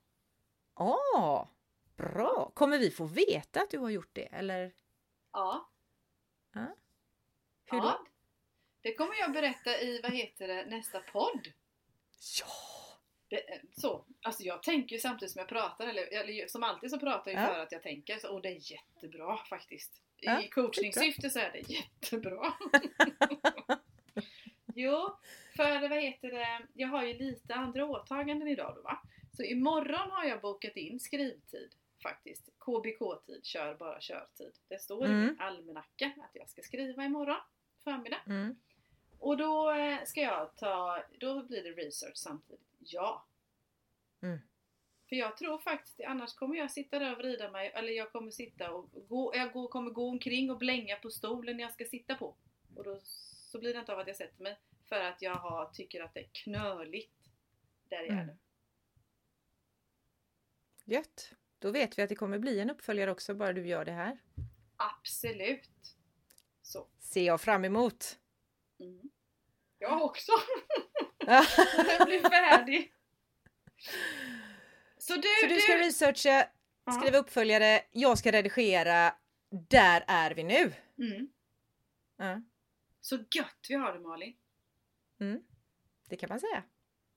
Ah, 0.74 1.48
bra! 1.96 2.52
Kommer 2.56 2.78
vi 2.78 2.92
få 2.92 3.06
veta 3.06 3.62
att 3.62 3.70
du 3.70 3.78
har 3.78 3.90
gjort 3.90 4.10
det 4.14 4.26
eller 4.26 4.74
Ja. 5.34 5.70
hur 6.54 7.78
ja. 7.78 7.82
då? 8.00 8.11
Det 8.82 8.94
kommer 8.94 9.16
jag 9.20 9.32
berätta 9.32 9.82
i, 9.82 10.00
vad 10.04 10.12
heter 10.14 10.48
det, 10.48 10.66
nästa 10.66 11.00
podd. 11.00 11.48
Ja! 12.40 12.48
Det, 13.28 13.62
så, 13.78 14.06
alltså 14.22 14.44
jag 14.44 14.64
tänker 14.64 14.96
ju 14.96 15.00
samtidigt 15.00 15.32
som 15.32 15.40
jag 15.40 15.48
pratar, 15.50 15.88
eller, 15.88 16.14
eller 16.14 16.48
som 16.48 16.64
alltid 16.64 16.90
så 16.92 17.00
pratar 17.00 17.32
jag 17.32 17.44
Ja. 17.44 17.48
för 17.48 17.60
att 17.60 17.72
jag 17.72 17.84
tänker, 17.84 18.20
så, 18.20 18.30
och 18.34 18.42
det 18.42 18.50
är 18.50 18.72
jättebra 18.72 19.38
faktiskt. 19.38 19.92
I 20.18 20.26
Ja, 20.26 20.42
coachningssyfte 20.52 21.30
så 21.30 21.40
är 21.40 21.52
det 21.52 21.70
jättebra. 21.74 22.54
jo, 24.76 25.16
för 25.56 25.90
vad 25.90 26.00
heter 26.02 26.32
det, 26.32 26.68
jag 26.74 26.88
har 26.88 27.04
ju 27.04 27.14
lite 27.14 27.56
andra 27.56 27.86
åtaganden 27.86 28.48
idag 28.48 28.76
då 28.76 28.82
va. 28.82 29.02
Så 29.38 29.44
imorgon 29.44 30.12
har 30.12 30.24
jag 30.26 30.42
bokat 30.42 30.76
in 30.78 31.00
skrivtid 31.00 31.76
faktiskt. 32.04 32.50
KBK-tid, 32.60 33.46
kör 33.46 33.76
bara 33.76 34.00
körtid. 34.02 34.52
Det 34.68 34.80
står 34.82 35.06
i 35.06 35.10
Mm. 35.10 35.20
min 35.26 35.40
almanacka 35.40 36.06
att 36.18 36.32
jag 36.34 36.50
ska 36.50 36.62
skriva 36.62 37.04
imorgon 37.06 37.40
förmiddag. 37.84 38.22
Mm. 38.28 38.56
Och 39.22 39.38
då 39.38 39.72
eh, 39.72 40.04
ska 40.06 40.22
jag 40.22 40.56
ta, 40.56 41.04
då 41.20 41.44
blir 41.44 41.64
det 41.64 41.70
research 41.70 42.18
samtidigt. 42.18 42.68
Ja. 42.80 43.26
Mm. 44.22 44.40
För 45.10 45.16
jag 45.16 45.38
tror 45.38 45.58
faktiskt, 45.58 46.00
annars 46.08 46.34
kommer 46.34 46.56
jag 46.56 46.72
sitta 46.72 47.00
där 47.00 47.12
och 47.12 47.18
vrida 47.18 47.52
mig, 47.52 47.72
eller 47.76 47.94
jag 47.94 48.12
kommer 48.12 48.32
sitta 48.32 48.72
och 48.72 48.90
gå, 49.10 49.36
jag 49.36 49.54
går, 49.54 49.68
kommer 49.68 49.92
gå 49.92 50.10
omkring 50.10 50.52
och 50.52 50.58
blänga 50.58 50.96
på 50.96 51.10
stolen 51.10 51.60
jag 51.60 51.72
ska 51.74 51.86
sitta 51.86 52.16
på. 52.16 52.36
Och 52.76 52.84
då 52.84 53.00
så 53.04 53.60
blir 53.60 53.74
det 53.74 53.80
inte 53.80 53.94
av 53.94 54.00
att 54.00 54.08
jag 54.08 54.16
sätter 54.16 54.44
mig, 54.44 54.60
för 54.86 55.00
att 55.00 55.22
jag 55.22 55.36
har, 55.36 55.66
tycker 55.74 56.04
att 56.04 56.14
det 56.14 56.20
är 56.20 56.30
knöligt 56.32 57.30
där 57.90 57.98
jag 57.98 58.08
är 58.08 58.12
Mm. 58.12 58.28
nu. 58.28 58.38
Gött! 60.86 61.34
Då 61.60 61.72
vet 61.72 61.98
vi 61.98 62.02
att 62.02 62.10
det 62.10 62.16
kommer 62.16 62.40
bli 62.40 62.60
en 62.60 62.70
uppföljare 62.70 63.12
också, 63.12 63.36
bara 63.36 63.54
du 63.54 63.68
gör 63.68 63.86
det 63.86 63.92
här. 63.92 64.20
Absolut! 64.78 65.70
Så. 66.62 66.88
Ser 67.00 67.26
jag 67.26 67.42
fram 67.42 67.66
emot! 67.66 68.18
Mm. 68.80 69.11
Jag 69.82 70.02
också! 70.06 70.32
Den 71.98 72.06
blir 72.08 72.30
färdig. 72.30 72.94
Så 74.98 75.14
du, 75.16 75.28
Så 75.42 75.48
du 75.48 75.60
ska 75.60 75.78
researcha, 75.78 76.48
Ja. 76.86 76.92
skriva 76.92 77.18
uppföljare, 77.18 77.82
jag 77.92 78.18
ska 78.18 78.32
redigera. 78.32 79.16
Där 79.50 80.04
är 80.08 80.32
vi 80.32 80.44
nu! 80.44 80.74
Mm. 80.98 81.28
Ja. 82.18 82.42
Så 83.02 83.16
gött 83.16 83.66
vi 83.70 83.76
har 83.76 83.94
det 83.94 84.00
Malin! 84.00 84.38
Mm. 85.20 85.44
Det 86.10 86.16
kan 86.18 86.30
man 86.30 86.40
säga. 86.40 86.64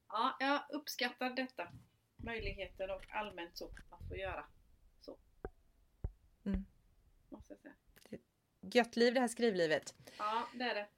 Ja, 0.09 0.37
jag 0.41 0.63
uppskattar 0.71 1.31
detta. 1.31 1.69
Möjligheten 2.17 2.91
och 2.91 3.11
allmänt 3.11 3.57
så 3.59 3.65
att 3.91 4.09
få 4.09 4.17
göra 4.17 4.47
så. 5.01 5.19
Mm. 6.47 6.65
Måste 7.29 7.53
jag 7.53 7.61
säga. 7.61 7.75
Gött 8.61 8.97
liv 8.97 9.15
det 9.15 9.21
här 9.21 9.29
skrivlivet. 9.29 9.95
Ja, 10.19 10.49
det 10.55 10.65
är 10.65 10.75
det. 10.75 10.89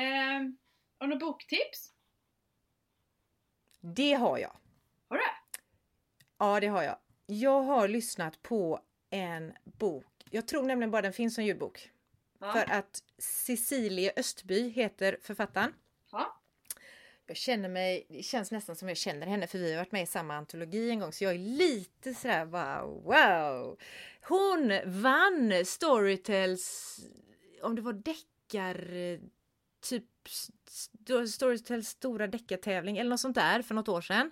Ehm, 0.00 0.58
har 0.98 1.06
du 1.06 1.14
några 1.14 1.26
boktips? 1.26 1.92
Det 3.80 4.12
har 4.12 4.38
jag. 4.38 4.56
Har 5.08 5.16
du? 5.16 5.22
Ja, 6.38 6.60
det 6.60 6.66
har 6.66 6.82
jag. 6.82 6.96
Jag 7.26 7.62
har 7.62 7.88
lyssnat 7.88 8.42
på 8.42 8.80
en 9.10 9.52
bok. 9.64 10.06
Jag 10.30 10.48
tror 10.48 10.62
nämligen 10.62 10.90
bara 10.90 11.02
den 11.02 11.12
finns 11.12 11.34
som 11.34 11.44
ljudbok. 11.44 11.90
Ja. 12.38 12.52
För 12.52 12.72
att 12.72 13.02
Cecilie 13.18 14.12
Östby 14.16 14.68
heter 14.68 15.18
författaren. 15.22 15.74
ja. 16.12 16.40
Jag 17.26 17.36
känner 17.36 17.68
mig, 17.68 18.06
det 18.08 18.22
känns 18.22 18.50
nästan 18.50 18.76
som 18.76 18.88
jag 18.88 18.96
känner 18.96 19.26
henne 19.26 19.46
för 19.46 19.58
vi 19.58 19.70
har 19.72 19.78
varit 19.78 19.92
med 19.92 20.02
i 20.02 20.06
samma 20.06 20.34
antologi 20.34 20.90
en 20.90 21.00
gång 21.00 21.12
så 21.12 21.24
jag 21.24 21.34
är 21.34 21.38
lite 21.38 22.14
sådär 22.14 22.44
wow, 22.44 23.02
wow. 23.04 23.78
Hon 24.20 24.80
vann 25.02 25.64
Storytels, 25.64 26.98
om 27.62 27.74
det 27.74 27.82
var 27.82 27.92
deckar, 27.92 28.76
typ 29.84 30.04
Sto- 30.68 31.26
Storytels 31.26 31.88
stora 31.88 32.26
deckartävling 32.26 32.98
eller 32.98 33.10
något 33.10 33.20
sånt 33.20 33.34
där 33.34 33.62
för 33.62 33.74
något 33.74 33.88
år 33.88 34.00
sedan. 34.00 34.30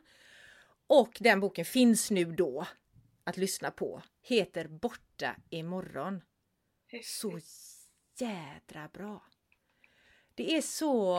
Och 0.86 1.16
den 1.20 1.40
boken 1.40 1.64
finns 1.64 2.10
nu 2.10 2.24
då 2.24 2.66
att 3.24 3.36
lyssna 3.36 3.70
på. 3.70 4.02
Heter 4.22 4.68
Borta 4.68 5.36
imorgon. 5.50 6.22
Så 7.04 7.38
jädra 8.18 8.88
bra. 8.92 9.22
Det 10.34 10.56
är 10.56 10.62
så, 10.62 11.18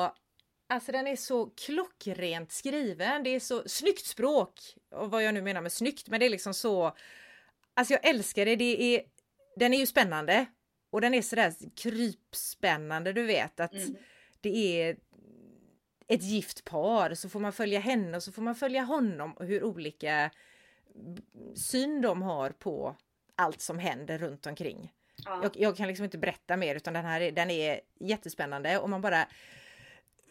alltså 0.67 0.91
den 0.91 1.07
är 1.07 1.15
så 1.15 1.45
klockrent 1.49 2.51
skriven. 2.51 3.23
Det 3.23 3.29
är 3.29 3.39
så 3.39 3.63
snyggt 3.69 4.05
språk. 4.05 4.59
Och 4.91 5.11
vad 5.11 5.23
jag 5.23 5.33
nu 5.33 5.41
menar 5.41 5.61
med 5.61 5.71
snyggt, 5.71 6.09
men 6.09 6.19
det 6.19 6.25
är 6.25 6.29
liksom 6.29 6.53
så. 6.53 6.97
Alltså 7.73 7.93
jag 7.93 8.05
älskar 8.05 8.45
det. 8.45 8.55
det 8.55 8.81
är, 8.95 9.03
den 9.55 9.73
är 9.73 9.77
ju 9.77 9.85
spännande. 9.85 10.45
Och 10.89 11.01
den 11.01 11.13
är 11.13 11.21
sådär 11.21 11.53
krypspännande, 11.75 13.13
du 13.13 13.23
vet 13.23 13.59
att 13.59 13.73
Mm. 13.73 13.95
Det 14.43 14.81
är 14.81 14.97
ett 16.07 16.23
gift 16.23 16.65
par 16.65 17.13
så 17.13 17.29
får 17.29 17.39
man 17.39 17.53
följa 17.53 17.79
henne 17.79 18.17
och 18.17 18.23
så 18.23 18.31
får 18.31 18.41
man 18.41 18.55
följa 18.55 18.81
honom 18.81 19.33
och 19.33 19.45
hur 19.45 19.63
olika 19.63 20.31
syn 21.55 22.01
de 22.01 22.21
har 22.21 22.49
på 22.49 22.95
allt 23.35 23.61
som 23.61 23.79
händer 23.79 24.17
runt 24.17 24.45
omkring. 24.45 24.93
Ja. 25.25 25.39
Jag, 25.43 25.51
jag 25.55 25.77
kan 25.77 25.87
liksom 25.87 26.03
inte 26.03 26.17
berätta 26.17 26.57
mer 26.57 26.75
utan 26.75 26.93
den 26.93 27.05
här 27.05 27.21
är, 27.21 27.31
den 27.31 27.49
är 27.49 27.79
jättespännande 27.99 28.79
och 28.79 28.89
man 28.89 29.01
bara 29.01 29.27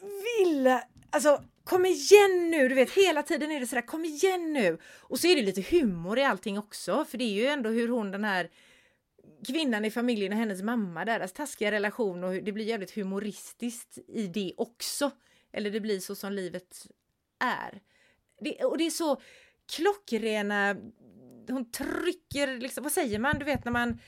vill... 0.01 0.79
Alltså 1.11 1.43
kom 1.65 1.87
igen 1.87 2.51
nu, 2.51 2.69
du 2.69 2.75
vet 2.75 2.91
hela 2.91 3.23
tiden 3.23 3.53
är 3.53 3.61
det 3.61 3.67
sådär, 3.67 3.83
kom 3.83 4.05
igen 4.05 4.53
nu! 4.53 4.79
Och 5.01 5.19
så 5.19 5.27
är 5.27 5.37
det 5.37 5.43
lite 5.43 5.77
humor 5.77 6.19
i 6.19 6.25
allting 6.25 6.59
också, 6.59 7.05
för 7.05 7.19
det 7.19 7.25
är 7.25 7.35
ju 7.35 7.47
ändå 7.47 7.71
hur 7.71 7.89
hon 7.89 8.11
den 8.11 8.25
här 8.25 8.51
kvinnan 9.47 9.85
i 9.85 9.91
familjen 9.91 10.33
och 10.33 10.39
hennes 10.39 10.63
mamma, 10.63 11.05
deras 11.05 11.33
taskiga 11.33 11.71
relation 11.71 12.25
och 12.25 12.33
det 12.35 12.53
blir 12.53 12.65
jävligt 12.65 12.97
humoristiskt 12.97 13.99
i 14.09 14.27
det 14.27 14.55
också. 14.57 15.11
Eller 15.53 15.71
det 15.71 15.81
blir 15.81 16.01
så 16.01 16.15
som 16.15 16.33
livet 16.33 16.87
är. 17.41 17.83
Det, 18.41 18.65
och 18.65 18.79
det 18.79 18.87
är 18.87 18.91
så 18.91 19.21
klockrena, 19.77 20.77
hon 21.49 21.71
trycker 21.71 22.61
liksom, 22.61 22.83
vad 22.83 22.93
säger 22.93 23.19
man, 23.19 23.39
du 23.39 23.45
vet 23.45 23.65
när 23.65 23.73
man 23.73 23.99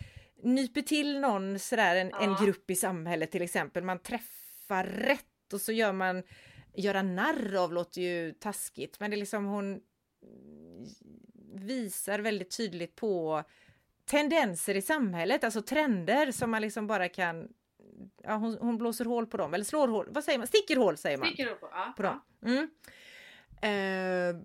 nyper 0.43 0.83
till 0.83 1.21
någon 1.21 1.59
sådär, 1.59 1.97
en, 1.97 2.11
ja. 2.13 2.21
en 2.21 2.47
grupp 2.47 2.71
i 2.71 2.77
samhället 2.77 3.31
till 3.31 3.43
exempel, 3.43 3.85
man 3.85 3.99
träffar 3.99 4.85
rätt 4.85 5.53
och 5.53 5.61
så 5.61 5.73
gör 5.73 5.93
man, 5.93 6.23
göra 6.75 7.03
narr 7.03 7.55
av 7.55 7.73
låter 7.73 8.01
ju 8.01 8.33
taskigt, 8.33 9.01
men 9.01 9.11
det 9.11 9.17
är 9.17 9.19
liksom 9.19 9.45
hon 9.45 9.81
visar 11.55 12.19
väldigt 12.19 12.57
tydligt 12.57 12.97
på 12.97 13.43
tendenser 14.07 14.75
i 14.75 14.83
samhället, 14.83 15.45
alltså 15.45 15.63
trender 15.63 16.33
som 16.33 16.51
man 16.51 16.63
liksom 16.63 16.87
bara 16.87 17.09
kan 17.09 17.49
Ja, 18.23 18.35
hon, 18.35 18.59
hon 18.61 18.79
blåser 18.79 19.05
hål 19.05 19.27
på 19.27 19.37
dem, 19.37 19.55
eller 19.55 19.65
slår 19.65 19.89
hål, 19.89 20.07
vad 20.11 20.25
säger 20.25 20.39
man? 20.39 20.47
Sticker 20.47 20.77
hål 20.77 20.97
säger 20.97 21.19
man. 21.19 21.29
Sticker 21.29 21.47
hål 21.47 21.57
på, 21.57 21.69
ja, 21.73 21.93
på 21.97 22.03
dem. 22.03 22.21
Mm. 22.45 22.71
Eh, 23.63 24.43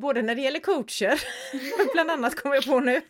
både 0.00 0.22
när 0.22 0.34
det 0.34 0.42
gäller 0.42 0.60
coacher, 0.60 1.20
bland 1.92 2.10
annat 2.10 2.34
kommer 2.34 2.54
jag 2.54 2.64
på 2.64 2.80
nu. 2.80 3.00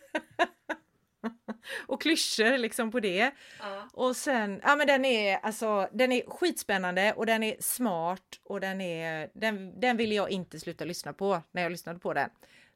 och 1.87 2.01
klyschor 2.01 2.57
liksom 2.57 2.91
på 2.91 2.99
det. 2.99 3.31
Ja. 3.59 3.89
Och 3.93 4.15
sen, 4.15 4.61
ja 4.63 4.75
men 4.75 4.87
den 4.87 5.05
är 5.05 5.37
alltså, 5.37 5.89
den 5.93 6.11
är 6.11 6.29
skitspännande 6.29 7.13
och 7.13 7.25
den 7.25 7.43
är 7.43 7.55
smart 7.59 8.39
och 8.43 8.59
den 8.59 8.81
är, 8.81 9.29
den, 9.33 9.79
den 9.79 9.97
ville 9.97 10.15
jag 10.15 10.29
inte 10.29 10.59
sluta 10.59 10.85
lyssna 10.85 11.13
på 11.13 11.41
när 11.51 11.61
jag 11.61 11.71
lyssnade 11.71 11.99
på 11.99 12.13
den. 12.13 12.29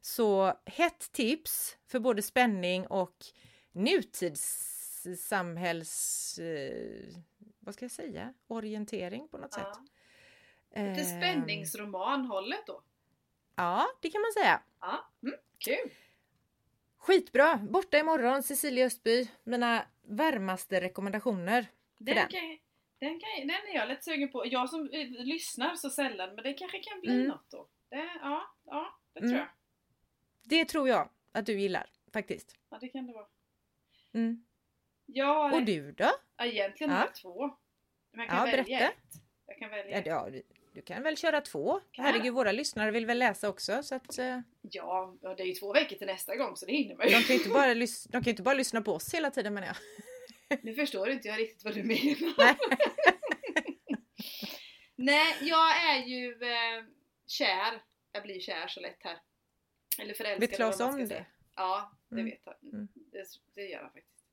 Så 0.04 0.52
hett 0.66 1.12
tips 1.12 1.78
för 1.86 1.98
både 1.98 2.22
spänning 2.22 2.86
och 2.86 3.16
nutidssamhälls... 3.72 6.38
Eh, 6.38 7.14
vad 7.60 7.74
ska 7.74 7.84
jag 7.84 7.92
säga? 7.92 8.34
Orientering 8.46 9.28
på 9.28 9.38
något 9.38 9.54
ja. 9.56 9.62
sätt. 9.62 9.78
Lite 10.70 11.00
eh, 11.00 11.06
spänningsromanhållet 11.18 12.66
då? 12.66 12.82
Ja, 13.56 13.86
det 14.00 14.10
kan 14.10 14.20
man 14.20 14.32
säga. 14.32 14.62
Ja, 14.80 15.10
mm, 15.22 15.34
kul! 15.58 15.90
Skitbra! 16.96 17.56
Borta 17.56 17.98
imorgon, 17.98 18.42
Cecilia 18.42 18.86
Östby. 18.86 19.30
Mina 19.44 19.86
varmaste 20.02 20.80
rekommendationer. 20.80 21.66
Den, 21.98 22.14
den. 22.14 22.28
Kan, 22.28 22.58
den, 22.98 23.20
kan, 23.20 23.30
den 23.40 23.50
är 23.50 23.74
jag 23.74 23.88
lite 23.88 24.02
sugen 24.02 24.28
på. 24.28 24.46
Jag 24.46 24.70
som 24.70 24.90
eh, 24.92 25.08
lyssnar 25.08 25.76
så 25.76 25.90
sällan, 25.90 26.34
men 26.34 26.44
det 26.44 26.52
kanske 26.52 26.78
kan 26.78 27.00
bli 27.00 27.14
mm. 27.14 27.26
något 27.26 27.50
då. 27.50 27.68
Det, 27.90 28.10
ja, 28.20 28.54
ja, 28.64 28.98
det 29.12 29.20
tror 29.20 29.30
mm. 29.30 29.38
jag. 29.38 29.48
Det 30.44 30.64
tror 30.64 30.88
jag 30.88 31.08
att 31.32 31.46
du 31.46 31.60
gillar 31.60 31.86
faktiskt. 32.12 32.56
Ja, 32.70 32.78
det 32.80 32.88
kan 32.88 33.06
det 33.06 33.12
vara. 33.12 33.26
Mm. 34.14 34.44
Ja, 35.06 35.54
Och 35.54 35.62
du 35.62 35.92
då? 35.92 36.10
Ja, 36.36 36.44
egentligen 36.44 36.92
ja. 36.92 37.08
två. 37.22 37.50
Men 38.12 38.20
jag 38.20 38.28
kan 38.28 38.38
ja, 38.38 38.44
välja 38.44 38.78
berätta. 38.78 38.92
ett. 38.92 39.22
Jag 39.46 39.58
kan 39.58 39.70
välja 39.70 40.02
ja, 40.06 40.30
du, 40.30 40.42
du 40.74 40.82
kan 40.82 41.02
väl 41.02 41.16
köra 41.16 41.40
två? 41.40 41.80
Kan 41.90 42.04
Herregud, 42.04 42.34
våra 42.34 42.52
lyssnare 42.52 42.90
vill 42.90 43.06
väl 43.06 43.18
läsa 43.18 43.48
också 43.48 43.82
så 43.82 43.94
att... 43.94 44.18
Uh... 44.18 44.40
Ja, 44.60 45.16
det 45.20 45.42
är 45.42 45.46
ju 45.46 45.54
två 45.54 45.72
veckor 45.72 45.96
till 45.96 46.06
nästa 46.06 46.36
gång 46.36 46.56
så 46.56 46.66
det 46.66 46.72
hinner 46.72 46.96
man 46.96 47.08
ju. 47.08 47.12
De 47.12 47.22
kan 47.22 47.36
ju 47.36 47.42
inte 47.42 47.48
bara, 47.50 47.74
lys- 47.74 48.06
de 48.10 48.24
kan 48.24 48.30
inte 48.30 48.42
bara 48.42 48.54
lyssna 48.54 48.82
på 48.82 48.92
oss 48.92 49.14
hela 49.14 49.30
tiden 49.30 49.54
menar 49.54 49.66
jag. 49.66 49.76
Nu 50.62 50.74
förstår 50.74 51.10
inte 51.10 51.28
jag 51.28 51.38
riktigt 51.38 51.64
vad 51.64 51.74
du 51.74 51.82
menar. 51.82 52.34
Nej, 52.38 52.56
Nej 54.96 55.34
jag 55.40 55.94
är 55.94 56.04
ju 56.04 56.32
eh, 56.32 56.84
kär. 57.26 57.82
Jag 58.12 58.22
blir 58.22 58.40
kär 58.40 58.68
så 58.68 58.80
lätt 58.80 59.02
här. 59.04 59.18
Eller 59.98 60.14
förälskad. 60.14 60.40
Vet 60.40 60.56
Klas 60.56 60.80
om 60.80 61.08
det? 61.08 61.26
Ja, 61.56 61.92
det 62.08 62.14
mm. 62.14 62.24
vet 62.26 62.42
han. 62.44 62.72
Mm. 62.72 62.88
Det, 62.94 63.26
det, 63.54 63.66
gör 63.66 63.82
han 63.82 63.92
faktiskt. 63.92 64.24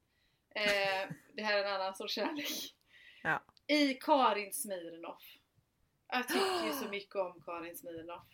Eh, 0.50 1.16
det 1.34 1.44
här 1.44 1.58
är 1.58 1.64
en 1.64 1.74
annan 1.74 1.96
sorts 1.96 2.14
kärlek. 2.14 2.76
Ja. 3.24 3.44
I 3.68 3.94
Karin 3.94 4.54
Smirnoff. 4.54 5.38
Jag 6.08 6.28
tycker 6.28 6.66
ju 6.66 6.74
så 6.74 6.88
mycket 6.90 7.16
om 7.16 7.42
Karin 7.46 7.78
Smirnoff. 7.78 8.28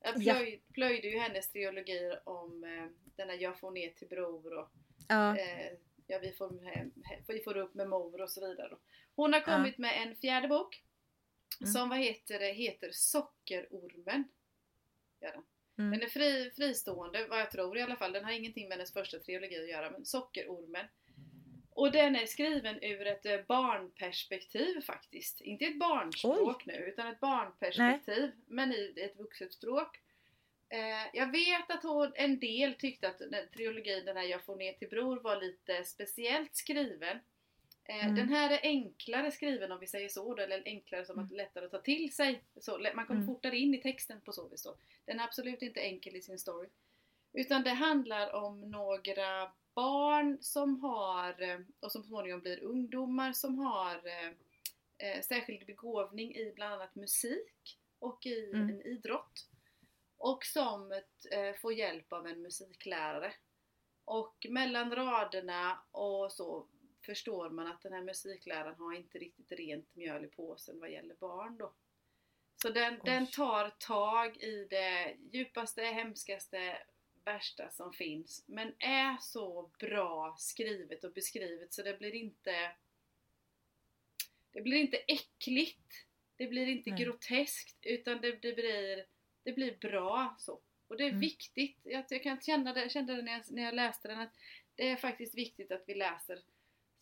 Jag 0.00 0.14
plöj, 0.14 0.54
ja. 0.54 0.72
plöjde 0.74 1.08
ju 1.08 1.18
hennes 1.18 1.52
trilogier 1.52 2.28
om 2.28 2.64
eh, 2.64 2.86
denna 3.16 3.34
Jag 3.34 3.60
får 3.60 3.70
ner 3.70 3.90
till 3.90 4.08
bror 4.08 4.58
och 4.58 4.70
ja. 5.08 5.36
eh, 5.38 5.72
ja, 6.06 6.18
vi, 6.18 6.32
får, 6.32 6.74
hem, 6.74 6.92
vi 7.28 7.40
får 7.40 7.56
upp 7.56 7.74
med 7.74 7.88
mor 7.88 8.20
och 8.20 8.30
så 8.30 8.48
vidare. 8.48 8.76
Hon 9.14 9.32
har 9.32 9.40
kommit 9.40 9.74
ja. 9.76 9.82
med 9.82 10.02
en 10.02 10.16
fjärde 10.16 10.48
bok 10.48 10.82
mm. 11.60 11.72
som 11.72 11.88
vad 11.88 11.98
heter 11.98 12.54
heter 12.54 12.90
Sockerormen. 12.92 14.24
Ja, 15.20 15.30
den. 15.30 15.42
Mm. 15.80 15.90
den 15.90 16.02
är 16.02 16.10
fri, 16.10 16.50
fristående 16.56 17.26
vad 17.30 17.40
jag 17.40 17.50
tror 17.50 17.78
i 17.78 17.82
alla 17.82 17.96
fall. 17.96 18.12
Den 18.12 18.24
har 18.24 18.32
ingenting 18.32 18.68
med 18.68 18.78
hennes 18.78 18.92
första 18.92 19.18
trilogi 19.18 19.58
att 19.58 19.68
göra 19.68 19.90
men 19.90 20.04
Sockerormen 20.04 20.86
och 21.80 21.92
den 21.92 22.16
är 22.16 22.26
skriven 22.26 22.82
ur 22.82 23.06
ett 23.06 23.26
eh, 23.26 23.40
barnperspektiv 23.48 24.80
faktiskt. 24.80 25.40
Inte 25.40 25.64
ett 25.64 25.78
barnspråk 25.78 26.62
Oj. 26.66 26.72
nu 26.72 26.74
utan 26.74 27.06
ett 27.06 27.20
barnperspektiv 27.20 28.20
Nej. 28.20 28.32
men 28.46 28.72
i 28.72 28.94
ett 28.96 29.16
vuxet 29.16 29.52
språk. 29.52 30.00
Eh, 30.68 31.10
jag 31.12 31.32
vet 31.32 31.70
att 31.70 31.82
hon, 31.82 32.12
en 32.14 32.38
del 32.38 32.74
tyckte 32.74 33.08
att 33.08 33.18
den, 33.18 33.48
trilogin, 33.54 34.04
den 34.04 34.16
här 34.16 34.24
Jag 34.24 34.44
får 34.44 34.56
ner 34.56 34.72
till 34.72 34.88
bror, 34.88 35.20
var 35.20 35.40
lite 35.40 35.84
speciellt 35.84 36.56
skriven. 36.56 37.18
Eh, 37.90 38.04
mm. 38.04 38.14
Den 38.14 38.28
här 38.28 38.50
är 38.50 38.60
enklare 38.62 39.30
skriven 39.30 39.72
om 39.72 39.80
vi 39.80 39.86
säger 39.86 40.08
så, 40.08 40.36
eller 40.36 40.62
enklare 40.64 41.04
som 41.04 41.18
att 41.18 41.30
mm. 41.30 41.36
lättare 41.36 41.64
att 41.64 41.70
ta 41.70 41.80
till 41.80 42.12
sig. 42.12 42.44
Så, 42.60 42.78
man 42.94 43.06
kommer 43.06 43.20
mm. 43.20 43.26
fortare 43.26 43.56
in 43.56 43.74
i 43.74 43.82
texten 43.82 44.20
på 44.20 44.32
så 44.32 44.48
vis 44.48 44.62
då. 44.62 44.76
Den 45.04 45.20
är 45.20 45.24
absolut 45.24 45.62
inte 45.62 45.80
enkel 45.80 46.16
i 46.16 46.22
sin 46.22 46.38
story. 46.38 46.68
Utan 47.32 47.62
det 47.62 47.70
handlar 47.70 48.34
om 48.34 48.70
några 48.70 49.52
barn 49.74 50.38
som 50.40 50.80
har, 50.80 51.42
eh, 51.42 51.60
och 51.80 51.92
som 51.92 52.02
småningom 52.02 52.40
blir 52.40 52.62
ungdomar, 52.62 53.32
som 53.32 53.58
har 53.58 53.94
eh, 54.06 54.32
eh, 54.98 55.20
särskild 55.22 55.66
begåvning 55.66 56.34
i 56.34 56.52
bland 56.54 56.74
annat 56.74 56.94
musik 56.94 57.78
och 57.98 58.26
i 58.26 58.50
mm. 58.50 58.68
en 58.68 58.82
idrott. 58.82 59.46
Och 60.16 60.44
som 60.44 60.92
eh, 61.32 61.54
får 61.60 61.72
hjälp 61.72 62.12
av 62.12 62.26
en 62.26 62.42
musiklärare. 62.42 63.32
Och 64.04 64.46
mellan 64.50 64.94
raderna 64.94 65.78
och 65.90 66.32
så 66.32 66.66
förstår 67.02 67.50
man 67.50 67.66
att 67.66 67.82
den 67.82 67.92
här 67.92 68.02
musikläraren 68.02 68.78
har 68.78 68.94
inte 68.94 69.18
riktigt 69.18 69.52
rent 69.52 69.96
mjöl 69.96 70.24
i 70.24 70.28
påsen 70.28 70.80
vad 70.80 70.90
gäller 70.90 71.14
barn 71.14 71.58
då. 71.58 71.72
Så 72.62 72.70
den, 72.70 73.00
den 73.04 73.26
tar 73.26 73.70
tag 73.70 74.36
i 74.36 74.66
det 74.70 75.16
djupaste, 75.32 75.82
hemskaste, 75.82 76.78
värsta 77.24 77.70
som 77.70 77.92
finns 77.92 78.44
men 78.46 78.74
är 78.78 79.16
så 79.20 79.70
bra 79.78 80.36
skrivet 80.38 81.04
och 81.04 81.12
beskrivet 81.12 81.72
så 81.72 81.82
det 81.82 81.98
blir 81.98 82.14
inte 82.14 82.72
det 84.52 84.60
blir 84.60 84.76
inte 84.76 84.96
äckligt 84.96 86.06
det 86.36 86.46
blir 86.46 86.66
inte 86.66 86.90
Nej. 86.90 87.04
groteskt 87.04 87.76
utan 87.82 88.20
det, 88.20 88.42
det, 88.42 88.52
blir 88.52 89.06
det 89.42 89.52
blir 89.52 89.76
bra 89.80 90.36
så 90.38 90.60
och 90.88 90.96
det 90.96 91.04
är 91.04 91.08
mm. 91.08 91.20
viktigt, 91.20 91.78
jag, 91.82 92.04
jag 92.08 92.22
kan 92.22 92.40
känna 92.40 92.72
det, 92.72 92.88
kände 92.88 93.16
det 93.16 93.22
när 93.22 93.32
jag, 93.32 93.42
när 93.50 93.62
jag 93.62 93.74
läste 93.74 94.08
den 94.08 94.20
att 94.20 94.34
det 94.74 94.88
är 94.88 94.96
faktiskt 94.96 95.34
viktigt 95.34 95.72
att 95.72 95.84
vi 95.86 95.94
läser 95.94 96.38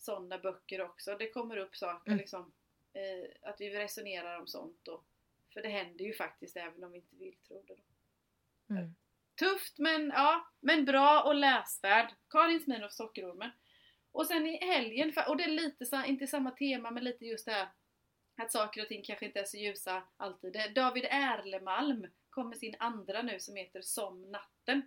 sådana 0.09 0.39
böcker 0.39 0.81
också. 0.81 1.17
Det 1.19 1.31
kommer 1.31 1.57
upp 1.57 1.77
saker 1.77 2.11
mm. 2.11 2.19
liksom 2.19 2.53
eh, 2.93 3.51
att 3.51 3.61
vi 3.61 3.71
resonerar 3.71 4.41
om 4.41 4.47
sånt 4.47 4.89
och, 4.89 5.05
för 5.53 5.63
det 5.63 5.69
händer 5.69 6.05
ju 6.05 6.15
faktiskt 6.15 6.57
även 6.57 6.85
om 6.85 6.93
vi 6.93 6.99
inte 6.99 7.17
vill 7.17 7.37
tro 7.49 7.65
det. 7.67 7.75
Då. 7.75 8.75
Mm. 8.75 8.95
Tufft 9.39 9.79
men 9.79 10.13
ja, 10.15 10.49
men 10.61 10.85
bra 10.85 11.23
och 11.23 11.35
läsvärd. 11.35 12.15
Karin 12.29 12.61
Smirnoff 12.61 12.93
Sockerormen. 12.93 13.51
Och 14.13 14.27
sen 14.27 14.47
i 14.47 14.67
helgen, 14.67 15.13
och 15.29 15.37
det 15.37 15.45
är 15.45 15.49
lite, 15.49 16.05
inte 16.07 16.27
samma 16.27 16.51
tema 16.51 16.91
men 16.91 17.05
lite 17.05 17.25
just 17.25 17.47
det 17.47 17.53
här 17.53 17.69
att 18.37 18.53
saker 18.53 18.83
och 18.83 18.89
ting 18.89 19.03
kanske 19.05 19.27
inte 19.27 19.41
är 19.41 19.45
så 19.45 19.57
ljusa 19.57 20.03
alltid. 20.17 20.57
David 20.75 21.05
Erlemalm 21.05 22.07
kom 22.31 22.49
med 22.49 22.59
sin 22.59 22.77
andra 22.79 23.23
nu 23.23 23.41
som 23.41 23.57
heter 23.57 23.83
Som 23.83 24.23
natten. 24.23 24.83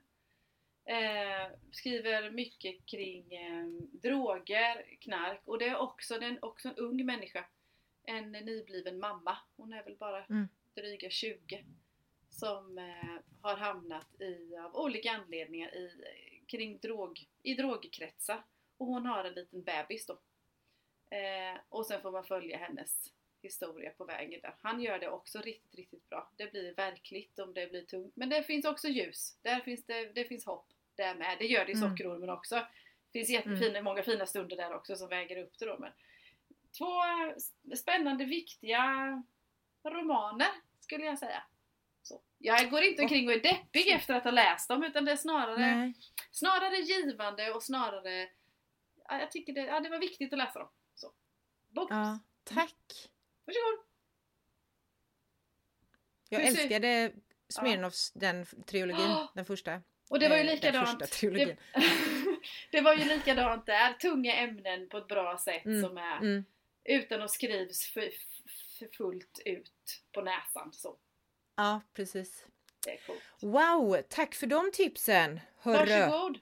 Eh, 0.85 1.51
skriver 1.71 2.31
mycket 2.31 2.85
kring 2.85 3.33
eh, 3.33 3.65
droger, 3.91 4.97
knark 4.99 5.41
och 5.45 5.59
det 5.59 5.67
är 5.67 5.77
också, 5.77 6.19
det 6.19 6.25
är 6.25 6.45
också 6.45 6.69
en 6.69 6.75
ung 6.75 7.05
människa. 7.05 7.45
En 8.03 8.31
nybliven 8.31 8.99
mamma. 8.99 9.37
Hon 9.57 9.73
är 9.73 9.83
väl 9.83 9.95
bara 9.95 10.25
mm. 10.25 10.47
dryga 10.75 11.09
20 11.09 11.65
som 12.29 12.77
eh, 12.77 13.19
har 13.41 13.55
hamnat 13.55 14.21
i, 14.21 14.57
av 14.57 14.75
olika 14.75 15.11
anledningar 15.11 15.75
i, 15.75 15.91
kring 16.47 16.77
drog, 16.77 17.27
i 17.43 17.53
drogkretsar. 17.53 18.43
Och 18.77 18.87
hon 18.87 19.05
har 19.05 19.23
en 19.23 19.33
liten 19.33 19.63
bebis 19.63 20.05
då. 20.05 20.13
Eh, 21.15 21.59
och 21.69 21.85
sen 21.85 22.01
får 22.01 22.11
man 22.11 22.23
följa 22.23 22.57
hennes 22.57 23.13
historia 23.43 23.91
på 23.97 24.05
vägen 24.05 24.41
där. 24.41 24.55
Han 24.61 24.81
gör 24.81 24.99
det 24.99 25.09
också 25.09 25.41
riktigt, 25.41 25.75
riktigt 25.75 26.09
bra. 26.09 26.31
Det 26.37 26.51
blir 26.51 26.73
verkligt 26.73 27.39
om 27.39 27.53
det 27.53 27.69
blir 27.71 27.85
tungt. 27.85 28.15
Men 28.15 28.29
det 28.29 28.43
finns 28.43 28.65
också 28.65 28.87
ljus. 28.87 29.37
Där 29.41 29.59
finns 29.59 29.85
det, 29.85 30.11
det 30.15 30.25
finns 30.25 30.45
hopp 30.45 30.67
där 30.95 31.15
med. 31.15 31.37
Det 31.39 31.45
gör 31.45 31.65
det 31.65 31.71
i 31.71 31.75
mm. 31.75 31.89
Sockerormen 31.89 32.29
också. 32.29 32.55
Det 32.55 33.19
finns 33.19 33.29
jättefina, 33.29 33.69
mm. 33.69 33.83
många 33.83 34.03
fina 34.03 34.25
stunder 34.25 34.57
där 34.57 34.73
också 34.73 34.95
som 34.95 35.09
väger 35.09 35.43
upp 35.43 35.59
det 35.59 35.65
då. 35.65 35.77
Men 35.79 35.91
två 36.77 36.91
spännande, 37.75 38.25
viktiga 38.25 38.83
romaner 39.83 40.49
skulle 40.79 41.05
jag 41.05 41.19
säga. 41.19 41.43
Så. 42.01 42.21
Jag 42.37 42.71
går 42.71 42.81
inte 42.81 43.01
omkring 43.01 43.27
och 43.27 43.33
är 43.33 43.39
deppig 43.39 43.87
efter 43.87 44.13
att 44.13 44.23
ha 44.23 44.31
läst 44.31 44.69
dem 44.69 44.83
utan 44.83 45.05
det 45.05 45.11
är 45.11 45.15
snarare, 45.15 45.75
Nej. 45.75 45.93
snarare 46.31 46.75
givande 46.77 47.51
och 47.53 47.63
snarare 47.63 48.29
ja, 49.11 49.19
jag 49.19 49.31
tycker 49.31 49.53
det, 49.53 49.61
ja, 49.61 49.79
det 49.79 49.89
var 49.89 49.99
viktigt 49.99 50.33
att 50.33 50.39
läsa 50.39 50.59
dem. 50.59 50.69
Så. 50.95 51.11
Ja, 51.69 52.19
tack. 52.43 53.09
Varsågod! 53.55 53.85
Jag 56.29 56.41
ser- 56.41 56.47
älskade 56.61 57.11
Smirnoffs, 57.49 58.11
den 58.11 58.45
trilogin, 58.45 59.05
Ah! 59.05 59.31
den 59.35 59.45
första. 59.45 59.81
Och 60.09 60.19
det 60.19 60.29
var 60.29 60.35
ju 60.37 60.43
Eh, 60.43 60.53
likadant. 60.55 60.99
Det, 61.21 61.57
det 62.71 62.81
var 62.81 62.93
ju 62.93 63.03
likadant 63.05 63.65
där. 63.65 63.93
Tunga 63.93 64.33
ämnen 64.35 64.89
på 64.89 64.97
ett 64.97 65.07
bra 65.07 65.37
sätt 65.37 65.65
Mm, 65.65 65.81
som 65.83 65.97
är 65.97 66.17
Mm. 66.17 66.45
utan 66.83 67.21
att 67.21 67.31
skrivs 67.31 67.85
för, 67.93 68.09
för 68.79 68.87
fullt 68.97 69.39
ut 69.45 70.03
på 70.11 70.21
näsan. 70.21 70.73
Så 70.73 70.97
Ja, 71.55 71.81
precis. 71.93 72.45
det 72.85 72.91
är 72.91 72.97
coolt. 73.07 73.21
Wow, 73.41 74.01
tack 74.09 74.35
för 74.35 74.47
de 74.47 74.71
tipsen! 74.73 75.39
Hörru! 75.57 75.99
Varsågod! 75.99 76.39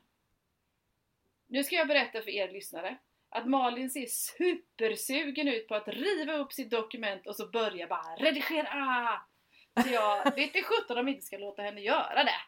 Nu 1.47 1.63
ska 1.63 1.75
jag 1.75 1.87
berätta 1.87 2.21
för 2.21 2.29
er 2.29 2.51
lyssnare 2.51 2.97
att 3.29 3.45
Malin 3.49 3.89
ser 3.89 4.05
supersugen 4.05 5.47
ut 5.47 5.67
på 5.67 5.75
att 5.75 5.87
riva 5.87 6.33
upp 6.33 6.53
sitt 6.53 6.69
dokument 6.71 7.27
och 7.27 7.35
så 7.35 7.49
börja 7.49 7.87
bara 7.87 8.15
redigera! 8.15 9.21
Så 9.83 9.89
jag 9.89 10.25
vet 10.35 10.37
inte 10.37 10.61
sjutton 10.63 10.97
om 10.97 11.05
vi 11.05 11.11
inte 11.11 11.25
ska 11.25 11.37
låta 11.37 11.61
henne 11.61 11.81
göra 11.81 12.23
det. 12.23 12.39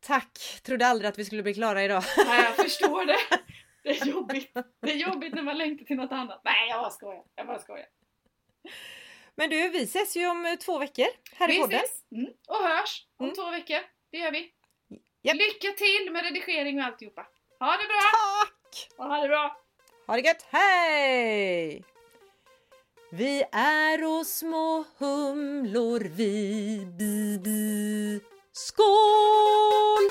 Tack! 0.00 0.38
Trodde 0.62 0.86
aldrig 0.86 1.08
att 1.08 1.18
vi 1.18 1.24
skulle 1.24 1.42
bli 1.42 1.54
klara 1.54 1.84
idag. 1.84 2.02
Nej, 2.26 2.42
jag 2.44 2.56
förstår 2.56 3.04
det. 3.06 3.18
Det 3.82 4.00
är 4.00 4.06
jobbigt. 4.06 4.52
Det 4.82 4.90
är 4.92 4.96
jobbigt 4.96 5.34
när 5.34 5.42
man 5.42 5.58
längtar 5.58 5.84
till 5.84 5.96
något 5.96 6.12
annat. 6.12 6.40
Nej, 6.44 6.68
jag 6.68 6.80
bara 6.80 6.90
skojar. 6.90 7.24
Jag 7.34 7.46
bara 7.46 7.58
skojar. 7.58 7.86
Men 9.34 9.50
du, 9.50 9.68
vi 9.68 9.82
ses 9.82 10.16
ju 10.16 10.26
om 10.28 10.46
eh, 10.46 10.54
två 10.54 10.78
veckor 10.78 11.06
här 11.34 11.48
i 11.50 11.52
Vi 11.52 11.58
podden. 11.60 11.78
ses 11.80 12.04
mm. 12.12 12.32
och 12.48 12.56
hörs 12.56 13.06
om 13.16 13.24
Mm. 13.26 13.34
två 13.36 13.50
veckor. 13.50 13.78
Det 14.10 14.18
gör 14.18 14.30
vi. 14.32 14.52
Japp. 15.22 15.36
Lycka 15.36 15.68
till 15.72 16.12
med 16.12 16.24
redigering 16.24 16.78
och 16.78 16.84
alltihopa. 16.84 17.26
Ha 17.60 17.72
det 17.76 17.88
bra! 17.88 18.00
Tack! 18.12 18.88
Ha 18.96 19.20
det 19.22 19.28
bra! 19.28 19.56
Ha 20.06 20.16
det 20.16 20.22
gött, 20.22 20.46
hej! 20.50 21.84
Vi 23.12 23.44
är 23.52 24.18
och 24.18 24.26
små 24.26 24.84
humlor 24.98 26.00
vi, 26.00 26.86
bi, 26.98 27.38
bi. 27.44 28.20
Skål! 28.52 30.08